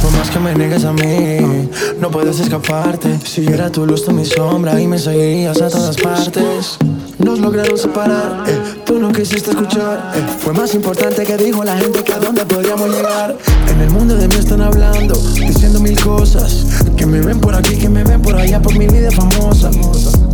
Por 0.01 0.11
más 0.11 0.29
que 0.29 0.39
me 0.39 0.53
niegues 0.55 0.83
a 0.83 0.91
mí, 0.91 1.69
no 1.99 2.11
puedes 2.11 2.39
escaparte. 2.39 3.17
Si 3.23 3.45
yo 3.45 3.51
era 3.51 3.71
tu 3.71 3.85
luz, 3.85 4.03
tú 4.03 4.11
mi 4.11 4.25
sombra 4.25 4.79
y 4.79 4.87
me 4.87 4.99
seguías 4.99 5.61
a 5.61 5.69
todas 5.69 5.95
partes. 5.95 6.77
Nos 7.17 7.39
lograron 7.39 7.77
separar, 7.77 8.43
eh, 8.47 8.83
tú 8.85 8.99
no 8.99 9.11
quisiste 9.11 9.51
escuchar. 9.51 10.11
eh. 10.15 10.23
Fue 10.39 10.53
más 10.53 10.73
importante 10.75 11.23
que 11.23 11.37
dijo 11.37 11.63
la 11.63 11.77
gente 11.77 12.03
que 12.03 12.13
a 12.13 12.19
dónde 12.19 12.45
podríamos 12.45 12.89
llegar. 12.89 13.37
En 13.69 13.79
el 13.79 13.89
mundo 13.89 14.15
de 14.15 14.27
mí 14.27 14.35
están 14.35 14.61
hablando, 14.61 15.13
diciendo 15.35 15.79
mil 15.79 15.97
cosas. 16.01 16.65
Que 16.97 17.05
me 17.05 17.21
ven 17.21 17.39
por 17.39 17.55
aquí, 17.55 17.75
que 17.77 17.87
me 17.87 18.03
ven 18.03 18.21
por 18.21 18.35
allá 18.35 18.61
por 18.61 18.77
mi 18.77 18.87
vida 18.87 19.11
famosa. 19.11 19.69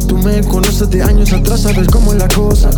Tú 0.08 0.18
me 0.18 0.42
conoces 0.44 0.90
de 0.90 1.04
años 1.04 1.32
atrás, 1.34 1.62
sabes 1.62 1.88
cómo 1.88 2.14
es 2.14 2.20
la 2.20 2.28
cosa. 2.30 2.72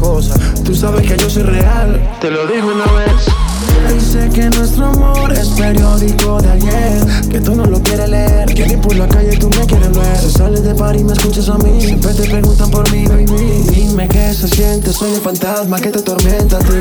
Tú 0.66 0.76
sabes 0.76 1.08
que 1.08 1.18
yo 1.18 1.30
soy 1.30 1.44
real, 1.44 2.18
te 2.20 2.30
lo 2.30 2.46
digo 2.48 2.68
una 2.74 2.92
vez. 2.92 3.49
Dice 3.94 4.30
que 4.30 4.50
nuestro 4.50 4.88
amor 4.88 5.32
es 5.34 5.48
periódico 5.50 6.42
de 6.42 6.52
ayer. 6.52 7.30
Que 7.30 7.40
tú 7.40 7.56
no 7.56 7.66
lo 7.66 7.82
quieres 7.82 8.10
leer 8.10 8.40
Quiero 8.54 8.74
ir 8.74 8.82
por 8.82 8.96
la 8.96 9.08
calle, 9.08 9.38
tú 9.38 9.50
me 9.50 9.66
quieres 9.66 9.92
ver. 9.92 10.18
Si 10.18 10.32
sales 10.32 10.64
de 10.64 10.76
par 10.76 10.96
y 10.96 11.04
me 11.04 11.14
escuchas 11.14 11.48
a 11.50 11.58
mí. 11.58 11.82
Siempre 11.82 12.14
te 12.14 12.24
preguntan 12.24 12.70
por 12.72 12.92
mí, 12.92 13.06
baby. 13.06 13.26
Dime 13.74 14.08
qué 14.08 14.34
se 14.34 14.48
siente, 14.48 14.92
soy 14.92 15.14
el 15.14 15.22
fantasma 15.22 15.80
que 15.80 15.90
te 15.90 16.00
atormenta 16.00 16.58
a 16.58 16.60
ti. 16.60 16.74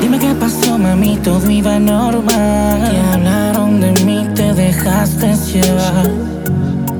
Dime 0.00 0.18
qué 0.18 0.34
pasó, 0.34 0.78
mami, 0.78 1.18
todo 1.18 1.50
iba 1.50 1.78
normal. 1.78 2.90
Que 2.90 2.98
hablaron 2.98 3.80
de 3.80 3.92
mí, 4.04 4.26
te 4.34 4.54
dejaste 4.54 5.34
llevar. 5.52 6.10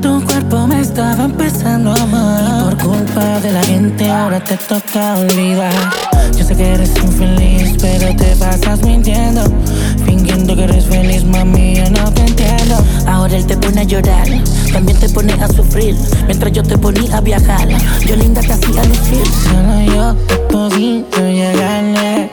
Tu 0.07 0.24
cuerpo 0.24 0.68
me 0.68 0.82
estaba 0.82 1.24
empezando 1.24 1.90
a 1.90 2.00
amar. 2.00 2.44
Y 2.44 2.62
por 2.62 2.76
culpa 2.90 3.40
de 3.40 3.50
la 3.50 3.62
gente, 3.64 4.09
ahora 4.09 4.38
te 4.38 4.57
toca 4.57 5.16
olvidar. 5.16 5.72
Yo 6.38 6.44
sé 6.44 6.54
que 6.54 6.74
eres 6.74 6.96
infeliz, 7.02 7.74
pero 7.80 8.14
te 8.14 8.36
pasas 8.36 8.80
mintiendo. 8.84 9.42
Fingiendo 10.04 10.54
que 10.54 10.62
eres 10.62 10.84
feliz, 10.86 11.24
mami, 11.24 11.74
yo 11.74 11.90
no 11.90 12.12
te 12.12 12.20
entiendo. 12.20 12.76
Ahora 13.09 13.36
él 13.36 13.46
te 13.46 13.57
pone 13.57 13.80
a 13.80 13.82
llorar, 13.82 14.28
también 14.72 14.96
te 14.96 15.09
pone 15.09 15.32
a 15.32 15.48
sufrir. 15.48 15.96
Mientras 16.26 16.52
yo 16.52 16.62
te 16.62 16.78
ponía 16.78 17.16
a 17.16 17.20
viajar, 17.20 17.66
yo 18.07 18.14
linda 18.14 18.42
te 18.42 18.52
hacía 18.52 18.84
lucir. 18.84 19.26
Solo 19.42 19.92
yo 19.92 20.16
he 20.30 20.36
podido 20.52 21.28
llegarle. 21.28 22.30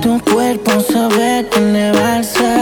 Tu 0.00 0.18
cuerpo 0.32 0.80
sabe 0.80 1.46
elevarse. 1.58 2.61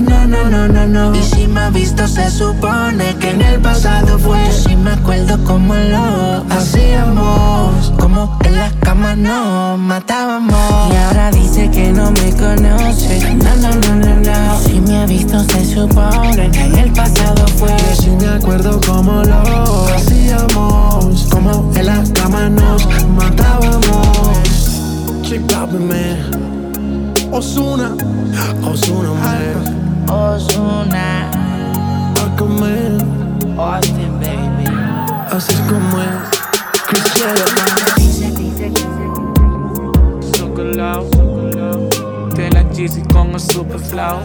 No, 0.00 0.26
no, 0.26 0.48
no, 0.50 0.68
no, 0.68 0.86
no. 0.86 1.14
Y 1.14 1.22
si 1.22 1.46
me 1.46 1.60
ha 1.60 1.70
visto, 1.70 2.06
se 2.06 2.30
supone 2.30 3.14
que 3.20 3.30
en 3.30 3.42
el 3.42 3.60
pasado 3.60 4.18
fue. 4.18 4.38
Yo 4.46 4.52
sí 4.52 4.76
me 4.76 4.90
acuerdo 4.90 5.42
cómo 5.44 5.74
lo 5.74 6.44
hacíamos. 6.50 7.92
Como 7.98 8.38
en 8.44 8.56
la 8.56 8.70
cama 8.80 9.16
nos 9.16 9.78
matábamos. 9.78 10.92
Y 10.92 10.96
ahora 10.96 11.30
dice 11.30 11.70
que 11.70 11.92
no 11.92 12.10
me 12.10 12.32
conoce, 12.32 13.34
no, 13.34 13.56
no, 13.56 13.74
no, 13.74 13.94
no, 13.96 14.16
no. 14.16 14.58
Si 14.60 14.80
me 14.80 14.98
ha 14.98 15.06
visto, 15.06 15.42
se 15.44 15.64
supone 15.64 16.50
que 16.50 16.60
en 16.60 16.76
el 16.76 16.92
pasado 16.92 17.46
fue. 17.58 17.70
Yo 17.70 18.02
sí 18.02 18.10
me 18.10 18.28
acuerdo 18.28 18.80
cómo 18.86 19.22
lo 19.22 19.86
hacíamos 19.94 21.26
Como 21.30 21.70
en 21.74 21.86
la 21.86 22.02
cama 22.14 22.48
nos 22.48 22.86
matábamos 23.08 24.38
Keep 25.22 25.46
Ozuna 27.32 27.96
Ozuna, 28.62 29.10
man 29.14 30.08
Ozuna. 30.08 31.30
Aquaman 32.24 33.16
Austin, 33.58 34.12
baby. 34.20 34.66
Así 35.30 35.52
es 35.54 35.60
como 35.60 36.00
es 36.00 36.08
Cristiano 36.88 37.44
Chocolate, 40.32 41.08
de 42.36 42.50
la 42.50 42.62
Jeezy 42.72 43.02
con 43.02 43.32
el 43.32 43.40
super 43.40 43.78
flow. 43.78 44.20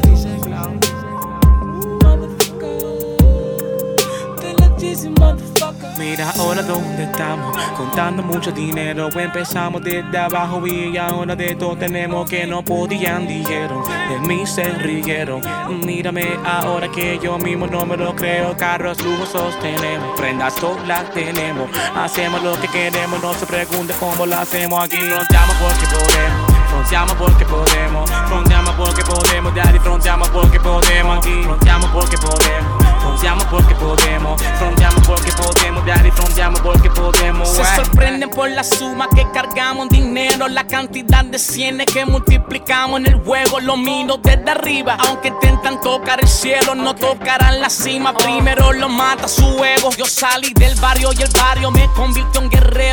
Mira 6.02 6.32
ahora 6.40 6.64
dónde 6.64 7.04
estamos, 7.04 7.56
contando 7.78 8.24
mucho 8.24 8.52
dinero. 8.52 9.08
Empezamos 9.10 9.84
desde 9.84 10.18
abajo 10.18 10.66
y 10.66 10.98
ahora 10.98 11.36
de 11.36 11.54
todo 11.54 11.78
tenemos 11.78 12.28
que 12.28 12.48
no 12.48 12.64
podían, 12.64 13.28
dijeron. 13.28 13.84
De 14.10 14.18
mí 14.28 14.48
se 14.48 14.64
rieron. 14.64 15.44
Mírame 15.86 16.26
ahora 16.44 16.90
que 16.90 17.20
yo 17.22 17.38
mismo 17.38 17.68
no 17.68 17.86
me 17.86 17.98
lo 17.98 18.16
creo. 18.16 18.58
Carros 18.58 19.00
lujosos 19.04 19.60
tenemos, 19.60 20.20
prendas 20.20 20.56
todas 20.56 20.88
las 20.88 21.08
tenemos. 21.12 21.70
Hacemos 21.96 22.42
lo 22.42 22.60
que 22.60 22.68
queremos, 22.70 23.22
no 23.22 23.36
se 23.36 23.46
pregunte 23.46 23.94
cómo 24.00 24.26
lo 24.26 24.38
hacemos 24.38 24.84
aquí. 24.84 24.98
Fronteamos 24.98 25.56
porque 25.58 25.86
podemos. 25.86 26.52
Fronteamos 26.72 27.14
porque 27.16 27.46
podemos, 27.46 28.10
fronteamos 28.28 28.74
porque 28.76 29.04
podemos, 29.04 29.54
daddy, 29.54 29.78
fronteamos 29.80 30.30
porque 30.30 30.60
podemos 30.60 31.18
aquí, 31.18 31.44
fronteamos 31.44 31.90
porque 31.92 32.18
podemos, 32.18 32.81
fronteamos 33.02 33.44
porque 33.46 33.76
podemos, 33.76 34.42
fronteamos 34.58 35.08
porque 35.08 35.32
podemos, 35.34 35.86
daddy, 35.86 36.12
fronteamos 36.12 36.62
porque 36.62 36.90
podemos. 36.90 37.50
Se 37.50 37.64
sorprenden 37.76 38.30
por 38.30 38.50
la 38.50 38.64
suma 38.64 39.08
que 39.14 39.26
cargamos 39.34 39.90
dinero, 39.90 40.48
la 40.48 40.66
cantidad 40.66 41.26
de 41.26 41.38
cienes 41.40 41.88
que 41.88 42.06
multiplicamos 42.06 43.00
en 43.00 43.08
el 43.08 43.16
juego. 43.16 43.60
Lo 43.60 43.78
miro 43.78 44.18
desde 44.18 44.50
arriba, 44.50 44.98
aunque 45.08 45.30
intentan 45.30 45.82
tocar 45.82 46.22
el 46.22 46.28
cielo, 46.28 46.76
no 46.76 46.96
tocarán 46.96 47.60
la 47.60 47.70
cima. 47.70 48.14
Primero 48.14 48.72
lo 48.74 48.90
mata 48.90 49.28
su 49.28 49.64
ego. 49.64 49.90
Yo 49.98 50.06
salí 50.06 50.54
del 50.54 50.80
barrio 50.80 51.12
y 51.18 51.22
el 51.22 51.30
barrio 51.32 51.72
me 51.72 51.88
convirtió 51.96 52.42
en 52.42 52.50
guerrero. 52.50 52.91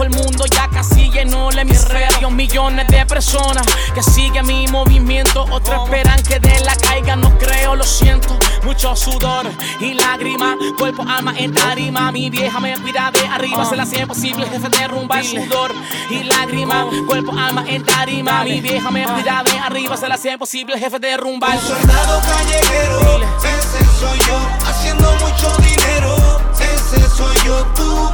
El 0.00 0.10
mundo, 0.10 0.46
ya 0.46 0.68
casi 0.68 1.10
lleno 1.10 1.50
el 1.50 1.58
hemisferio. 1.58 2.30
Millones 2.30 2.88
de 2.88 3.06
personas 3.06 3.64
que 3.94 4.02
siguen 4.02 4.46
mi 4.46 4.66
movimiento, 4.66 5.44
otros 5.50 5.84
esperan 5.84 6.20
que 6.22 6.40
de 6.40 6.60
la 6.60 6.74
caiga. 6.74 7.14
No 7.14 7.36
creo, 7.38 7.76
lo 7.76 7.84
siento. 7.84 8.36
Mucho 8.64 8.96
sudor 8.96 9.46
y 9.80 9.94
lágrimas, 9.94 10.56
cuerpo, 10.78 11.04
alma 11.06 11.34
en 11.36 11.52
tarima. 11.52 12.10
Mi 12.10 12.30
vieja 12.30 12.58
me 12.58 12.76
cuida 12.78 13.10
de 13.12 13.20
arriba, 13.26 13.64
se 13.64 13.76
la 13.76 13.82
hace 13.84 14.06
posible, 14.06 14.46
jefe 14.46 14.68
derrumba 14.68 15.20
el 15.20 15.26
sudor 15.26 15.72
y 16.10 16.24
lágrimas, 16.24 16.86
cuerpo, 17.06 17.32
alma 17.32 17.64
en 17.68 17.84
tarima. 17.84 18.44
Mi 18.44 18.60
vieja 18.60 18.90
me 18.90 19.04
cuida 19.04 19.42
de 19.44 19.58
arriba, 19.58 19.96
se 19.96 20.08
la 20.08 20.14
hace 20.14 20.38
posible, 20.38 20.78
jefe 20.78 20.98
derrumba 20.98 21.52
el 21.54 21.60
soldado 21.60 22.20
callejero, 22.20 23.20
ese 23.38 23.84
soy 24.00 24.18
yo, 24.26 24.38
haciendo 24.66 25.12
mucho 25.16 25.56
dinero, 25.58 26.40
ese 26.60 27.08
soy 27.10 27.36
yo, 27.44 27.64
tú, 27.74 28.10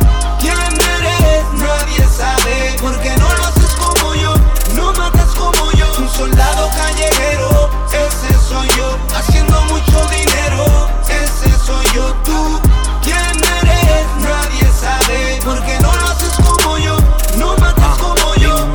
Nadie 1.54 2.04
sabe, 2.08 2.76
porque 2.80 3.10
no 3.16 3.28
lo 3.28 3.44
haces 3.46 3.72
como 3.74 4.14
yo, 4.14 4.34
no 4.74 4.92
matas 4.92 5.30
como 5.34 5.72
yo, 5.72 5.86
un 5.98 6.08
soldado 6.08 6.68
callejero, 6.76 7.70
ese 7.92 8.34
soy 8.48 8.68
yo, 8.76 8.98
haciendo 9.16 9.60
mucho 9.66 10.06
dinero, 10.08 10.88
ese 11.08 11.50
soy 11.58 11.86
yo, 11.94 12.12
tú, 12.24 12.60
¿quién 13.02 13.16
eres? 13.62 14.06
Nadie 14.20 14.68
sabe, 14.80 15.40
porque 15.44 15.78
no 15.80 15.94
lo 15.94 16.08
haces 16.08 16.34
como 16.34 16.78
yo, 16.78 16.96
no 17.36 17.56
matas 17.56 17.98
como 17.98 18.34
yo. 18.36 18.68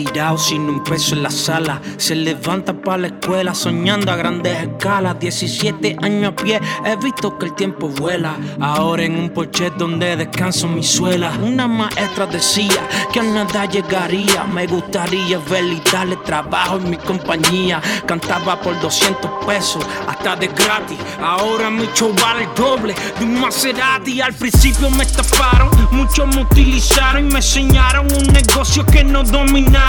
Tirado 0.00 0.38
sin 0.38 0.62
un 0.62 0.82
peso 0.82 1.14
en 1.14 1.22
la 1.22 1.30
sala. 1.30 1.82
Se 1.98 2.14
levanta 2.14 2.72
para 2.72 2.96
la 2.96 3.06
escuela 3.08 3.54
soñando 3.54 4.10
a 4.10 4.16
grandes 4.16 4.62
escalas. 4.62 5.18
17 5.18 5.98
años 6.00 6.32
a 6.32 6.36
pie, 6.36 6.58
he 6.86 6.96
visto 6.96 7.36
que 7.36 7.44
el 7.44 7.54
tiempo 7.54 7.86
vuela. 7.86 8.34
Ahora 8.62 9.02
en 9.02 9.18
un 9.18 9.28
porche 9.28 9.70
donde 9.76 10.16
descanso 10.16 10.68
mi 10.68 10.82
suela. 10.82 11.32
Una 11.42 11.68
maestra 11.68 12.26
decía 12.26 12.88
que 13.12 13.20
a 13.20 13.24
nada 13.24 13.66
llegaría. 13.66 14.44
Me 14.44 14.66
gustaría 14.66 15.38
verle 15.38 15.74
y 15.74 15.90
darle 15.92 16.16
trabajo 16.24 16.78
en 16.78 16.88
mi 16.88 16.96
compañía. 16.96 17.82
Cantaba 18.06 18.58
por 18.58 18.80
200 18.80 19.44
pesos, 19.44 19.84
hasta 20.08 20.34
de 20.34 20.46
gratis. 20.46 20.98
Ahora 21.22 21.68
mi 21.68 21.86
show 21.92 22.14
vale 22.22 22.44
el 22.44 22.54
doble 22.54 22.94
de 23.18 23.24
un 23.26 23.38
Maserati. 23.38 24.22
Al 24.22 24.32
principio 24.32 24.88
me 24.88 25.02
estafaron, 25.02 25.68
muchos 25.92 26.26
me 26.26 26.40
utilizaron 26.40 27.28
y 27.28 27.32
me 27.32 27.40
enseñaron 27.40 28.10
un 28.10 28.26
negocio 28.28 28.86
que 28.86 29.04
no 29.04 29.24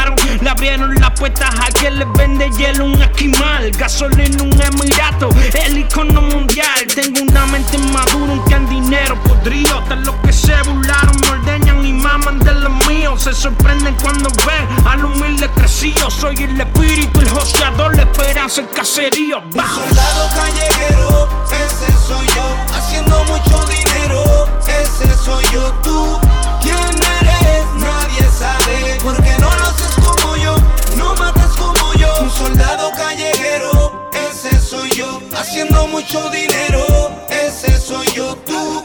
dominaron. 0.06 0.16
Le 0.42 0.50
abrieron 0.50 0.96
las 0.96 1.12
puertas 1.12 1.54
a 1.60 1.72
que 1.72 1.92
les 1.92 2.12
vende 2.14 2.50
hielo 2.58 2.86
un 2.86 3.02
esquimal. 3.02 3.72
Gasolina 3.72 4.44
un 4.44 4.62
emirato, 4.62 5.30
el 5.66 5.78
icono 5.78 6.22
mundial. 6.22 6.88
Tengo 6.94 7.22
una 7.22 7.46
mente 7.48 7.78
madura, 7.78 8.34
un 8.34 8.42
can 8.50 8.68
dinero 8.70 9.16
podrido. 9.24 9.80
Hasta 9.80 9.96
los 9.96 10.16
que 10.16 10.34
se 10.34 10.56
burlaron 10.64 11.16
me 11.22 11.30
ordeñan 11.30 11.86
y 11.86 11.94
maman 11.94 12.40
de 12.40 12.54
los 12.54 12.72
míos. 12.88 13.24
Se 13.24 13.34
sorprenden 13.34 13.96
cuando 14.02 14.30
ven 14.46 14.88
al 14.88 15.06
humilde 15.06 15.50
crecido. 15.56 16.10
Soy 16.10 16.36
el 16.44 16.60
espíritu, 16.60 17.20
el 17.20 17.30
joseador, 17.30 17.96
la 17.96 18.04
esperanza, 18.04 18.62
el 18.62 18.70
caserío. 18.70 19.42
Soldado 19.52 20.30
callejero, 20.36 21.30
ese 21.52 21.92
soy 22.08 22.26
yo, 22.28 22.56
haciendo 22.76 23.24
mucho 23.26 23.66
dinero, 23.66 24.48
ese 24.68 25.16
soy 25.16 25.44
yo, 25.54 25.72
tú, 25.84 26.20
¿quién 26.62 26.76
eres? 26.76 27.66
Nadie 27.78 28.28
sabe, 28.38 28.98
porque 29.04 29.36
no 29.40 29.41
soldado 32.42 32.92
callejero, 32.92 34.10
ese 34.14 34.58
soy 34.60 34.90
yo, 34.92 35.22
haciendo 35.38 35.88
mucho 35.88 36.30
dinero, 36.32 37.12
ese 37.30 37.78
soy 37.78 38.08
yo, 38.16 38.36
tú, 38.38 38.84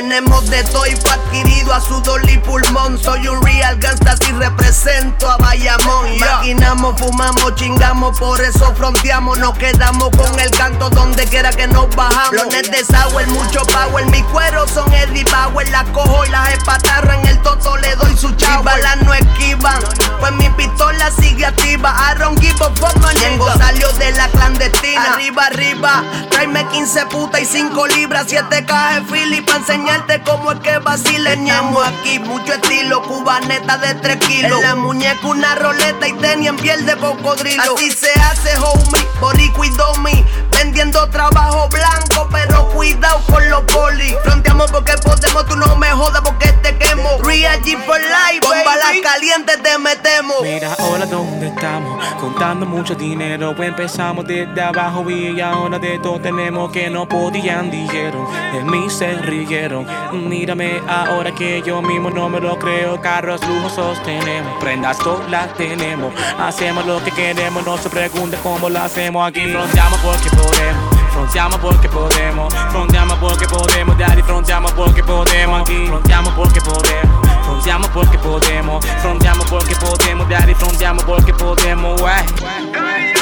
Tenemos 0.00 0.48
de 0.48 0.64
todo 0.64 0.86
y 0.86 0.92
adquirido 0.92 1.74
a 1.74 1.80
sudor 1.82 2.22
y 2.26 2.38
pulmón. 2.38 2.98
Soy 2.98 3.28
un 3.28 3.42
real 3.42 3.76
gangsta 3.78 4.16
si 4.16 4.32
represento 4.32 5.30
a 5.30 5.36
Bayamón. 5.36 6.18
Maquinamos, 6.18 6.98
fumamos, 6.98 7.54
chingamos, 7.56 8.18
por 8.18 8.40
eso 8.40 8.74
fronteamos. 8.76 9.36
Nos 9.38 9.58
quedamos 9.58 10.08
con 10.16 10.40
el 10.40 10.50
canto 10.52 10.88
donde 10.88 11.26
quiera 11.26 11.50
que 11.50 11.66
nos 11.66 11.94
bajamos. 11.94 12.32
Los 12.32 12.46
net 12.46 12.70
de 12.70 12.82
sour, 12.82 13.26
mucho 13.26 13.60
power. 13.66 14.06
Mi 14.06 14.22
cuero 14.22 14.66
son 14.66 14.90
Eddie 14.90 15.26
Power. 15.26 15.68
Las 15.68 15.84
cojo 15.90 16.24
y 16.24 16.30
las 16.30 16.50
espatarro 16.54 17.12
en 17.12 17.26
el 17.26 17.38
toto 17.42 17.76
le 17.76 17.94
doy 17.96 18.16
su 18.16 18.34
chavo. 18.36 18.62
balas 18.62 18.96
no 19.02 19.12
esquivan, 19.12 19.82
pues 20.18 20.32
mi 20.32 20.48
pistola 20.50 21.10
sigue 21.20 21.44
activa. 21.44 21.94
I 21.94 22.18
don't 22.18 22.40
give 22.40 22.56
a 22.62 22.70
fuck, 22.76 22.96
my 22.96 23.14
Ñengo 23.20 23.52
salió 23.58 23.92
de 23.92 24.12
la 24.12 24.28
clandestina. 24.28 25.12
Arriba, 25.12 25.44
arriba, 25.44 26.02
tráeme 26.30 26.66
15 26.68 27.04
putas 27.06 27.42
y 27.42 27.44
5 27.44 27.86
libras. 27.88 28.24
7 28.28 28.64
cajas 28.64 28.94
de 28.94 29.12
Philly 29.12 29.42
pa' 29.42 29.60
enseñarte 29.90 30.22
cómo 30.22 30.52
es 30.52 30.60
que 30.60 30.78
vacileñamos 30.78 31.86
aquí. 31.86 32.18
Mucho 32.18 32.52
estilo, 32.52 33.02
cubaneta 33.02 33.78
de 33.78 33.94
3 33.94 34.16
kilos. 34.26 34.58
En 34.58 34.62
la 34.62 34.74
muñeca 34.76 35.26
una 35.26 35.54
roleta 35.54 36.08
y 36.08 36.12
tenía 36.14 36.50
en 36.50 36.56
piel 36.56 36.86
de 36.86 36.96
cocodrilo. 36.96 37.74
Así 37.76 37.90
se 37.90 38.12
hace, 38.20 38.56
homie, 38.58 39.06
boricua 39.20 39.66
y 39.66 39.70
domi. 39.70 40.24
Vendiendo 40.62 41.08
trabajo 41.08 41.70
blanco, 41.70 42.28
pero 42.30 42.68
cuidado 42.68 43.18
con 43.30 43.48
los 43.48 43.62
polis. 43.62 44.14
Fronteamos 44.22 44.70
porque 44.70 44.92
podemos, 45.02 45.46
tú 45.46 45.56
no 45.56 45.74
me 45.76 45.86
jodas 45.88 46.20
porque 46.20 46.52
te 46.52 46.76
quemo. 46.76 47.16
Real 47.24 47.58
G 47.62 47.82
for 47.86 47.98
life, 47.98 48.46
bomba 48.46 48.76
la 48.76 48.92
caliente 49.02 49.56
te 49.56 49.78
metemos. 49.78 50.36
Mira, 50.42 50.76
hola, 50.80 51.06
¿dónde 51.06 51.46
estamos? 51.46 52.04
Contando 52.20 52.66
mucho 52.66 52.94
dinero. 52.94 53.54
Empezamos 53.58 54.26
desde 54.26 54.60
abajo 54.60 55.08
y 55.08 55.40
ahora 55.40 55.78
de 55.78 55.98
todo 55.98 56.20
tenemos 56.20 56.70
que 56.70 56.90
no 56.90 57.08
podían, 57.08 57.70
dijeron. 57.70 58.26
En 58.52 58.70
mí 58.70 58.90
se 58.90 59.14
rieron. 59.14 59.86
Mírame 60.12 60.82
ahora 60.86 61.34
que 61.34 61.62
yo 61.62 61.80
mismo 61.80 62.10
no 62.10 62.28
me 62.28 62.38
lo 62.38 62.58
creo. 62.58 63.00
Carros 63.00 63.40
lujosos 63.48 64.02
tenemos, 64.02 64.60
prendas 64.60 64.98
todas 64.98 65.26
las 65.30 65.54
tenemos. 65.54 66.12
Hacemos 66.38 66.84
lo 66.84 67.02
que 67.02 67.12
queremos, 67.12 67.64
no 67.64 67.78
se 67.78 67.88
pregunte 67.88 68.36
cómo 68.42 68.68
lo 68.68 68.78
hacemos 68.78 69.26
aquí. 69.26 69.50
Fronteamos 69.50 69.98
porque 70.00 70.28
podemos. 70.28 70.49
podemos. 70.50 71.00
Fronteamos 71.12 71.58
porque 71.58 71.88
podemos, 71.88 72.54
fronteamos 72.70 73.18
porque 73.18 73.46
podemos, 73.46 73.98
daddy, 73.98 74.22
fronteamos 74.22 74.72
porque 74.72 75.02
podemos 75.02 75.62
aquí, 75.62 75.86
fronteamos 75.86 76.32
porque 76.34 76.60
podemos, 76.60 77.28
fronteamos 77.44 77.88
porque 77.88 78.18
podemos, 78.18 78.86
fronteamos 79.02 79.50
porque 79.50 79.76
podemos, 79.76 80.28
daddy, 80.28 80.54
fronteamos 80.54 81.04
porque 81.04 81.32
podemos, 81.34 82.00
wey. 82.00 83.19